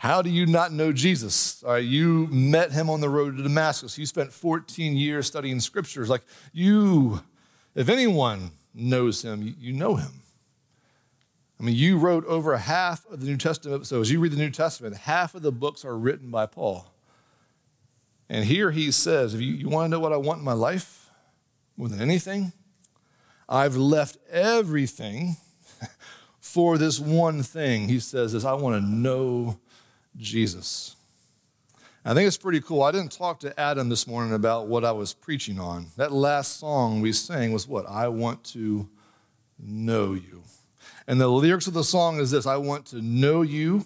How 0.00 0.22
do 0.22 0.30
you 0.30 0.46
not 0.46 0.72
know 0.72 0.94
Jesus? 0.94 1.62
You 1.62 2.26
met 2.28 2.72
him 2.72 2.88
on 2.88 3.02
the 3.02 3.10
road 3.10 3.36
to 3.36 3.42
Damascus. 3.42 3.98
You 3.98 4.06
spent 4.06 4.32
14 4.32 4.96
years 4.96 5.26
studying 5.26 5.60
scriptures. 5.60 6.08
Like 6.08 6.22
you, 6.54 7.20
if 7.74 7.90
anyone 7.90 8.52
knows 8.74 9.20
him, 9.20 9.54
you, 9.60 9.74
know 9.74 9.96
him. 9.96 10.22
I 11.60 11.64
mean, 11.64 11.76
you 11.76 11.98
wrote 11.98 12.24
over 12.24 12.56
half 12.56 13.04
of 13.10 13.20
the 13.20 13.26
New 13.26 13.36
Testament. 13.36 13.86
So 13.86 14.00
as 14.00 14.10
you 14.10 14.20
read 14.20 14.32
the 14.32 14.38
New 14.38 14.48
Testament, 14.48 14.96
half 14.96 15.34
of 15.34 15.42
the 15.42 15.52
books 15.52 15.84
are 15.84 15.98
written 15.98 16.30
by 16.30 16.46
Paul. 16.46 16.90
And 18.30 18.46
here 18.46 18.70
he 18.70 18.90
says, 18.92 19.34
if 19.34 19.42
you, 19.42 19.52
you 19.52 19.68
want 19.68 19.84
to 19.84 19.90
know 19.90 20.00
what 20.00 20.14
I 20.14 20.16
want 20.16 20.38
in 20.38 20.46
my 20.46 20.54
life 20.54 21.10
more 21.76 21.90
than 21.90 22.00
anything, 22.00 22.52
I've 23.50 23.76
left 23.76 24.16
everything 24.30 25.36
for 26.40 26.78
this 26.78 26.98
one 26.98 27.42
thing. 27.42 27.88
He 27.90 28.00
says 28.00 28.32
is 28.32 28.46
I 28.46 28.54
want 28.54 28.82
to 28.82 28.88
know 28.88 29.60
Jesus. 30.16 30.96
I 32.04 32.14
think 32.14 32.26
it's 32.26 32.38
pretty 32.38 32.60
cool. 32.60 32.82
I 32.82 32.92
didn't 32.92 33.12
talk 33.12 33.40
to 33.40 33.60
Adam 33.60 33.90
this 33.90 34.06
morning 34.06 34.32
about 34.32 34.68
what 34.68 34.84
I 34.84 34.92
was 34.92 35.12
preaching 35.12 35.60
on. 35.60 35.88
That 35.96 36.12
last 36.12 36.58
song 36.58 37.02
we 37.02 37.12
sang 37.12 37.52
was 37.52 37.68
what? 37.68 37.86
I 37.86 38.08
want 38.08 38.42
to 38.44 38.88
know 39.58 40.14
you. 40.14 40.44
And 41.06 41.20
the 41.20 41.28
lyrics 41.28 41.66
of 41.66 41.74
the 41.74 41.84
song 41.84 42.18
is 42.18 42.30
this 42.30 42.46
I 42.46 42.56
want 42.56 42.86
to 42.86 43.02
know 43.02 43.42
you, 43.42 43.84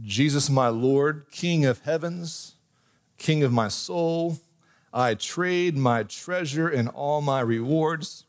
Jesus, 0.00 0.48
my 0.48 0.68
Lord, 0.68 1.26
King 1.32 1.64
of 1.64 1.80
heavens, 1.80 2.54
King 3.18 3.42
of 3.42 3.52
my 3.52 3.68
soul. 3.68 4.38
I 4.92 5.14
trade 5.14 5.76
my 5.76 6.02
treasure 6.04 6.68
and 6.68 6.88
all 6.88 7.20
my 7.20 7.40
rewards. 7.40 8.26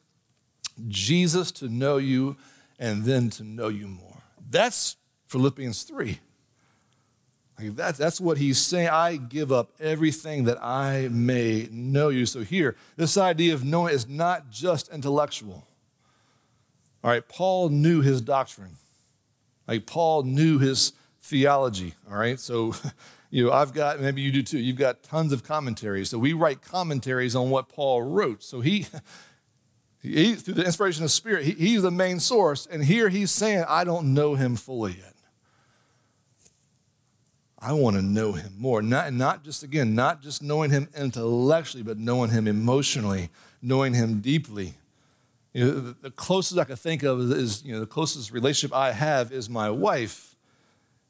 Jesus, 0.87 1.51
to 1.53 1.69
know 1.69 1.97
you, 1.97 2.37
and 2.79 3.03
then 3.03 3.29
to 3.31 3.43
know 3.43 3.67
you 3.67 3.87
more. 3.87 4.23
That's 4.49 4.95
Philippians 5.27 5.83
3. 5.83 6.19
Like 7.61 7.75
that, 7.75 7.95
that's 7.95 8.19
what 8.19 8.37
he's 8.37 8.57
saying. 8.59 8.89
I 8.89 9.17
give 9.17 9.51
up 9.51 9.71
everything 9.79 10.45
that 10.45 10.63
I 10.63 11.09
may 11.11 11.67
know 11.71 12.09
you. 12.09 12.25
So, 12.25 12.41
here, 12.41 12.75
this 12.97 13.17
idea 13.17 13.53
of 13.53 13.63
knowing 13.63 13.93
is 13.93 14.07
not 14.07 14.49
just 14.49 14.89
intellectual. 14.89 15.67
All 17.03 17.09
right, 17.09 17.27
Paul 17.27 17.69
knew 17.69 18.01
his 18.01 18.21
doctrine. 18.21 18.77
Like 19.67 19.85
Paul 19.85 20.23
knew 20.23 20.59
his 20.59 20.93
theology. 21.21 21.95
All 22.09 22.17
right, 22.17 22.39
so 22.39 22.75
you 23.29 23.45
know 23.45 23.51
I've 23.51 23.73
got 23.73 23.99
maybe 23.99 24.21
you 24.21 24.31
do 24.31 24.43
too. 24.43 24.59
You've 24.59 24.77
got 24.77 25.03
tons 25.03 25.31
of 25.33 25.43
commentaries. 25.43 26.09
So 26.09 26.19
we 26.19 26.33
write 26.33 26.61
commentaries 26.61 27.35
on 27.35 27.49
what 27.49 27.69
Paul 27.69 28.01
wrote. 28.01 28.43
So 28.43 28.61
he, 28.61 28.87
he 30.01 30.35
through 30.35 30.55
the 30.55 30.65
inspiration 30.65 31.03
of 31.03 31.11
Spirit, 31.11 31.45
he, 31.45 31.51
he's 31.51 31.81
the 31.81 31.91
main 31.91 32.19
source. 32.19 32.67
And 32.67 32.83
here 32.83 33.09
he's 33.09 33.31
saying, 33.31 33.65
I 33.67 33.83
don't 33.83 34.13
know 34.13 34.35
him 34.35 34.55
fully 34.55 34.93
yet. 34.93 35.15
I 37.61 37.73
want 37.73 37.95
to 37.95 38.01
know 38.01 38.31
him 38.31 38.53
more. 38.57 38.81
Not, 38.81 39.13
not 39.13 39.43
just, 39.43 39.61
again, 39.61 39.93
not 39.93 40.21
just 40.21 40.41
knowing 40.41 40.71
him 40.71 40.89
intellectually, 40.97 41.83
but 41.83 41.99
knowing 41.99 42.31
him 42.31 42.47
emotionally, 42.47 43.29
knowing 43.61 43.93
him 43.93 44.19
deeply. 44.19 44.73
You 45.53 45.65
know, 45.65 45.95
the, 46.01 46.09
closest 46.09 46.59
I 46.59 46.63
can 46.63 46.75
think 46.75 47.03
of 47.03 47.19
is, 47.19 47.29
is, 47.31 47.63
you 47.63 47.73
know, 47.73 47.79
the 47.79 47.85
closest 47.85 48.31
relationship 48.31 48.75
I 48.75 48.93
have 48.93 49.31
is 49.31 49.47
my 49.47 49.69
wife. 49.69 50.35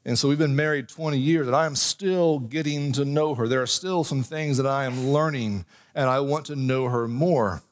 And 0.04 0.18
so 0.18 0.28
we've 0.28 0.38
been 0.38 0.56
married 0.56 0.88
20 0.88 1.16
years, 1.16 1.46
and 1.46 1.56
I 1.56 1.64
am 1.64 1.76
still 1.76 2.40
getting 2.40 2.92
to 2.92 3.04
know 3.04 3.34
her. 3.34 3.48
There 3.48 3.62
are 3.62 3.66
still 3.66 4.04
some 4.04 4.22
things 4.22 4.56
that 4.58 4.66
I 4.66 4.84
am 4.84 5.08
learning, 5.08 5.64
and 5.94 6.10
I 6.10 6.20
want 6.20 6.46
to 6.46 6.56
know 6.56 6.88
her 6.88 7.08
more. 7.08 7.62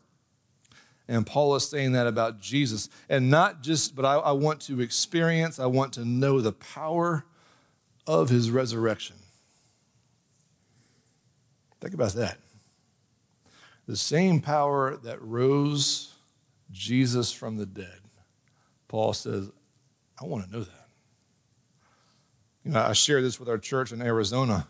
And 1.08 1.26
Paul 1.26 1.56
is 1.56 1.68
saying 1.68 1.92
that 1.92 2.06
about 2.06 2.40
Jesus. 2.40 2.88
And 3.08 3.30
not 3.30 3.62
just, 3.62 3.96
but 3.96 4.04
I, 4.04 4.14
I 4.14 4.30
want 4.30 4.60
to 4.62 4.80
experience, 4.80 5.58
I 5.58 5.66
want 5.66 5.92
to 5.94 6.04
know 6.04 6.40
the 6.40 6.52
power 6.52 7.24
of 8.06 8.28
his 8.28 8.50
resurrection. 8.50 9.16
Think 11.80 11.94
about 11.94 12.12
that. 12.14 12.38
The 13.86 13.96
same 13.96 14.40
power 14.40 14.96
that 14.98 15.20
rose 15.22 16.14
Jesus 16.70 17.32
from 17.32 17.56
the 17.56 17.66
dead. 17.66 18.00
Paul 18.88 19.12
says, 19.12 19.50
I 20.20 20.26
want 20.26 20.44
to 20.44 20.52
know 20.52 20.64
that. 20.64 20.88
You 22.64 22.72
know, 22.72 22.80
I 22.80 22.92
share 22.92 23.22
this 23.22 23.40
with 23.40 23.48
our 23.48 23.58
church 23.58 23.90
in 23.90 24.02
Arizona. 24.02 24.66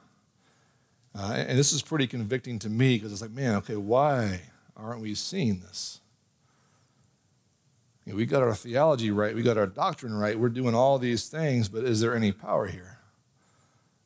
Uh, 1.14 1.34
and 1.48 1.58
this 1.58 1.72
is 1.72 1.82
pretty 1.82 2.06
convicting 2.06 2.58
to 2.60 2.68
me 2.68 2.96
because 2.96 3.12
it's 3.12 3.20
like, 3.20 3.32
man, 3.32 3.56
okay, 3.56 3.76
why 3.76 4.42
aren't 4.76 5.00
we 5.00 5.14
seeing 5.14 5.60
this? 5.60 6.00
You 8.06 8.12
know, 8.12 8.16
we 8.16 8.26
got 8.26 8.42
our 8.42 8.54
theology 8.54 9.10
right, 9.10 9.34
we 9.34 9.42
got 9.42 9.58
our 9.58 9.66
doctrine 9.66 10.14
right, 10.14 10.38
we're 10.38 10.48
doing 10.48 10.74
all 10.74 10.98
these 10.98 11.28
things, 11.28 11.68
but 11.68 11.84
is 11.84 12.00
there 12.00 12.14
any 12.14 12.30
power 12.30 12.68
here? 12.68 12.99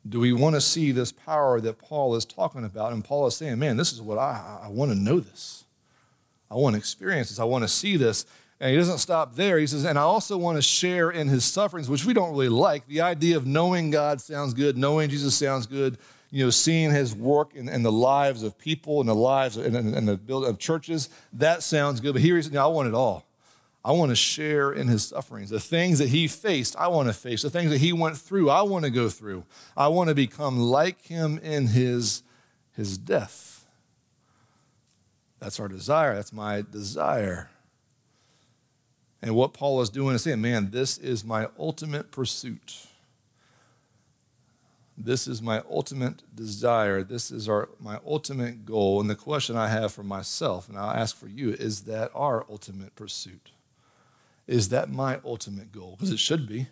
Do 0.07 0.19
we 0.19 0.33
want 0.33 0.55
to 0.55 0.61
see 0.61 0.91
this 0.91 1.11
power 1.11 1.59
that 1.61 1.79
Paul 1.79 2.15
is 2.15 2.25
talking 2.25 2.63
about? 2.63 2.93
And 2.93 3.03
Paul 3.03 3.25
is 3.27 3.35
saying, 3.35 3.57
man, 3.57 3.77
this 3.77 3.91
is 3.91 4.01
what 4.01 4.17
I, 4.17 4.61
I 4.63 4.69
want 4.69 4.91
to 4.91 4.97
know 4.97 5.19
this. 5.19 5.65
I 6.49 6.55
want 6.55 6.75
to 6.75 6.77
experience 6.77 7.29
this. 7.29 7.39
I 7.39 7.43
want 7.43 7.63
to 7.63 7.67
see 7.67 7.97
this. 7.97 8.25
And 8.59 8.71
he 8.71 8.77
doesn't 8.77 8.99
stop 8.99 9.35
there. 9.35 9.57
He 9.57 9.67
says, 9.67 9.83
and 9.83 9.97
I 9.97 10.03
also 10.03 10.37
want 10.37 10.57
to 10.57 10.61
share 10.61 11.09
in 11.09 11.27
his 11.27 11.43
sufferings, 11.43 11.89
which 11.89 12.05
we 12.05 12.13
don't 12.13 12.31
really 12.31 12.49
like. 12.49 12.87
The 12.87 13.01
idea 13.01 13.35
of 13.35 13.45
knowing 13.45 13.91
God 13.91 14.21
sounds 14.21 14.53
good, 14.53 14.77
knowing 14.77 15.09
Jesus 15.09 15.35
sounds 15.35 15.65
good, 15.65 15.97
you 16.31 16.45
know, 16.45 16.49
seeing 16.49 16.91
his 16.91 17.15
work 17.15 17.55
in, 17.55 17.67
in 17.67 17.83
the 17.83 17.91
lives 17.91 18.43
of 18.43 18.57
people 18.57 18.99
and 18.99 19.09
the 19.09 19.15
lives 19.15 19.57
and, 19.57 20.07
the 20.07 20.17
build 20.17 20.45
of 20.45 20.59
churches, 20.59 21.09
that 21.33 21.63
sounds 21.63 21.99
good. 21.99 22.13
But 22.13 22.21
here 22.21 22.35
he's 22.35 22.45
saying, 22.45 22.57
I 22.57 22.67
want 22.67 22.87
it 22.87 22.93
all. 22.93 23.25
I 23.85 23.91
want 23.91 24.09
to 24.09 24.15
share 24.15 24.71
in 24.71 24.87
his 24.87 25.03
sufferings. 25.09 25.51
The 25.51 25.59
things 25.59 25.99
that 25.99 26.09
he 26.09 26.27
faced, 26.27 26.75
I 26.75 26.87
want 26.87 27.07
to 27.07 27.13
face. 27.13 27.43
The 27.43 27.51
things 27.51 27.69
that 27.69 27.77
he 27.77 27.93
went 27.93 28.17
through, 28.17 28.49
I 28.49 28.63
want 28.63 28.83
to 28.83 28.89
go 28.89 29.09
through. 29.09 29.45
I 29.77 29.89
want 29.89 30.09
to 30.09 30.15
become 30.15 30.57
like 30.57 31.03
him 31.03 31.37
in 31.37 31.67
his, 31.67 32.23
his 32.75 32.97
death. 32.97 33.63
That's 35.39 35.59
our 35.59 35.67
desire. 35.67 36.15
That's 36.15 36.33
my 36.33 36.63
desire. 36.67 37.51
And 39.21 39.35
what 39.35 39.53
Paul 39.53 39.79
is 39.81 39.91
doing 39.91 40.15
is 40.15 40.23
saying, 40.23 40.41
man, 40.41 40.71
this 40.71 40.97
is 40.97 41.23
my 41.23 41.47
ultimate 41.59 42.09
pursuit. 42.09 42.87
This 44.97 45.27
is 45.27 45.43
my 45.43 45.61
ultimate 45.69 46.23
desire. 46.33 47.03
This 47.03 47.29
is 47.29 47.47
our, 47.47 47.69
my 47.79 47.99
ultimate 48.03 48.65
goal. 48.65 48.99
And 48.99 49.11
the 49.11 49.15
question 49.15 49.55
I 49.55 49.67
have 49.67 49.93
for 49.93 50.03
myself, 50.03 50.67
and 50.69 50.75
I'll 50.75 50.89
ask 50.89 51.15
for 51.15 51.27
you, 51.27 51.51
is 51.51 51.81
that 51.81 52.09
our 52.15 52.47
ultimate 52.49 52.95
pursuit? 52.95 53.51
Is 54.47 54.69
that 54.69 54.89
my 54.89 55.19
ultimate 55.25 55.71
goal? 55.71 55.95
Because 55.97 56.11
it 56.11 56.19
should 56.19 56.47
be. 56.47 56.67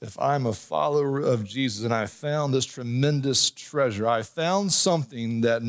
If 0.00 0.18
I'm 0.20 0.46
a 0.46 0.52
follower 0.52 1.20
of 1.20 1.44
Jesus 1.44 1.84
and 1.84 1.92
I 1.92 2.06
found 2.06 2.52
this 2.52 2.66
tremendous 2.66 3.50
treasure, 3.50 4.06
I 4.06 4.22
found 4.22 4.72
something 4.72 5.40
that 5.40 5.62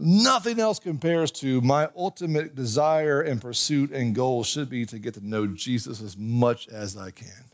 Nothing 0.00 0.60
else 0.60 0.78
compares 0.78 1.32
to 1.32 1.60
my 1.60 1.88
ultimate 1.96 2.54
desire 2.54 3.20
and 3.20 3.40
pursuit 3.42 3.90
and 3.90 4.14
goal 4.14 4.44
should 4.44 4.70
be 4.70 4.86
to 4.86 4.98
get 4.98 5.14
to 5.14 5.26
know 5.26 5.48
Jesus 5.48 6.00
as 6.00 6.16
much 6.16 6.68
as 6.68 6.96
I 6.96 7.10
can. 7.10 7.44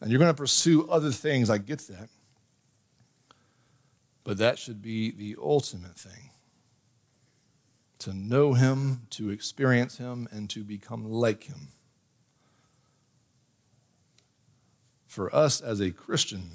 And 0.00 0.10
you're 0.10 0.18
going 0.18 0.32
to 0.32 0.36
pursue 0.36 0.88
other 0.90 1.12
things, 1.12 1.48
I 1.48 1.58
get 1.58 1.78
that. 1.86 2.08
But 4.24 4.38
that 4.38 4.58
should 4.58 4.82
be 4.82 5.12
the 5.12 5.36
ultimate 5.40 5.96
thing 5.96 6.25
to 8.00 8.12
know 8.12 8.54
Him, 8.54 9.02
to 9.10 9.30
experience 9.30 9.98
Him, 9.98 10.28
and 10.30 10.48
to 10.50 10.62
become 10.64 11.10
like 11.10 11.44
Him. 11.44 11.68
For 15.06 15.34
us 15.34 15.60
as 15.60 15.80
a 15.80 15.90
Christian, 15.90 16.50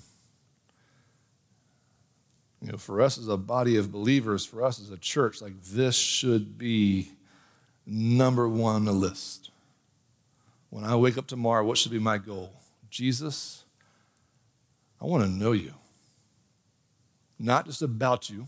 you 2.62 2.72
know, 2.72 2.78
for 2.78 3.02
us 3.02 3.18
as 3.18 3.28
a 3.28 3.38
body 3.38 3.76
of 3.76 3.92
believers, 3.92 4.46
for 4.46 4.64
us 4.64 4.80
as 4.80 4.92
a 4.92 4.98
church, 4.98 5.42
like 5.42 5.60
this 5.64 5.96
should 5.96 6.58
be 6.58 7.12
number 7.88 8.48
one 8.48 8.76
on 8.76 8.86
the 8.86 8.92
list. 8.92 9.50
When 10.70 10.84
I 10.84 10.96
wake 10.96 11.18
up 11.18 11.28
tomorrow, 11.28 11.66
what 11.66 11.78
should 11.78 11.92
be 11.92 12.00
my 12.00 12.18
goal? 12.18 12.54
Jesus, 12.89 13.64
I 15.02 15.06
want 15.06 15.24
to 15.24 15.30
know 15.30 15.54
you. 15.54 15.74
Not 17.39 17.66
just 17.66 17.82
about 17.82 18.30
you, 18.30 18.48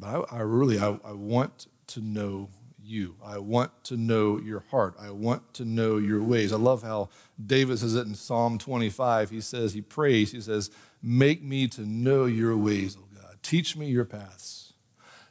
but 0.00 0.26
I, 0.32 0.38
I 0.38 0.40
really, 0.40 0.78
I, 0.78 0.98
I 1.04 1.12
want 1.12 1.66
to 1.88 2.00
know 2.00 2.48
you. 2.82 3.16
I 3.24 3.38
want 3.38 3.84
to 3.84 3.96
know 3.96 4.38
your 4.38 4.64
heart. 4.70 4.96
I 5.00 5.10
want 5.10 5.54
to 5.54 5.64
know 5.64 5.98
your 5.98 6.22
ways. 6.22 6.52
I 6.52 6.56
love 6.56 6.82
how 6.82 7.10
David 7.44 7.78
says 7.78 7.94
it 7.94 8.06
in 8.06 8.14
Psalm 8.14 8.58
25. 8.58 9.30
He 9.30 9.40
says, 9.40 9.74
he 9.74 9.82
prays, 9.82 10.32
he 10.32 10.40
says, 10.40 10.70
Make 11.02 11.42
me 11.42 11.68
to 11.68 11.82
know 11.82 12.24
your 12.26 12.56
ways, 12.56 12.96
O 12.96 13.04
God. 13.14 13.38
Teach 13.42 13.76
me 13.76 13.86
your 13.86 14.04
paths. 14.04 14.74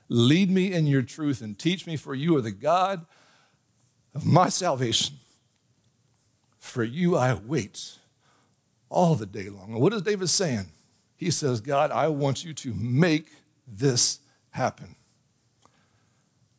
Lead 0.08 0.50
me 0.50 0.72
in 0.72 0.88
your 0.88 1.04
truth 1.04 1.42
and 1.42 1.58
teach 1.58 1.86
me, 1.86 1.96
for 1.96 2.16
you 2.16 2.36
are 2.38 2.42
the 2.42 2.52
God 2.52 3.06
of 4.16 4.26
my 4.26 4.50
salvation. 4.50 5.18
For 6.60 6.84
you 6.84 7.16
I 7.16 7.34
wait 7.34 7.98
all 8.90 9.16
the 9.16 9.26
day 9.26 9.50
long. 9.50 9.74
And 9.74 9.82
what 9.82 9.94
is 9.94 10.02
David 10.02 10.30
saying? 10.30 10.72
He 11.16 11.30
says, 11.30 11.62
God, 11.62 11.92
I 11.92 12.08
want 12.08 12.44
you 12.44 12.54
to 12.54 12.74
make 12.74 13.28
this 13.68 14.20
happen. 14.52 14.96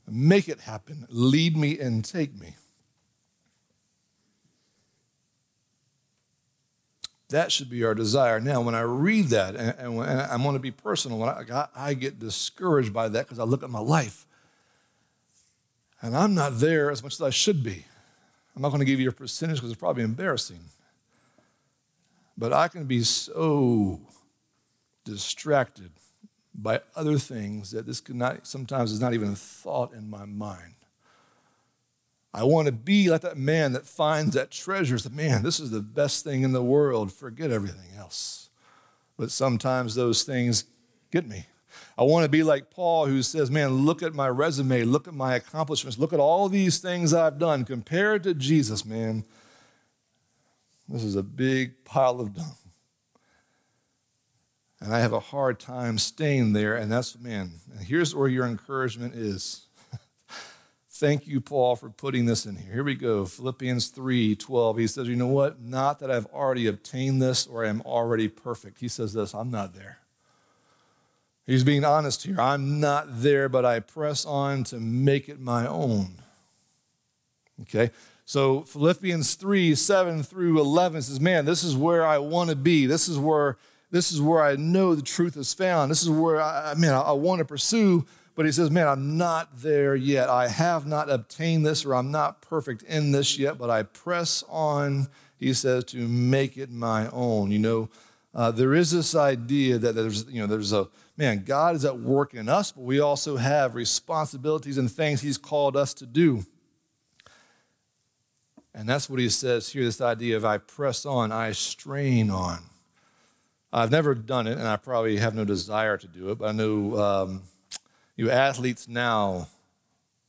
Make 0.08 0.48
it 0.48 0.60
happen. 0.60 1.06
Lead 1.08 1.56
me 1.56 1.78
and 1.78 2.04
take 2.04 2.38
me. 2.38 2.56
That 7.28 7.52
should 7.52 7.70
be 7.70 7.84
our 7.84 7.94
desire. 7.94 8.40
Now, 8.40 8.60
when 8.60 8.74
I 8.74 8.80
read 8.80 9.26
that, 9.26 9.54
and, 9.54 9.78
and, 9.78 9.96
when, 9.96 10.08
and 10.08 10.20
I'm 10.20 10.42
going 10.42 10.54
to 10.54 10.60
be 10.60 10.72
personal, 10.72 11.18
when 11.18 11.28
I, 11.28 11.68
I 11.76 11.94
get 11.94 12.18
discouraged 12.18 12.92
by 12.92 13.08
that 13.08 13.26
because 13.26 13.38
I 13.38 13.44
look 13.44 13.62
at 13.62 13.70
my 13.70 13.78
life 13.78 14.26
and 16.02 16.16
I'm 16.16 16.34
not 16.34 16.58
there 16.58 16.90
as 16.90 17.02
much 17.02 17.14
as 17.14 17.22
I 17.22 17.30
should 17.30 17.62
be. 17.62 17.84
I'm 18.56 18.62
not 18.62 18.70
going 18.70 18.80
to 18.80 18.84
give 18.84 18.98
you 18.98 19.10
a 19.10 19.12
percentage 19.12 19.56
because 19.56 19.70
it's 19.70 19.78
probably 19.78 20.02
embarrassing. 20.02 20.60
But 22.36 22.52
I 22.52 22.66
can 22.66 22.86
be 22.86 23.02
so 23.02 24.00
distracted 25.04 25.92
by 26.54 26.80
other 26.96 27.18
things 27.18 27.70
that 27.70 27.86
this 27.86 28.00
could 28.00 28.16
not 28.16 28.46
sometimes 28.46 28.92
is 28.92 29.00
not 29.00 29.14
even 29.14 29.32
a 29.32 29.36
thought 29.36 29.92
in 29.92 30.10
my 30.10 30.24
mind. 30.24 30.74
I 32.32 32.44
want 32.44 32.66
to 32.66 32.72
be 32.72 33.10
like 33.10 33.22
that 33.22 33.36
man 33.36 33.72
that 33.72 33.86
finds 33.86 34.34
that 34.34 34.50
treasure. 34.50 34.96
That 34.98 35.12
man, 35.12 35.42
this 35.42 35.58
is 35.58 35.70
the 35.70 35.80
best 35.80 36.24
thing 36.24 36.42
in 36.42 36.52
the 36.52 36.62
world. 36.62 37.12
Forget 37.12 37.50
everything 37.50 37.96
else. 37.98 38.50
But 39.16 39.30
sometimes 39.30 39.94
those 39.94 40.22
things 40.22 40.64
get 41.10 41.26
me. 41.26 41.46
I 41.98 42.04
want 42.04 42.24
to 42.24 42.30
be 42.30 42.42
like 42.42 42.70
Paul, 42.70 43.06
who 43.06 43.22
says, 43.22 43.50
Man, 43.50 43.84
look 43.84 44.02
at 44.02 44.14
my 44.14 44.28
resume, 44.28 44.84
look 44.84 45.08
at 45.08 45.14
my 45.14 45.34
accomplishments, 45.34 45.98
look 45.98 46.12
at 46.12 46.20
all 46.20 46.48
these 46.48 46.78
things 46.78 47.12
I've 47.12 47.38
done 47.38 47.64
compared 47.64 48.22
to 48.24 48.34
Jesus, 48.34 48.84
man. 48.84 49.24
This 50.88 51.04
is 51.04 51.16
a 51.16 51.22
big 51.22 51.84
pile 51.84 52.20
of 52.20 52.34
dung. 52.34 52.56
And 54.80 54.94
I 54.94 55.00
have 55.00 55.12
a 55.12 55.20
hard 55.20 55.60
time 55.60 55.98
staying 55.98 56.54
there. 56.54 56.76
And 56.76 56.90
that's, 56.90 57.18
man, 57.18 57.52
and 57.70 57.86
here's 57.86 58.14
where 58.14 58.28
your 58.28 58.46
encouragement 58.46 59.14
is. 59.14 59.66
Thank 60.88 61.26
you, 61.26 61.40
Paul, 61.40 61.76
for 61.76 61.90
putting 61.90 62.24
this 62.24 62.46
in 62.46 62.56
here. 62.56 62.72
Here 62.72 62.84
we 62.84 62.94
go. 62.94 63.26
Philippians 63.26 63.88
3 63.88 64.36
12. 64.36 64.78
He 64.78 64.86
says, 64.86 65.08
You 65.08 65.16
know 65.16 65.26
what? 65.26 65.60
Not 65.60 66.00
that 66.00 66.10
I've 66.10 66.26
already 66.26 66.66
obtained 66.66 67.20
this 67.20 67.46
or 67.46 67.64
I'm 67.64 67.82
already 67.82 68.28
perfect. 68.28 68.80
He 68.80 68.88
says 68.88 69.12
this 69.12 69.34
I'm 69.34 69.50
not 69.50 69.74
there. 69.74 69.98
He's 71.46 71.64
being 71.64 71.84
honest 71.84 72.22
here. 72.22 72.40
I'm 72.40 72.80
not 72.80 73.06
there, 73.08 73.48
but 73.48 73.64
I 73.64 73.80
press 73.80 74.24
on 74.24 74.64
to 74.64 74.78
make 74.78 75.28
it 75.28 75.40
my 75.40 75.66
own. 75.66 76.22
Okay? 77.62 77.90
So 78.24 78.60
Philippians 78.62 79.34
3 79.34 79.74
7 79.74 80.22
through 80.22 80.60
11 80.60 81.02
says, 81.02 81.20
Man, 81.20 81.44
this 81.44 81.64
is 81.64 81.76
where 81.76 82.06
I 82.06 82.18
want 82.18 82.50
to 82.50 82.56
be. 82.56 82.86
This 82.86 83.08
is 83.08 83.18
where 83.18 83.58
this 83.90 84.12
is 84.12 84.20
where 84.20 84.42
I 84.42 84.56
know 84.56 84.94
the 84.94 85.02
truth 85.02 85.36
is 85.36 85.52
found. 85.52 85.90
This 85.90 86.02
is 86.02 86.10
where 86.10 86.40
I, 86.40 86.74
mean, 86.74 86.90
I, 86.90 87.00
I 87.00 87.12
want 87.12 87.40
to 87.40 87.44
pursue. 87.44 88.06
But 88.36 88.46
he 88.46 88.52
says, 88.52 88.70
Man, 88.70 88.86
I'm 88.86 89.18
not 89.18 89.60
there 89.60 89.94
yet. 89.94 90.28
I 90.28 90.48
have 90.48 90.86
not 90.86 91.10
obtained 91.10 91.66
this, 91.66 91.84
or 91.84 91.94
I'm 91.94 92.10
not 92.10 92.40
perfect 92.40 92.82
in 92.84 93.12
this 93.12 93.38
yet, 93.38 93.58
but 93.58 93.68
I 93.68 93.82
press 93.82 94.44
on, 94.48 95.08
he 95.38 95.52
says, 95.52 95.84
to 95.86 96.08
make 96.08 96.56
it 96.56 96.70
my 96.70 97.10
own. 97.10 97.50
You 97.50 97.58
know, 97.58 97.88
uh, 98.34 98.50
there 98.52 98.74
is 98.74 98.92
this 98.92 99.14
idea 99.14 99.78
that 99.78 99.94
there's, 99.94 100.24
you 100.26 100.40
know, 100.40 100.46
there's 100.46 100.72
a, 100.72 100.88
man, 101.16 101.42
God 101.44 101.74
is 101.74 101.84
at 101.84 101.98
work 101.98 102.32
in 102.32 102.48
us, 102.48 102.72
but 102.72 102.82
we 102.82 103.00
also 103.00 103.36
have 103.36 103.74
responsibilities 103.74 104.78
and 104.78 104.90
things 104.90 105.20
he's 105.20 105.36
called 105.36 105.76
us 105.76 105.92
to 105.94 106.06
do. 106.06 106.46
And 108.72 108.88
that's 108.88 109.10
what 109.10 109.18
he 109.18 109.28
says 109.28 109.70
here 109.70 109.84
this 109.84 110.00
idea 110.00 110.36
of 110.36 110.44
I 110.44 110.58
press 110.58 111.04
on, 111.04 111.32
I 111.32 111.52
strain 111.52 112.30
on. 112.30 112.69
I've 113.72 113.90
never 113.90 114.14
done 114.14 114.46
it, 114.46 114.58
and 114.58 114.66
I 114.66 114.76
probably 114.76 115.18
have 115.18 115.34
no 115.34 115.44
desire 115.44 115.96
to 115.96 116.08
do 116.08 116.30
it, 116.30 116.38
but 116.38 116.48
I 116.48 116.52
know 116.52 116.98
um, 116.98 117.42
you 118.16 118.30
athletes 118.30 118.88
now, 118.88 119.46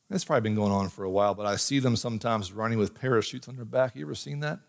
it's 0.09 0.25
probably 0.25 0.41
been 0.41 0.55
going 0.55 0.71
on 0.71 0.89
for 0.89 1.03
a 1.03 1.09
while, 1.09 1.33
but 1.33 1.45
I 1.45 1.55
see 1.55 1.79
them 1.79 1.95
sometimes 1.95 2.51
running 2.51 2.77
with 2.77 2.99
parachutes 2.99 3.47
on 3.47 3.55
their 3.55 3.65
back. 3.65 3.95
You 3.95 4.05
ever 4.05 4.15
seen 4.15 4.41
that? 4.41 4.59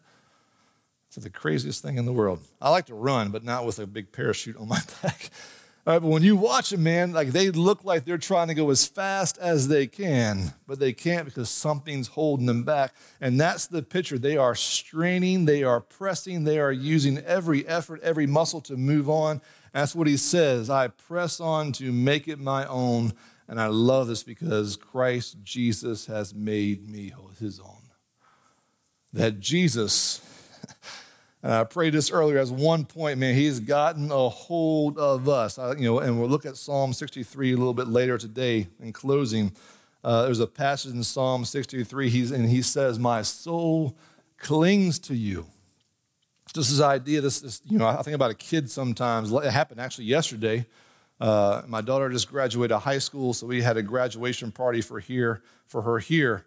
It's 1.08 1.16
the 1.16 1.28
craziest 1.28 1.82
thing 1.82 1.98
in 1.98 2.06
the 2.06 2.12
world. 2.12 2.40
I 2.60 2.70
like 2.70 2.86
to 2.86 2.94
run, 2.94 3.30
but 3.30 3.44
not 3.44 3.66
with 3.66 3.78
a 3.78 3.86
big 3.86 4.12
parachute 4.12 4.56
on 4.56 4.68
my 4.68 4.80
back. 5.02 5.30
But 5.84 6.02
when 6.02 6.22
you 6.22 6.36
watch 6.36 6.70
them, 6.70 6.84
man, 6.84 7.12
like 7.12 7.28
they 7.32 7.50
look 7.50 7.84
like 7.84 8.04
they're 8.04 8.16
trying 8.16 8.48
to 8.48 8.54
go 8.54 8.70
as 8.70 8.86
fast 8.86 9.36
as 9.38 9.66
they 9.66 9.88
can, 9.88 10.54
but 10.66 10.78
they 10.78 10.92
can't 10.92 11.24
because 11.24 11.50
something's 11.50 12.08
holding 12.08 12.46
them 12.46 12.62
back. 12.62 12.94
And 13.20 13.40
that's 13.40 13.66
the 13.66 13.82
picture. 13.82 14.16
They 14.16 14.36
are 14.36 14.54
straining, 14.54 15.44
they 15.44 15.64
are 15.64 15.80
pressing, 15.80 16.44
they 16.44 16.60
are 16.60 16.70
using 16.70 17.18
every 17.18 17.66
effort, 17.66 18.00
every 18.02 18.28
muscle 18.28 18.60
to 18.62 18.76
move 18.76 19.10
on. 19.10 19.40
That's 19.72 19.94
what 19.94 20.06
he 20.06 20.16
says. 20.16 20.70
I 20.70 20.88
press 20.88 21.40
on 21.40 21.72
to 21.72 21.90
make 21.90 22.28
it 22.28 22.38
my 22.38 22.64
own. 22.66 23.14
And 23.48 23.60
I 23.60 23.66
love 23.66 24.06
this 24.06 24.22
because 24.22 24.76
Christ 24.76 25.38
Jesus 25.42 26.06
has 26.06 26.32
made 26.32 26.88
me 26.88 27.12
his 27.40 27.58
own. 27.58 27.82
That 29.12 29.40
Jesus 29.40 30.20
And 31.42 31.52
I 31.52 31.64
prayed 31.64 31.92
this 31.92 32.10
earlier 32.10 32.38
as 32.38 32.52
one 32.52 32.84
point, 32.84 33.18
man, 33.18 33.34
he's 33.34 33.58
gotten 33.58 34.12
a 34.12 34.28
hold 34.28 34.96
of 34.96 35.28
us. 35.28 35.58
I, 35.58 35.72
you 35.72 35.84
know, 35.84 35.98
and 35.98 36.20
we'll 36.20 36.28
look 36.28 36.46
at 36.46 36.56
Psalm 36.56 36.92
63 36.92 37.52
a 37.52 37.56
little 37.56 37.74
bit 37.74 37.88
later 37.88 38.16
today 38.16 38.68
in 38.80 38.92
closing. 38.92 39.52
Uh, 40.04 40.22
there's 40.24 40.38
a 40.38 40.46
passage 40.46 40.92
in 40.92 41.02
Psalm 41.02 41.44
63, 41.44 42.08
he's, 42.10 42.30
and 42.30 42.48
he 42.48 42.62
says, 42.62 42.98
My 42.98 43.22
soul 43.22 43.96
clings 44.38 45.00
to 45.00 45.16
you. 45.16 45.46
Just 46.54 46.70
this 46.70 46.80
idea, 46.80 47.20
this, 47.20 47.40
this, 47.40 47.60
you 47.64 47.78
know, 47.78 47.86
I 47.86 48.02
think 48.02 48.14
about 48.14 48.30
a 48.30 48.34
kid 48.34 48.70
sometimes. 48.70 49.32
It 49.32 49.44
happened 49.44 49.80
actually 49.80 50.04
yesterday. 50.04 50.66
Uh, 51.20 51.62
my 51.66 51.80
daughter 51.80 52.08
just 52.10 52.28
graduated 52.28 52.76
high 52.78 52.98
school, 52.98 53.32
so 53.32 53.46
we 53.46 53.62
had 53.62 53.76
a 53.76 53.82
graduation 53.82 54.52
party 54.52 54.80
for 54.80 55.00
here 55.00 55.42
for 55.66 55.82
her 55.82 55.98
here. 55.98 56.44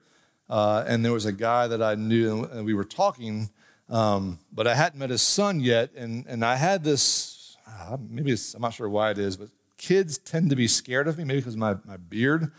Uh, 0.50 0.84
and 0.88 1.04
there 1.04 1.12
was 1.12 1.26
a 1.26 1.32
guy 1.32 1.68
that 1.68 1.82
I 1.82 1.96
knew, 1.96 2.44
and 2.44 2.66
we 2.66 2.74
were 2.74 2.86
talking 2.86 3.50
um, 3.90 4.40
but 4.52 4.68
I 4.68 4.76
hadn't 4.76 5.00
met 5.00 5.10
his 5.10 5.22
son 5.22 5.60
yet, 5.60 5.92
and, 5.96 6.26
and 6.28 6.44
I 6.44 6.56
had 6.56 6.84
this, 6.84 7.58
uh, 7.68 7.98
maybe 8.10 8.36
I'm 8.56 8.62
not 8.62 8.74
sure 8.74 8.90
why 8.90 9.12
it 9.12 9.18
is, 9.18 9.38
but 9.38 9.50
kids 9.78 10.18
tend 10.18 10.50
to 10.50 10.56
be 10.56 10.68
scared 10.68 11.08
of 11.08 11.18
me, 11.18 11.24
maybe 11.24 11.40
because 11.40 11.54
of 11.54 11.60
my, 11.60 11.76
my 11.86 11.98
beard. 11.98 12.52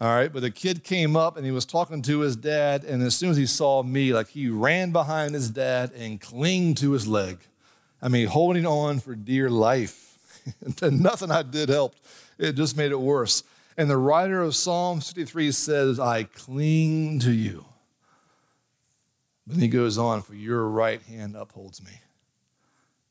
All 0.00 0.14
right, 0.14 0.32
but 0.32 0.40
the 0.40 0.50
kid 0.50 0.84
came 0.84 1.16
up 1.16 1.36
and 1.36 1.44
he 1.44 1.50
was 1.50 1.64
talking 1.64 2.02
to 2.02 2.20
his 2.20 2.36
dad, 2.36 2.84
and 2.84 3.02
as 3.02 3.16
soon 3.16 3.30
as 3.30 3.36
he 3.36 3.46
saw 3.46 3.82
me, 3.82 4.14
like 4.14 4.28
he 4.28 4.48
ran 4.48 4.92
behind 4.92 5.34
his 5.34 5.50
dad 5.50 5.90
and 5.92 6.20
clinged 6.20 6.76
to 6.78 6.92
his 6.92 7.06
leg. 7.06 7.38
I 8.00 8.08
mean, 8.08 8.28
holding 8.28 8.64
on 8.64 9.00
for 9.00 9.16
dear 9.16 9.50
life. 9.50 10.08
and 10.82 11.00
nothing 11.00 11.30
I 11.30 11.42
did 11.42 11.68
helped, 11.68 11.98
it 12.38 12.52
just 12.52 12.76
made 12.76 12.92
it 12.92 13.00
worse. 13.00 13.42
And 13.76 13.90
the 13.90 13.96
writer 13.96 14.40
of 14.42 14.54
Psalm 14.54 15.00
63 15.00 15.52
says, 15.52 16.00
I 16.00 16.24
cling 16.24 17.18
to 17.20 17.32
you. 17.32 17.64
Then 19.48 19.60
he 19.60 19.68
goes 19.68 19.96
on, 19.96 20.20
For 20.22 20.34
your 20.34 20.68
right 20.68 21.00
hand 21.02 21.34
upholds 21.34 21.82
me. 21.82 22.00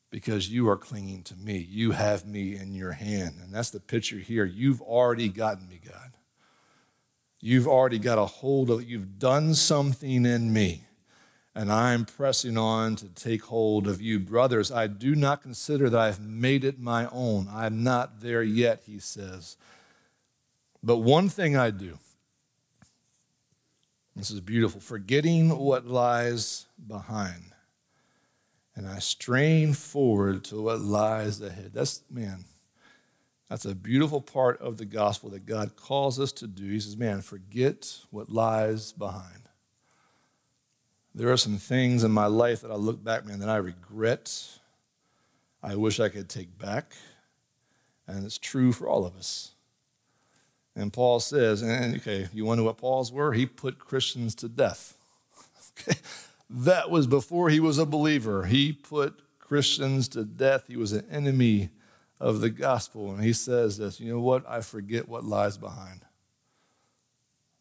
because 0.09 0.49
you 0.49 0.69
are 0.69 0.77
clinging 0.77 1.21
to 1.21 1.35
me. 1.35 1.57
You 1.57 1.91
have 1.91 2.25
me 2.25 2.55
in 2.55 2.73
your 2.73 2.93
hand. 2.93 3.35
And 3.43 3.53
that's 3.53 3.71
the 3.71 3.79
picture 3.79 4.19
here. 4.19 4.45
You've 4.45 4.81
already 4.81 5.27
gotten 5.27 5.67
me, 5.67 5.81
God. 5.85 6.11
You've 7.41 7.67
already 7.67 7.99
got 7.99 8.17
a 8.17 8.25
hold 8.25 8.69
of 8.69 8.81
it. 8.81 8.87
You've 8.87 9.19
done 9.19 9.53
something 9.53 10.25
in 10.25 10.53
me. 10.53 10.83
And 11.53 11.71
I'm 11.71 12.05
pressing 12.05 12.57
on 12.57 12.95
to 12.97 13.09
take 13.09 13.43
hold 13.45 13.85
of 13.85 13.99
you. 14.01 14.19
Brothers, 14.19 14.71
I 14.71 14.87
do 14.87 15.13
not 15.15 15.41
consider 15.41 15.89
that 15.89 15.99
I've 15.99 16.21
made 16.21 16.63
it 16.63 16.79
my 16.79 17.07
own. 17.11 17.49
I'm 17.51 17.83
not 17.83 18.21
there 18.21 18.43
yet, 18.43 18.83
he 18.85 18.99
says. 18.99 19.57
But 20.81 20.97
one 20.97 21.27
thing 21.29 21.57
I 21.57 21.71
do, 21.71 21.97
this 24.17 24.31
is 24.31 24.41
beautiful, 24.41 24.81
forgetting 24.81 25.57
what 25.57 25.85
lies 25.85 26.65
behind 26.87 27.53
and 28.77 28.87
I 28.87 28.99
strain 28.99 29.73
forward 29.73 30.43
to 30.45 30.61
what 30.61 30.79
lies 30.79 31.41
ahead. 31.41 31.71
That's, 31.73 32.03
man, 32.11 32.45
that's 33.49 33.65
a 33.65 33.73
beautiful 33.73 34.21
part 34.21 34.61
of 34.61 34.77
the 34.77 34.85
gospel 34.85 35.31
that 35.31 35.47
God 35.47 35.75
calls 35.75 36.19
us 36.19 36.31
to 36.33 36.47
do. 36.47 36.63
He 36.63 36.79
says, 36.79 36.95
man, 36.95 37.21
forget 37.21 37.97
what 38.11 38.29
lies 38.29 38.91
behind. 38.91 39.49
There 41.15 41.31
are 41.31 41.37
some 41.37 41.57
things 41.57 42.03
in 42.03 42.11
my 42.11 42.27
life 42.27 42.61
that 42.61 42.69
I 42.69 42.75
look 42.75 43.03
back, 43.03 43.25
man, 43.25 43.39
that 43.39 43.49
I 43.49 43.57
regret. 43.57 44.59
I 45.63 45.75
wish 45.75 45.99
I 45.99 46.09
could 46.09 46.29
take 46.29 46.59
back. 46.59 46.93
And 48.05 48.23
it's 48.25 48.37
true 48.37 48.71
for 48.71 48.87
all 48.87 49.07
of 49.07 49.15
us. 49.15 49.53
And 50.77 50.93
Paul 50.93 51.19
says, 51.19 51.63
and 51.63 51.95
okay, 51.95 52.27
you 52.31 52.45
wonder 52.45 52.63
what 52.63 52.77
Paul's 52.77 53.11
were? 53.11 53.33
He 53.33 53.47
put 53.47 53.79
Christians 53.79 54.35
to 54.35 54.47
death. 54.47 54.93
okay. 55.81 55.97
That 56.49 56.91
was 56.91 57.07
before 57.07 57.49
he 57.49 57.59
was 57.59 57.79
a 57.79 57.85
believer. 57.85 58.45
He 58.45 58.73
put 58.73 59.19
Christians 59.39 60.07
to 60.09 60.23
death. 60.23 60.65
He 60.67 60.77
was 60.77 60.93
an 60.93 61.07
enemy 61.09 61.71
of 62.19 62.41
the 62.41 62.51
gospel. 62.51 63.11
And 63.11 63.23
he 63.23 63.33
says 63.33 63.79
this 63.79 63.99
you 63.99 64.13
know 64.13 64.19
what? 64.19 64.47
I 64.47 64.61
forget 64.61 65.09
what 65.09 65.25
lies 65.25 65.57
behind. 65.57 66.01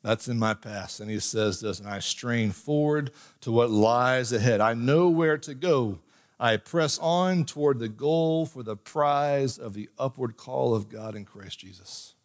That's 0.02 0.28
in 0.28 0.38
my 0.38 0.52
past. 0.52 1.00
And 1.00 1.10
he 1.10 1.18
says 1.18 1.60
this, 1.60 1.80
and 1.80 1.88
I 1.88 2.00
strain 2.00 2.50
forward 2.50 3.12
to 3.40 3.50
what 3.50 3.70
lies 3.70 4.30
ahead. 4.30 4.60
I 4.60 4.74
know 4.74 5.08
where 5.08 5.38
to 5.38 5.54
go. 5.54 6.00
I 6.38 6.58
press 6.58 6.98
on 6.98 7.44
toward 7.44 7.78
the 7.78 7.88
goal 7.88 8.44
for 8.44 8.62
the 8.62 8.76
prize 8.76 9.56
of 9.58 9.72
the 9.72 9.88
upward 9.98 10.36
call 10.36 10.74
of 10.74 10.90
God 10.90 11.16
in 11.16 11.24
Christ 11.24 11.60
Jesus. 11.60 12.15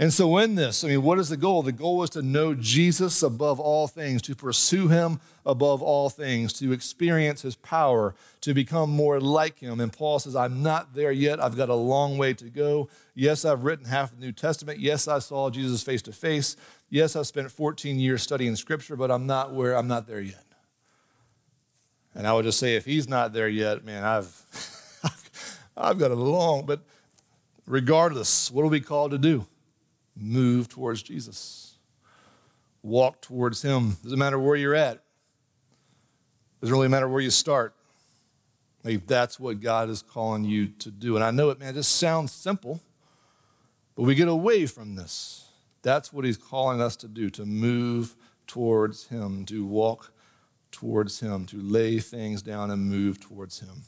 And 0.00 0.14
so, 0.14 0.38
in 0.38 0.54
this, 0.54 0.82
I 0.82 0.88
mean, 0.88 1.02
what 1.02 1.18
is 1.18 1.28
the 1.28 1.36
goal? 1.36 1.62
The 1.62 1.72
goal 1.72 2.02
is 2.02 2.08
to 2.10 2.22
know 2.22 2.54
Jesus 2.54 3.22
above 3.22 3.60
all 3.60 3.86
things, 3.86 4.22
to 4.22 4.34
pursue 4.34 4.88
him 4.88 5.20
above 5.44 5.82
all 5.82 6.08
things, 6.08 6.54
to 6.54 6.72
experience 6.72 7.42
his 7.42 7.54
power, 7.54 8.14
to 8.40 8.54
become 8.54 8.88
more 8.88 9.20
like 9.20 9.58
him. 9.58 9.78
And 9.78 9.92
Paul 9.92 10.18
says, 10.18 10.34
I'm 10.34 10.62
not 10.62 10.94
there 10.94 11.12
yet. 11.12 11.38
I've 11.38 11.54
got 11.54 11.68
a 11.68 11.74
long 11.74 12.16
way 12.16 12.32
to 12.32 12.46
go. 12.46 12.88
Yes, 13.14 13.44
I've 13.44 13.62
written 13.62 13.84
half 13.84 14.12
the 14.12 14.20
New 14.24 14.32
Testament. 14.32 14.80
Yes, 14.80 15.06
I 15.06 15.18
saw 15.18 15.50
Jesus 15.50 15.82
face 15.82 16.00
to 16.02 16.12
face. 16.12 16.56
Yes, 16.88 17.14
I 17.14 17.20
spent 17.20 17.50
14 17.50 18.00
years 18.00 18.22
studying 18.22 18.56
scripture, 18.56 18.96
but 18.96 19.10
I'm 19.10 19.26
not 19.26 19.52
where 19.52 19.76
I'm 19.76 19.86
not 19.86 20.06
there 20.06 20.22
yet. 20.22 20.46
And 22.14 22.26
I 22.26 22.32
would 22.32 22.46
just 22.46 22.58
say, 22.58 22.74
if 22.74 22.86
he's 22.86 23.06
not 23.06 23.34
there 23.34 23.50
yet, 23.50 23.84
man, 23.84 24.02
I've, 24.02 25.02
I've 25.76 25.98
got 25.98 26.10
a 26.10 26.14
long, 26.14 26.64
but 26.64 26.80
regardless, 27.66 28.50
what 28.50 28.62
are 28.62 28.68
we 28.68 28.80
called 28.80 29.10
to 29.10 29.18
do? 29.18 29.44
Move 30.20 30.68
towards 30.68 31.02
Jesus. 31.02 31.78
Walk 32.82 33.20
towards 33.20 33.62
Him. 33.62 33.96
Doesn't 34.02 34.18
matter 34.18 34.38
where 34.38 34.56
you're 34.56 34.74
at, 34.74 35.02
doesn't 36.60 36.74
really 36.74 36.88
matter 36.88 37.08
where 37.08 37.20
you 37.20 37.30
start. 37.30 37.74
Maybe 38.82 39.02
that's 39.06 39.38
what 39.38 39.60
God 39.60 39.90
is 39.90 40.02
calling 40.02 40.44
you 40.44 40.68
to 40.78 40.90
do. 40.90 41.14
And 41.14 41.24
I 41.24 41.30
know 41.30 41.50
it, 41.50 41.60
man, 41.60 41.74
just 41.74 41.96
sounds 41.96 42.32
simple, 42.32 42.80
but 43.94 44.04
we 44.04 44.14
get 44.14 44.28
away 44.28 44.66
from 44.66 44.94
this. 44.94 45.48
That's 45.82 46.12
what 46.12 46.24
He's 46.24 46.36
calling 46.36 46.80
us 46.80 46.96
to 46.96 47.08
do 47.08 47.30
to 47.30 47.44
move 47.44 48.14
towards 48.46 49.06
Him, 49.08 49.44
to 49.46 49.64
walk 49.66 50.12
towards 50.70 51.20
Him, 51.20 51.46
to 51.46 51.60
lay 51.60 51.98
things 51.98 52.42
down 52.42 52.70
and 52.70 52.88
move 52.88 53.20
towards 53.20 53.60
Him. 53.60 53.82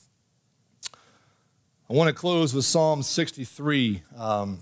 I 1.90 1.94
want 1.94 2.08
to 2.08 2.14
close 2.14 2.54
with 2.54 2.64
Psalm 2.64 3.02
63. 3.02 4.02
Um, 4.16 4.60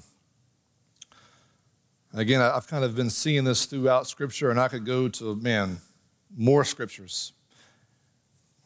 Again, 2.13 2.41
I've 2.41 2.67
kind 2.67 2.85
of 2.85 2.97
been 2.97 3.11
seeing 3.11 3.45
this 3.45 3.67
throughout 3.67 4.09
Scripture, 4.09 4.51
and 4.51 4.59
I 4.59 4.69
could 4.69 4.85
go 4.85 5.09
to, 5.09 5.37
man, 5.37 5.79
more 6.37 6.65
Scriptures 6.65 7.33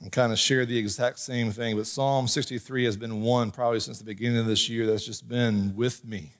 and 0.00 0.10
kind 0.12 0.32
of 0.32 0.38
share 0.38 0.64
the 0.66 0.78
exact 0.78 1.18
same 1.18 1.50
thing. 1.50 1.76
But 1.76 1.86
Psalm 1.86 2.28
63 2.28 2.84
has 2.84 2.96
been 2.96 3.22
one 3.22 3.50
probably 3.50 3.80
since 3.80 3.98
the 3.98 4.04
beginning 4.04 4.38
of 4.38 4.46
this 4.46 4.68
year 4.68 4.86
that's 4.86 5.04
just 5.04 5.28
been 5.28 5.74
with 5.76 6.04
me. 6.04 6.32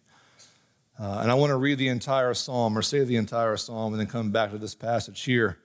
Uh, 0.98 1.20
and 1.22 1.30
I 1.30 1.34
want 1.34 1.50
to 1.50 1.56
read 1.56 1.78
the 1.78 1.88
entire 1.88 2.34
psalm 2.34 2.78
or 2.78 2.82
say 2.82 3.02
the 3.04 3.16
entire 3.16 3.56
psalm 3.56 3.92
and 3.92 4.00
then 4.00 4.06
come 4.06 4.30
back 4.30 4.50
to 4.52 4.58
this 4.58 4.74
passage 4.74 5.22
here. 5.22 5.58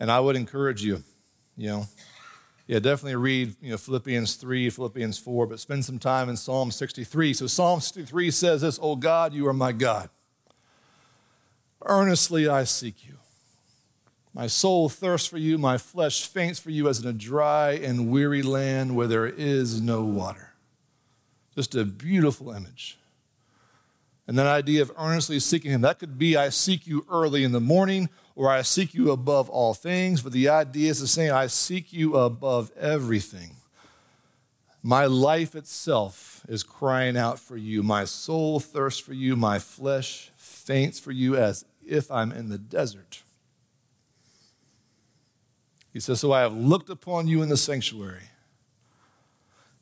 And 0.00 0.10
I 0.10 0.20
would 0.20 0.36
encourage 0.36 0.82
you, 0.82 1.02
you 1.56 1.68
know, 1.68 1.84
yeah, 2.66 2.78
definitely 2.78 3.16
read 3.16 3.56
you 3.60 3.72
know, 3.72 3.76
Philippians 3.76 4.36
3, 4.36 4.70
Philippians 4.70 5.18
4, 5.18 5.46
but 5.46 5.60
spend 5.60 5.84
some 5.84 5.98
time 5.98 6.30
in 6.30 6.36
Psalm 6.36 6.70
63. 6.70 7.34
So 7.34 7.46
Psalm 7.46 7.80
63 7.80 8.30
says 8.30 8.62
this, 8.62 8.78
Oh 8.80 8.96
God, 8.96 9.34
you 9.34 9.46
are 9.48 9.52
my 9.52 9.72
God. 9.72 10.08
Earnestly 11.84 12.48
I 12.48 12.64
seek 12.64 13.06
you. 13.06 13.14
My 14.32 14.48
soul 14.48 14.88
thirsts 14.88 15.28
for 15.28 15.38
you, 15.38 15.58
my 15.58 15.78
flesh 15.78 16.26
faints 16.26 16.58
for 16.58 16.70
you 16.70 16.88
as 16.88 17.00
in 17.00 17.08
a 17.08 17.12
dry 17.12 17.72
and 17.72 18.10
weary 18.10 18.42
land 18.42 18.96
where 18.96 19.06
there 19.06 19.26
is 19.26 19.80
no 19.80 20.02
water. 20.02 20.50
Just 21.54 21.76
a 21.76 21.84
beautiful 21.84 22.50
image. 22.50 22.98
And 24.26 24.36
that 24.38 24.46
idea 24.46 24.82
of 24.82 24.90
earnestly 24.96 25.38
seeking 25.38 25.70
Him, 25.70 25.82
that 25.82 25.98
could 25.98 26.18
be 26.18 26.36
I 26.36 26.48
seek 26.48 26.86
you 26.86 27.06
early 27.08 27.44
in 27.44 27.52
the 27.52 27.60
morning 27.60 28.08
or 28.34 28.50
I 28.50 28.62
seek 28.62 28.94
you 28.94 29.12
above 29.12 29.48
all 29.48 29.74
things, 29.74 30.22
but 30.22 30.32
the 30.32 30.48
idea 30.48 30.90
is 30.90 31.00
the 31.00 31.06
same 31.06 31.32
I 31.32 31.46
seek 31.46 31.92
you 31.92 32.16
above 32.16 32.72
everything. 32.76 33.56
My 34.82 35.06
life 35.06 35.54
itself 35.54 36.44
is 36.48 36.62
crying 36.62 37.16
out 37.16 37.38
for 37.38 37.56
you. 37.56 37.82
My 37.82 38.04
soul 38.04 38.60
thirsts 38.60 39.00
for 39.00 39.14
you. 39.14 39.36
My 39.36 39.58
flesh 39.58 40.30
faints 40.36 40.98
for 40.98 41.12
you 41.12 41.36
as 41.36 41.64
if 41.86 42.10
I'm 42.10 42.32
in 42.32 42.48
the 42.48 42.58
desert. 42.58 43.22
He 45.92 46.00
says, 46.00 46.20
So 46.20 46.32
I 46.32 46.40
have 46.40 46.54
looked 46.54 46.90
upon 46.90 47.28
you 47.28 47.42
in 47.42 47.48
the 47.48 47.56
sanctuary, 47.56 48.30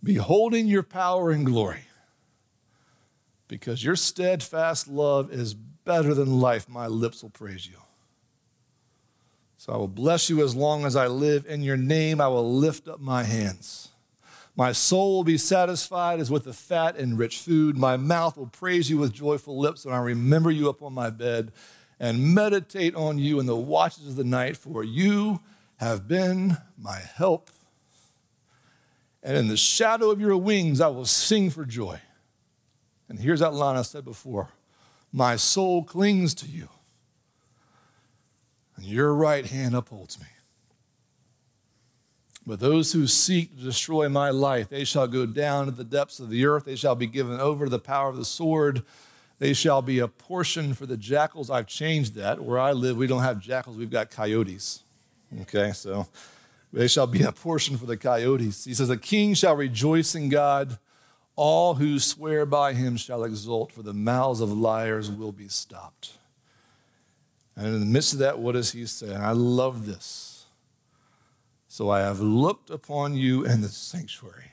beholding 0.03 0.69
your 0.69 0.83
power 0.83 1.31
and 1.31 1.47
glory. 1.47 1.85
Because 3.49 3.85
your 3.85 3.97
steadfast 3.97 4.89
love 4.89 5.31
is 5.31 5.55
better 5.55 6.15
than 6.15 6.41
life, 6.41 6.69
my 6.69 6.87
lips 6.87 7.23
will 7.23 7.31
praise 7.31 7.67
you. 7.67 7.77
So 9.59 9.73
I 9.73 9.77
will 9.77 9.89
bless 9.89 10.29
you 10.29 10.43
as 10.43 10.57
long 10.57 10.85
as 10.85 10.97
I 10.97 11.07
live. 11.07 11.47
In 11.47 11.63
your 11.63 11.77
name, 11.77 12.21
I 12.21 12.29
will 12.29 12.53
lift 12.53 12.89
up 12.89 12.99
my 12.99 13.25
hands. 13.25 13.91
My 14.57 14.73
soul 14.73 15.17
will 15.17 15.25
be 15.25 15.39
satisfied 15.39 16.21
as 16.21 16.31
with 16.31 16.45
the 16.45 16.53
fat 16.53 16.97
and 16.97 17.19
rich 17.19 17.39
food. 17.39 17.79
My 17.79 17.97
mouth 17.97 18.37
will 18.37 18.49
praise 18.49 18.91
you 18.91 18.99
with 18.99 19.13
joyful 19.13 19.59
lips 19.59 19.85
and 19.85 19.95
I 19.95 19.99
remember 19.99 20.51
you 20.51 20.69
upon 20.69 20.93
my 20.93 21.11
bed 21.11 21.53
and 22.03 22.35
meditate 22.35 22.97
on 22.97 23.17
you 23.17 23.39
in 23.39 23.47
the 23.47 23.57
watches 23.57 24.09
of 24.09 24.17
the 24.17 24.25
night, 24.25 24.57
for 24.57 24.83
you 24.83 25.41
have 25.77 26.09
been 26.09 26.59
my 26.77 26.99
help. 26.99 27.49
And 29.23 29.37
in 29.37 29.47
the 29.47 29.57
shadow 29.57 30.11
of 30.11 30.21
your 30.21 30.37
wings, 30.37 30.81
I 30.81 30.89
will 30.89 31.07
sing 31.07 31.49
for 31.49 31.65
joy. 31.65 32.01
And 33.09 33.21
here's 33.21 33.39
that 33.39 33.55
line 33.55 33.77
I 33.77 33.83
said 33.83 34.05
before 34.05 34.49
My 35.13 35.37
soul 35.37 35.85
clings 35.85 36.35
to 36.35 36.47
you, 36.47 36.69
and 38.77 38.85
your 38.85 39.15
right 39.15 39.47
hand 39.47 39.77
upholds 39.77 40.19
me. 40.19 40.27
But 42.45 42.59
those 42.59 42.93
who 42.93 43.07
seek 43.07 43.57
to 43.57 43.63
destroy 43.63 44.09
my 44.09 44.31
life, 44.31 44.69
they 44.69 44.83
shall 44.83 45.07
go 45.07 45.25
down 45.25 45.67
to 45.67 45.71
the 45.71 45.85
depths 45.85 46.19
of 46.19 46.31
the 46.31 46.47
earth. 46.47 46.65
They 46.65 46.75
shall 46.75 46.97
be 46.97 47.07
given 47.07 47.39
over 47.39 47.67
to 47.67 47.71
the 47.71 47.79
power 47.79 48.09
of 48.09 48.17
the 48.17 48.25
sword. 48.25 48.83
They 49.43 49.55
shall 49.55 49.83
be 49.83 49.99
a 49.99 50.07
portion 50.07 50.73
for 50.73 50.87
the 50.87 50.97
jackals. 50.97 51.51
I've 51.51 51.67
changed 51.67 52.15
that. 52.15 52.41
Where 52.41 52.61
I 52.61 52.71
live, 52.71 52.97
we 52.97 53.09
don't 53.09 53.25
have 53.25 53.41
jackals, 53.41 53.77
we've 53.77 53.91
got 53.91 54.09
coyotes. 54.09 54.85
Okay, 55.41 55.73
so 55.73 56.07
they 56.73 56.87
shall 56.87 57.09
be 57.09 57.25
a 57.25 57.33
portion 57.33 57.77
for 57.77 57.87
the 57.87 57.97
coyotes. 57.97 58.65
He 58.65 58.73
says, 58.73 58.89
A 58.89 58.97
king 58.97 59.35
shall 59.35 59.57
rejoice 59.57 60.15
in 60.15 60.29
God. 60.29 60.79
All 61.35 61.75
who 61.75 61.99
swear 61.99 62.47
by 62.47 62.75
him 62.75 62.97
shall 62.97 63.25
exult, 63.25 63.73
for 63.73 63.83
the 63.83 63.93
mouths 63.93 64.41
of 64.41 64.53
liars 64.53 65.11
will 65.11 65.33
be 65.33 65.49
stopped. 65.49 66.13
And 67.57 67.67
in 67.67 67.81
the 67.81 67.87
midst 67.87 68.13
of 68.13 68.21
that, 68.21 68.39
what 68.39 68.53
does 68.53 68.71
he 68.71 68.87
say? 68.87 69.13
And 69.13 69.25
I 69.25 69.33
love 69.33 69.87
this. 69.87 70.45
So 71.67 71.91
I 71.91 72.03
have 72.03 72.21
looked 72.21 72.71
upon 72.71 73.17
you 73.17 73.45
in 73.45 73.61
the 73.61 73.71
sanctuary 73.71 74.52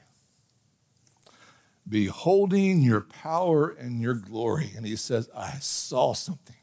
beholding 1.90 2.82
your 2.82 3.02
power 3.02 3.70
and 3.70 4.00
your 4.00 4.14
glory. 4.14 4.72
And 4.76 4.86
he 4.86 4.96
says, 4.96 5.30
I 5.36 5.58
saw 5.60 6.14
something. 6.14 6.56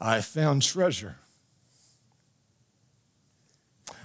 I 0.00 0.20
found 0.20 0.62
treasure. 0.62 1.16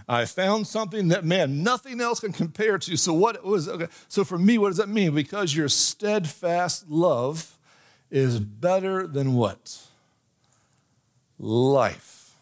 I 0.10 0.26
found 0.26 0.68
something 0.68 1.10
that, 1.10 1.26
man, 1.26 1.64
nothing 1.64 2.00
else 2.00 2.22
can 2.22 2.32
compare 2.32 2.78
to. 2.78 2.96
So, 2.96 3.14
what 3.14 3.44
was, 3.44 3.68
okay, 3.68 3.88
so 4.08 4.24
for 4.24 4.38
me, 4.38 4.58
what 4.58 4.70
does 4.70 4.78
that 4.78 4.88
mean? 4.88 5.14
Because 5.14 5.56
your 5.56 5.68
steadfast 5.68 6.90
love 6.90 7.58
is 8.10 8.40
better 8.40 9.06
than 9.06 9.34
what? 9.34 9.82
Life. 11.38 12.36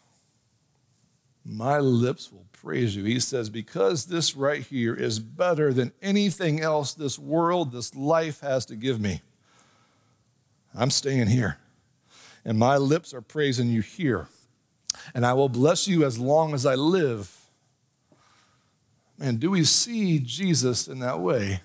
My 1.43 1.79
lips 1.79 2.31
will 2.31 2.45
praise 2.65 2.95
you. 2.95 3.03
He 3.03 3.19
says, 3.19 3.51
because 3.51 4.07
this 4.07 4.35
right 4.35 4.63
here 4.63 4.95
is 4.95 5.19
better 5.19 5.71
than 5.71 5.93
anything 6.01 6.61
else 6.61 6.95
this 6.95 7.19
world, 7.19 7.71
this 7.71 7.93
life 7.95 8.39
has 8.39 8.65
to 8.65 8.75
give 8.75 8.99
me. 8.99 9.21
I'm 10.73 10.89
staying 10.89 11.27
here. 11.27 11.59
And 12.43 12.57
my 12.57 12.77
lips 12.77 13.13
are 13.13 13.21
praising 13.21 13.69
you 13.69 13.81
here. 13.81 14.29
And 15.13 15.27
I 15.27 15.33
will 15.33 15.47
bless 15.47 15.87
you 15.87 16.03
as 16.05 16.17
long 16.17 16.55
as 16.55 16.65
I 16.65 16.73
live. 16.73 17.37
Man, 19.19 19.35
do 19.35 19.51
we 19.51 19.63
see 19.63 20.17
Jesus 20.17 20.87
in 20.87 20.97
that 21.01 21.19
way? 21.19 21.61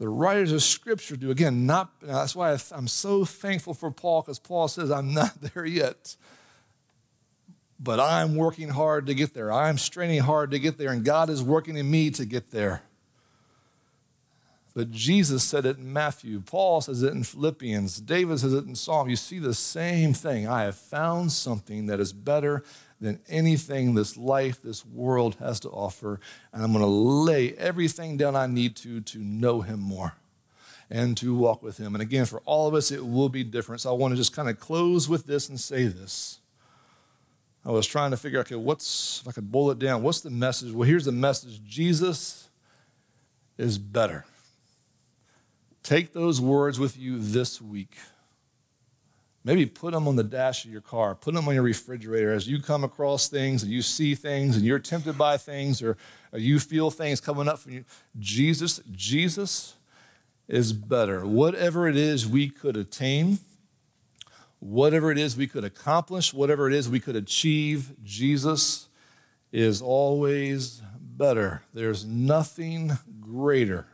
The 0.00 0.08
writers 0.08 0.50
of 0.50 0.64
Scripture 0.64 1.16
do. 1.16 1.30
Again, 1.30 1.64
not, 1.64 1.92
that's 2.02 2.34
why 2.34 2.58
I'm 2.72 2.88
so 2.88 3.24
thankful 3.24 3.72
for 3.72 3.92
Paul, 3.92 4.22
because 4.22 4.40
Paul 4.40 4.66
says, 4.66 4.90
I'm 4.90 5.14
not 5.14 5.40
there 5.54 5.64
yet. 5.64 6.16
But 7.78 8.00
I'm 8.00 8.36
working 8.36 8.70
hard 8.70 9.06
to 9.06 9.14
get 9.14 9.34
there. 9.34 9.52
I'm 9.52 9.78
straining 9.78 10.20
hard 10.20 10.50
to 10.52 10.58
get 10.58 10.78
there, 10.78 10.90
and 10.90 11.04
God 11.04 11.28
is 11.28 11.42
working 11.42 11.76
in 11.76 11.90
me 11.90 12.10
to 12.10 12.24
get 12.24 12.50
there. 12.50 12.82
But 14.74 14.90
Jesus 14.90 15.42
said 15.42 15.64
it 15.64 15.78
in 15.78 15.90
Matthew. 15.90 16.40
Paul 16.40 16.82
says 16.82 17.02
it 17.02 17.12
in 17.12 17.24
Philippians. 17.24 17.98
David 18.02 18.40
says 18.40 18.52
it 18.52 18.66
in 18.66 18.74
Psalm. 18.74 19.08
You 19.08 19.16
see 19.16 19.38
the 19.38 19.54
same 19.54 20.12
thing. 20.12 20.46
I 20.46 20.64
have 20.64 20.76
found 20.76 21.32
something 21.32 21.86
that 21.86 21.98
is 21.98 22.12
better 22.12 22.62
than 23.00 23.20
anything 23.28 23.94
this 23.94 24.16
life, 24.16 24.62
this 24.62 24.84
world 24.84 25.36
has 25.36 25.60
to 25.60 25.70
offer. 25.70 26.20
And 26.52 26.62
I'm 26.62 26.72
going 26.72 26.84
to 26.84 26.90
lay 26.90 27.54
everything 27.54 28.16
down 28.16 28.36
I 28.36 28.46
need 28.46 28.76
to 28.76 29.00
to 29.00 29.18
know 29.18 29.62
him 29.62 29.80
more 29.80 30.14
and 30.90 31.16
to 31.18 31.34
walk 31.34 31.62
with 31.62 31.78
him. 31.78 31.94
And 31.94 32.02
again, 32.02 32.26
for 32.26 32.40
all 32.44 32.68
of 32.68 32.74
us, 32.74 32.90
it 32.90 33.06
will 33.06 33.28
be 33.28 33.44
different. 33.44 33.80
So 33.80 33.90
I 33.90 33.94
want 33.94 34.12
to 34.12 34.16
just 34.16 34.34
kind 34.34 34.48
of 34.48 34.60
close 34.60 35.08
with 35.08 35.26
this 35.26 35.48
and 35.48 35.58
say 35.58 35.86
this. 35.86 36.40
I 37.66 37.70
was 37.70 37.84
trying 37.84 38.12
to 38.12 38.16
figure 38.16 38.38
out, 38.38 38.46
okay, 38.46 38.54
what's, 38.54 39.20
if 39.22 39.28
I 39.28 39.32
could 39.32 39.50
boil 39.50 39.72
it 39.72 39.80
down, 39.80 40.04
what's 40.04 40.20
the 40.20 40.30
message? 40.30 40.72
Well, 40.72 40.88
here's 40.88 41.04
the 41.04 41.10
message 41.10 41.64
Jesus 41.64 42.48
is 43.58 43.76
better. 43.76 44.24
Take 45.82 46.12
those 46.12 46.40
words 46.40 46.78
with 46.78 46.96
you 46.96 47.18
this 47.18 47.60
week. 47.60 47.96
Maybe 49.42 49.66
put 49.66 49.92
them 49.92 50.06
on 50.06 50.14
the 50.14 50.22
dash 50.22 50.64
of 50.64 50.70
your 50.70 50.80
car, 50.80 51.16
put 51.16 51.34
them 51.34 51.48
on 51.48 51.54
your 51.54 51.64
refrigerator 51.64 52.32
as 52.32 52.48
you 52.48 52.62
come 52.62 52.84
across 52.84 53.28
things 53.28 53.64
and 53.64 53.72
you 53.72 53.82
see 53.82 54.14
things 54.14 54.56
and 54.56 54.64
you're 54.64 54.78
tempted 54.78 55.18
by 55.18 55.36
things 55.36 55.82
or, 55.82 55.96
or 56.32 56.38
you 56.38 56.60
feel 56.60 56.92
things 56.92 57.20
coming 57.20 57.48
up 57.48 57.58
from 57.58 57.72
you. 57.72 57.84
Jesus, 58.18 58.80
Jesus 58.92 59.74
is 60.46 60.72
better. 60.72 61.26
Whatever 61.26 61.88
it 61.88 61.96
is 61.96 62.28
we 62.28 62.48
could 62.48 62.76
attain, 62.76 63.38
whatever 64.66 65.10
it 65.10 65.18
is 65.18 65.36
we 65.36 65.46
could 65.46 65.64
accomplish, 65.64 66.34
whatever 66.34 66.68
it 66.68 66.74
is 66.74 66.88
we 66.88 67.00
could 67.00 67.16
achieve, 67.16 67.94
Jesus 68.02 68.88
is 69.52 69.80
always 69.80 70.82
better. 71.00 71.62
There's 71.72 72.04
nothing 72.04 72.92
greater 73.20 73.86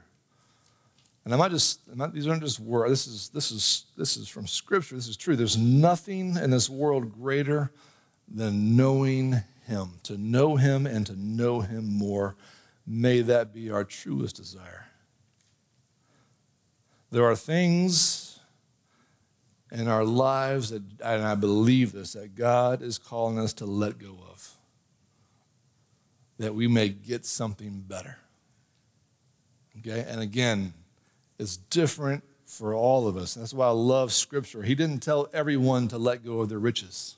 and 1.25 1.33
I 1.33 1.37
might 1.37 1.53
just, 1.53 1.95
not, 1.95 2.13
these 2.13 2.27
aren't 2.27 2.43
just 2.43 2.59
words. 2.59 2.91
This 2.91 3.07
is, 3.07 3.29
this, 3.29 3.53
is, 3.53 3.85
this 3.97 4.17
is 4.17 4.29
from 4.29 4.47
Scripture. 4.47 4.97
This 4.97 5.07
is 5.07 5.17
true. 5.17 5.37
There's 5.37 5.57
nothing 5.57 6.37
in 6.37 6.51
this 6.51 6.69
world 6.69 7.13
greater 7.13 7.71
than 8.29 8.77
knowing 8.77 9.43
Him. 9.67 10.01
To 10.05 10.19
know 10.19 10.57
Him 10.57 10.85
and 10.85 11.07
to 11.07 11.15
know 11.15 11.61
Him 11.61 11.97
more. 11.97 12.37
May 12.87 13.21
that 13.23 13.55
be 13.55 13.71
our 13.71 13.85
truest 13.85 14.37
desire. 14.37 14.87
There 17.13 17.25
are 17.25 17.37
things 17.37 18.22
in 19.73 19.89
our 19.89 20.05
lives 20.05 20.71
that, 20.71 20.83
and 21.03 21.25
I 21.25 21.35
believe 21.35 21.93
this, 21.93 22.13
that 22.13 22.35
God 22.35 22.83
is 22.83 22.99
calling 22.99 23.39
us 23.39 23.55
to 23.55 23.65
let 23.65 23.99
go 23.99 24.19
of, 24.31 24.51
that 26.39 26.55
we 26.55 26.69
may 26.69 26.91
get 26.91 27.25
something 27.25 27.83
better. 27.89 28.19
Okay? 29.79 30.05
And 30.07 30.21
again, 30.21 30.75
it's 31.39 31.57
different 31.57 32.23
for 32.45 32.75
all 32.75 33.09
of 33.09 33.17
us. 33.17 33.35
That's 33.35 33.55
why 33.55 33.67
I 33.67 33.71
love 33.71 34.13
Scripture. 34.13 34.63
He 34.63 34.75
didn't 34.75 35.03
tell 35.03 35.29
everyone 35.33 35.89
to 35.89 35.97
let 35.97 36.23
go 36.23 36.41
of 36.41 36.51
their 36.51 36.59
riches. 36.59 37.17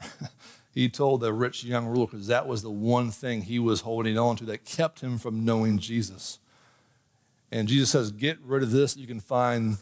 he 0.74 0.88
told 0.88 1.20
the 1.20 1.32
rich 1.34 1.62
young 1.62 1.86
ruler 1.86 2.06
because 2.06 2.26
that 2.28 2.48
was 2.48 2.62
the 2.62 2.70
one 2.70 3.10
thing 3.10 3.42
he 3.42 3.58
was 3.58 3.82
holding 3.82 4.16
on 4.16 4.36
to 4.36 4.46
that 4.46 4.64
kept 4.64 5.00
him 5.00 5.18
from 5.18 5.44
knowing 5.44 5.78
Jesus. 5.78 6.38
And 7.50 7.68
Jesus 7.68 7.90
says, 7.90 8.10
Get 8.10 8.38
rid 8.40 8.62
of 8.62 8.70
this, 8.70 8.96
you 8.96 9.06
can 9.06 9.20
find 9.20 9.76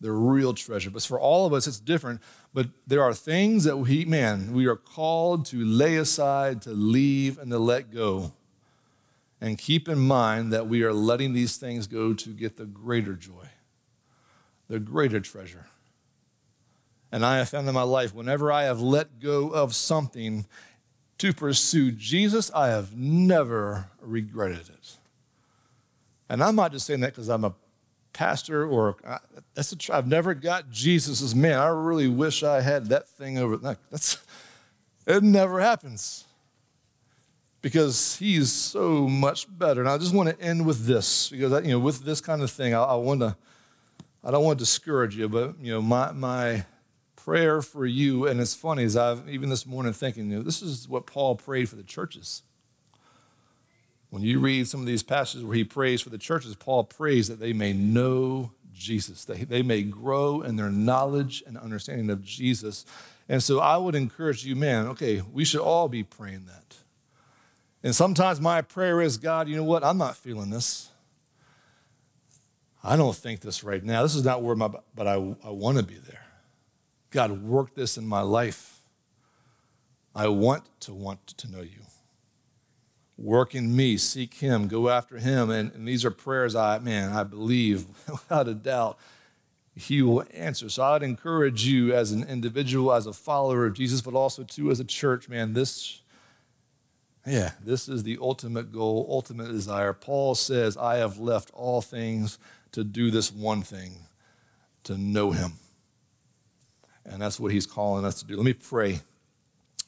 the 0.00 0.12
real 0.12 0.54
treasure. 0.54 0.90
But 0.90 1.02
for 1.02 1.18
all 1.18 1.46
of 1.46 1.52
us, 1.52 1.66
it's 1.66 1.80
different. 1.80 2.20
But 2.52 2.68
there 2.86 3.02
are 3.02 3.14
things 3.14 3.64
that 3.64 3.78
we, 3.78 4.04
man, 4.04 4.52
we 4.52 4.66
are 4.66 4.76
called 4.76 5.46
to 5.46 5.64
lay 5.64 5.96
aside, 5.96 6.62
to 6.62 6.70
leave, 6.70 7.38
and 7.38 7.50
to 7.50 7.58
let 7.58 7.92
go. 7.92 8.32
And 9.40 9.58
keep 9.58 9.88
in 9.88 9.98
mind 9.98 10.52
that 10.52 10.66
we 10.66 10.82
are 10.82 10.92
letting 10.92 11.34
these 11.34 11.56
things 11.56 11.86
go 11.86 12.14
to 12.14 12.30
get 12.30 12.56
the 12.56 12.64
greater 12.64 13.14
joy, 13.14 13.48
the 14.68 14.78
greater 14.80 15.20
treasure. 15.20 15.66
And 17.12 17.24
I 17.24 17.38
have 17.38 17.48
found 17.48 17.68
in 17.68 17.74
my 17.74 17.82
life, 17.82 18.14
whenever 18.14 18.50
I 18.50 18.64
have 18.64 18.80
let 18.80 19.20
go 19.20 19.50
of 19.50 19.74
something 19.74 20.46
to 21.18 21.32
pursue 21.32 21.92
Jesus, 21.92 22.50
I 22.54 22.68
have 22.68 22.96
never 22.96 23.88
regretted 24.00 24.68
it. 24.68 24.96
And 26.28 26.42
I'm 26.42 26.56
not 26.56 26.72
just 26.72 26.86
saying 26.86 27.00
that 27.00 27.12
because 27.12 27.28
I'm 27.28 27.44
a 27.44 27.54
pastor 28.16 28.66
or 28.66 28.96
uh, 29.04 29.18
that's 29.54 29.72
a, 29.72 29.94
I've 29.94 30.06
never 30.06 30.32
got 30.32 30.70
Jesus' 30.70 31.20
as 31.22 31.34
man. 31.34 31.58
I 31.58 31.68
really 31.68 32.08
wish 32.08 32.42
I 32.42 32.62
had 32.62 32.86
that 32.86 33.08
thing 33.08 33.38
over. 33.38 33.56
That's 33.90 34.18
it. 35.06 35.22
Never 35.22 35.60
happens 35.60 36.24
because 37.60 38.16
he's 38.16 38.50
so 38.50 39.06
much 39.06 39.46
better. 39.58 39.80
And 39.80 39.90
I 39.90 39.98
just 39.98 40.14
want 40.14 40.30
to 40.30 40.40
end 40.40 40.66
with 40.66 40.86
this 40.86 41.28
because 41.28 41.52
I, 41.52 41.60
you 41.60 41.72
know, 41.72 41.78
with 41.78 42.04
this 42.04 42.20
kind 42.20 42.40
of 42.40 42.50
thing, 42.50 42.74
I, 42.74 42.82
I 42.82 42.94
want 42.94 43.20
to, 43.20 43.36
I 44.24 44.30
don't 44.30 44.44
want 44.44 44.58
to 44.58 44.62
discourage 44.64 45.14
you, 45.14 45.28
but 45.28 45.58
you 45.60 45.72
know, 45.72 45.82
my 45.82 46.12
my 46.12 46.64
prayer 47.16 47.60
for 47.60 47.84
you, 47.84 48.26
and 48.26 48.40
it's 48.40 48.54
funny 48.54 48.84
as 48.84 48.96
I've 48.96 49.28
even 49.28 49.50
this 49.50 49.66
morning 49.66 49.92
thinking, 49.92 50.30
you 50.30 50.38
know, 50.38 50.42
this 50.42 50.62
is 50.62 50.88
what 50.88 51.06
Paul 51.06 51.34
prayed 51.36 51.68
for 51.68 51.76
the 51.76 51.82
churches. 51.82 52.42
When 54.10 54.22
you 54.22 54.38
read 54.38 54.68
some 54.68 54.80
of 54.80 54.86
these 54.86 55.02
passages 55.02 55.44
where 55.44 55.56
he 55.56 55.64
prays 55.64 56.00
for 56.00 56.10
the 56.10 56.18
churches, 56.18 56.54
Paul 56.54 56.84
prays 56.84 57.28
that 57.28 57.40
they 57.40 57.52
may 57.52 57.72
know 57.72 58.52
Jesus, 58.72 59.24
that 59.24 59.48
they 59.48 59.62
may 59.62 59.82
grow 59.82 60.42
in 60.42 60.56
their 60.56 60.70
knowledge 60.70 61.42
and 61.46 61.56
understanding 61.58 62.10
of 62.10 62.22
Jesus. 62.22 62.84
And 63.28 63.42
so 63.42 63.58
I 63.58 63.76
would 63.76 63.94
encourage 63.94 64.44
you, 64.44 64.54
man, 64.54 64.86
okay, 64.88 65.22
we 65.32 65.44
should 65.44 65.60
all 65.60 65.88
be 65.88 66.02
praying 66.02 66.46
that. 66.46 66.76
And 67.82 67.94
sometimes 67.94 68.40
my 68.40 68.62
prayer 68.62 69.00
is, 69.00 69.16
God, 69.16 69.48
you 69.48 69.56
know 69.56 69.64
what? 69.64 69.84
I'm 69.84 69.98
not 69.98 70.16
feeling 70.16 70.50
this. 70.50 70.90
I 72.82 72.96
don't 72.96 73.16
think 73.16 73.40
this 73.40 73.64
right 73.64 73.82
now. 73.82 74.02
This 74.02 74.14
is 74.14 74.24
not 74.24 74.42
where 74.42 74.54
my, 74.54 74.70
but 74.94 75.06
I, 75.06 75.14
I 75.14 75.50
want 75.50 75.78
to 75.78 75.82
be 75.82 75.96
there. 75.96 76.24
God, 77.10 77.42
work 77.42 77.74
this 77.74 77.96
in 77.96 78.06
my 78.06 78.20
life. 78.20 78.78
I 80.14 80.28
want 80.28 80.64
to 80.80 80.94
want 80.94 81.26
to 81.26 81.50
know 81.50 81.62
you. 81.62 81.85
Work 83.18 83.54
in 83.54 83.74
me, 83.74 83.96
seek 83.96 84.34
Him, 84.34 84.68
go 84.68 84.88
after 84.88 85.18
Him. 85.18 85.50
And, 85.50 85.72
and 85.72 85.88
these 85.88 86.04
are 86.04 86.10
prayers 86.10 86.54
I, 86.54 86.78
man, 86.78 87.12
I 87.12 87.24
believe 87.24 87.86
without 88.08 88.48
a 88.48 88.54
doubt 88.54 88.98
He 89.74 90.02
will 90.02 90.24
answer. 90.34 90.68
So 90.68 90.82
I'd 90.82 91.02
encourage 91.02 91.64
you 91.64 91.94
as 91.94 92.12
an 92.12 92.24
individual, 92.24 92.92
as 92.92 93.06
a 93.06 93.12
follower 93.12 93.66
of 93.66 93.74
Jesus, 93.74 94.02
but 94.02 94.14
also 94.14 94.42
too 94.42 94.70
as 94.70 94.80
a 94.80 94.84
church, 94.84 95.28
man, 95.28 95.54
this 95.54 96.02
yeah, 97.26 97.52
this 97.60 97.88
is 97.88 98.04
the 98.04 98.18
ultimate 98.20 98.72
goal, 98.72 99.04
ultimate 99.10 99.48
desire. 99.48 99.92
Paul 99.92 100.36
says, 100.36 100.76
I 100.76 100.96
have 100.98 101.18
left 101.18 101.50
all 101.52 101.82
things 101.82 102.38
to 102.70 102.84
do 102.84 103.10
this 103.10 103.32
one 103.32 103.62
thing, 103.62 103.96
to 104.84 104.96
know 104.96 105.32
him. 105.32 105.54
And 107.04 107.20
that's 107.20 107.40
what 107.40 107.50
he's 107.50 107.66
calling 107.66 108.04
us 108.04 108.20
to 108.20 108.26
do. 108.26 108.36
Let 108.36 108.44
me 108.44 108.52
pray. 108.52 109.00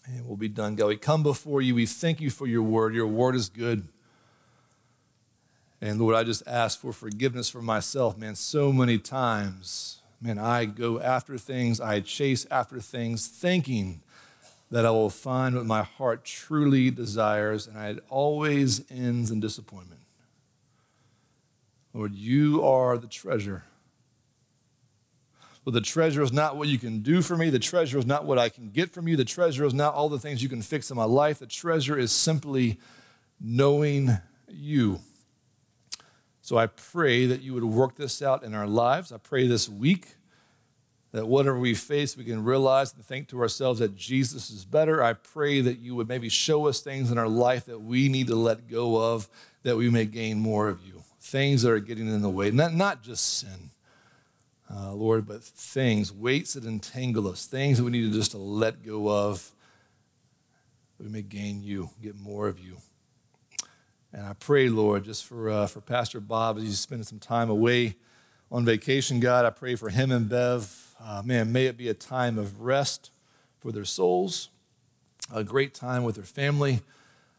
And 0.09 0.27
we'll 0.27 0.37
be 0.37 0.49
done, 0.49 0.75
God. 0.75 0.87
We 0.87 0.97
come 0.97 1.23
before 1.23 1.61
you. 1.61 1.75
We 1.75 1.87
thank 1.87 2.21
you 2.21 2.31
for 2.31 2.47
your 2.47 2.63
word. 2.63 2.95
Your 2.95 3.07
word 3.07 3.35
is 3.35 3.49
good. 3.49 3.89
And 5.81 6.01
Lord, 6.01 6.17
I 6.17 6.25
just 6.25 6.43
ask 6.47 6.81
for 6.81 6.93
forgiveness 6.93 7.49
for 7.49 7.63
myself, 7.63 8.17
man. 8.17 8.35
So 8.35 8.73
many 8.73 8.99
times, 8.99 10.01
man, 10.21 10.39
I 10.39 10.65
go 10.65 11.01
after 11.01 11.39
things, 11.39 11.81
I 11.81 12.01
chase 12.01 12.47
after 12.51 12.81
things, 12.81 13.29
thinking 13.29 14.01
that 14.71 14.85
I 14.85 14.91
will 14.91 15.11
find 15.11 15.55
what 15.55 15.67
my 15.67 15.83
heart 15.83 16.25
truly 16.25 16.91
desires, 16.91 17.67
and 17.67 17.99
it 17.99 18.05
always 18.09 18.91
ends 18.91 19.31
in 19.31 19.41
disappointment. 19.41 20.01
Lord, 21.95 22.15
you 22.15 22.65
are 22.65 22.99
the 22.99 23.07
treasure. 23.07 23.65
But 25.65 25.75
the 25.75 25.81
treasure 25.81 26.23
is 26.23 26.33
not 26.33 26.57
what 26.57 26.69
you 26.69 26.79
can 26.79 27.01
do 27.01 27.21
for 27.21 27.37
me. 27.37 27.51
The 27.51 27.59
treasure 27.59 27.99
is 27.99 28.07
not 28.07 28.25
what 28.25 28.39
I 28.39 28.49
can 28.49 28.71
get 28.71 28.93
from 28.93 29.07
you. 29.07 29.17
The 29.17 29.25
treasure 29.25 29.65
is 29.65 29.75
not 29.75 29.95
all 29.95 30.09
the 30.09 30.19
things 30.19 30.43
you 30.43 30.49
can 30.49 30.63
fix 30.63 30.91
in 30.91 30.97
my 30.97 31.05
life. 31.05 31.39
The 31.39 31.47
treasure 31.47 31.99
is 31.99 32.13
simply 32.13 32.79
knowing 33.41 34.19
you. 34.49 35.01
So 36.41 36.57
I 36.57 36.67
pray 36.67 37.27
that 37.27 37.43
you 37.43 37.53
would 37.53 37.65
work 37.65 37.97
this 37.97 38.23
out 38.23 38.43
in 38.43 38.55
our 38.55 38.67
lives. 38.67 39.13
I 39.13 39.19
pray 39.19 39.47
this 39.47 39.69
week 39.69 40.15
that 41.13 41.27
whatever 41.27 41.59
we 41.59 41.75
face, 41.75 42.17
we 42.17 42.25
can 42.25 42.45
realize 42.45 42.95
and 42.95 43.05
think 43.05 43.29
to 43.29 43.41
ourselves 43.41 43.81
that 43.81 43.97
Jesus 43.97 44.51
is 44.51 44.65
better. 44.65 45.03
I 45.03 45.15
pray 45.15 45.61
that 45.61 45.79
you 45.79 45.95
would 45.95 46.09
maybe 46.09 46.29
show 46.29 46.67
us 46.67 46.81
things 46.81 47.11
in 47.11 47.19
our 47.19 47.29
life 47.29 47.67
that 47.67 47.81
we 47.81 48.09
need 48.09 48.29
to 48.29 48.35
let 48.35 48.69
go 48.69 49.13
of 49.13 49.29
that 49.63 49.77
we 49.77 49.91
may 49.91 50.05
gain 50.05 50.39
more 50.39 50.69
of 50.69 50.81
you. 50.87 51.03
Things 51.21 51.63
that 51.63 51.71
are 51.71 51.81
getting 51.81 52.09
in 52.09 52.23
the 52.23 52.31
way, 52.31 52.51
not, 52.51 52.75
not 52.75 53.03
just 53.03 53.39
sin, 53.39 53.71
uh, 54.73 54.93
Lord, 54.93 55.27
but 55.27 55.43
things, 55.43 56.13
weights 56.13 56.55
that 56.55 56.65
entangle 56.65 57.27
us, 57.29 57.47
things 57.47 57.79
that 57.79 57.85
we 57.85 57.91
need 57.91 58.11
to 58.11 58.13
just 58.13 58.33
to 58.33 58.39
let 58.39 58.85
go 58.85 59.09
of. 59.09 59.51
We 60.99 61.09
may 61.09 61.23
gain 61.23 61.63
you, 61.63 61.91
get 62.03 62.17
more 62.17 62.49
of 62.49 62.59
you. 62.59 62.79
And 64.13 64.27
I 64.27 64.33
pray, 64.35 64.69
Lord, 64.69 65.05
just 65.05 65.25
for, 65.25 65.51
uh, 65.51 65.67
for 65.67 65.81
Pastor 65.81 66.21
Bob 66.21 66.57
as 66.57 66.65
he's 66.65 66.81
spending 66.81 67.05
some 67.05 67.19
time 67.19 67.51
away 67.51 67.97
on 68.51 68.65
vacation, 68.65 69.21
God, 69.21 69.45
I 69.45 69.51
pray 69.51 69.75
for 69.75 69.91
him 69.91 70.11
and 70.11 70.29
Bev 70.29 70.89
uh, 71.01 71.23
man, 71.25 71.53
may 71.53 71.67
it 71.67 71.77
be 71.77 71.89
a 71.89 71.95
time 71.95 72.39
of 72.39 72.61
rest 72.61 73.11
for 73.61 73.71
their 73.71 73.85
souls, 73.85 74.51
a 75.33 75.45
great 75.45 75.75
time 75.75 76.03
with 76.03 76.17
their 76.17 76.25
family, 76.25 76.81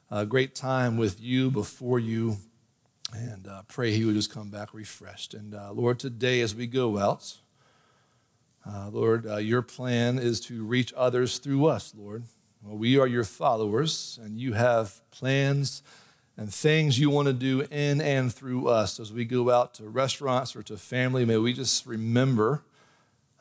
a 0.10 0.26
great 0.26 0.56
time 0.56 0.98
with 0.98 1.20
you 1.20 1.52
before 1.52 2.00
you. 2.00 2.38
And 3.14 3.48
uh, 3.48 3.64
pray 3.68 3.92
he 3.92 4.06
would 4.06 4.16
just 4.16 4.32
come 4.32 4.50
back 4.50 4.74
refreshed. 4.74 5.34
And 5.34 5.56
uh, 5.56 5.72
Lord, 5.72 6.00
today 6.00 6.42
as 6.42 6.54
we 6.54 6.68
go 6.68 6.98
out, 6.98 7.38
uh, 8.68 8.90
Lord, 8.90 9.26
uh, 9.26 9.38
your 9.38 9.62
plan 9.62 10.20
is 10.20 10.40
to 10.42 10.64
reach 10.66 10.94
others 10.96 11.40
through 11.40 11.66
us, 11.66 11.94
Lord. 11.98 12.26
Well, 12.62 12.78
we 12.78 13.00
are 13.00 13.08
your 13.08 13.24
followers, 13.24 14.20
and 14.22 14.40
you 14.40 14.54
have 14.54 15.00
plans 15.12 15.82
and 16.38 16.54
things 16.54 17.00
you 17.00 17.10
want 17.10 17.28
to 17.28 17.34
do 17.34 17.62
in 17.72 18.00
and 18.02 18.34
through 18.34 18.68
us 18.68 19.00
as 19.00 19.12
we 19.12 19.26
go 19.26 19.50
out 19.50 19.74
to 19.76 19.90
restaurants 19.90 20.56
or 20.56 20.64
to 20.64 20.78
family. 20.78 21.26
May 21.26 21.38
we 21.38 21.54
just 21.54 21.86
remember 21.86 22.64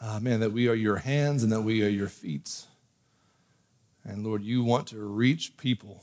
uh, 0.00 0.20
man, 0.20 0.40
that 0.40 0.52
we 0.52 0.68
are 0.68 0.74
your 0.74 0.96
hands 0.96 1.42
and 1.42 1.52
that 1.52 1.62
we 1.62 1.84
are 1.84 1.88
your 1.88 2.08
feet. 2.08 2.64
And 4.04 4.24
Lord, 4.24 4.42
you 4.42 4.62
want 4.62 4.86
to 4.88 4.98
reach 4.98 5.56
people 5.56 6.02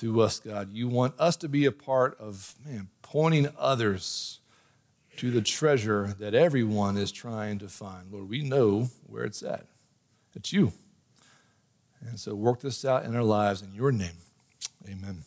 through 0.00 0.20
us, 0.22 0.40
God. 0.40 0.72
You 0.72 0.88
want 0.88 1.14
us 1.18 1.36
to 1.36 1.48
be 1.48 1.66
a 1.66 1.72
part 1.72 2.18
of, 2.18 2.54
man, 2.64 2.88
pointing 3.02 3.48
others 3.58 4.40
to 5.18 5.30
the 5.30 5.42
treasure 5.42 6.14
that 6.18 6.34
everyone 6.34 6.96
is 6.96 7.12
trying 7.12 7.58
to 7.58 7.68
find. 7.68 8.10
Lord, 8.10 8.30
we 8.30 8.42
know 8.42 8.88
where 9.06 9.24
it's 9.24 9.42
at. 9.42 9.66
It's 10.34 10.52
you. 10.52 10.72
And 12.00 12.18
so 12.18 12.34
work 12.34 12.60
this 12.60 12.82
out 12.84 13.04
in 13.04 13.14
our 13.14 13.22
lives 13.22 13.60
in 13.60 13.74
your 13.74 13.92
name. 13.92 14.16
Amen. 14.88 15.24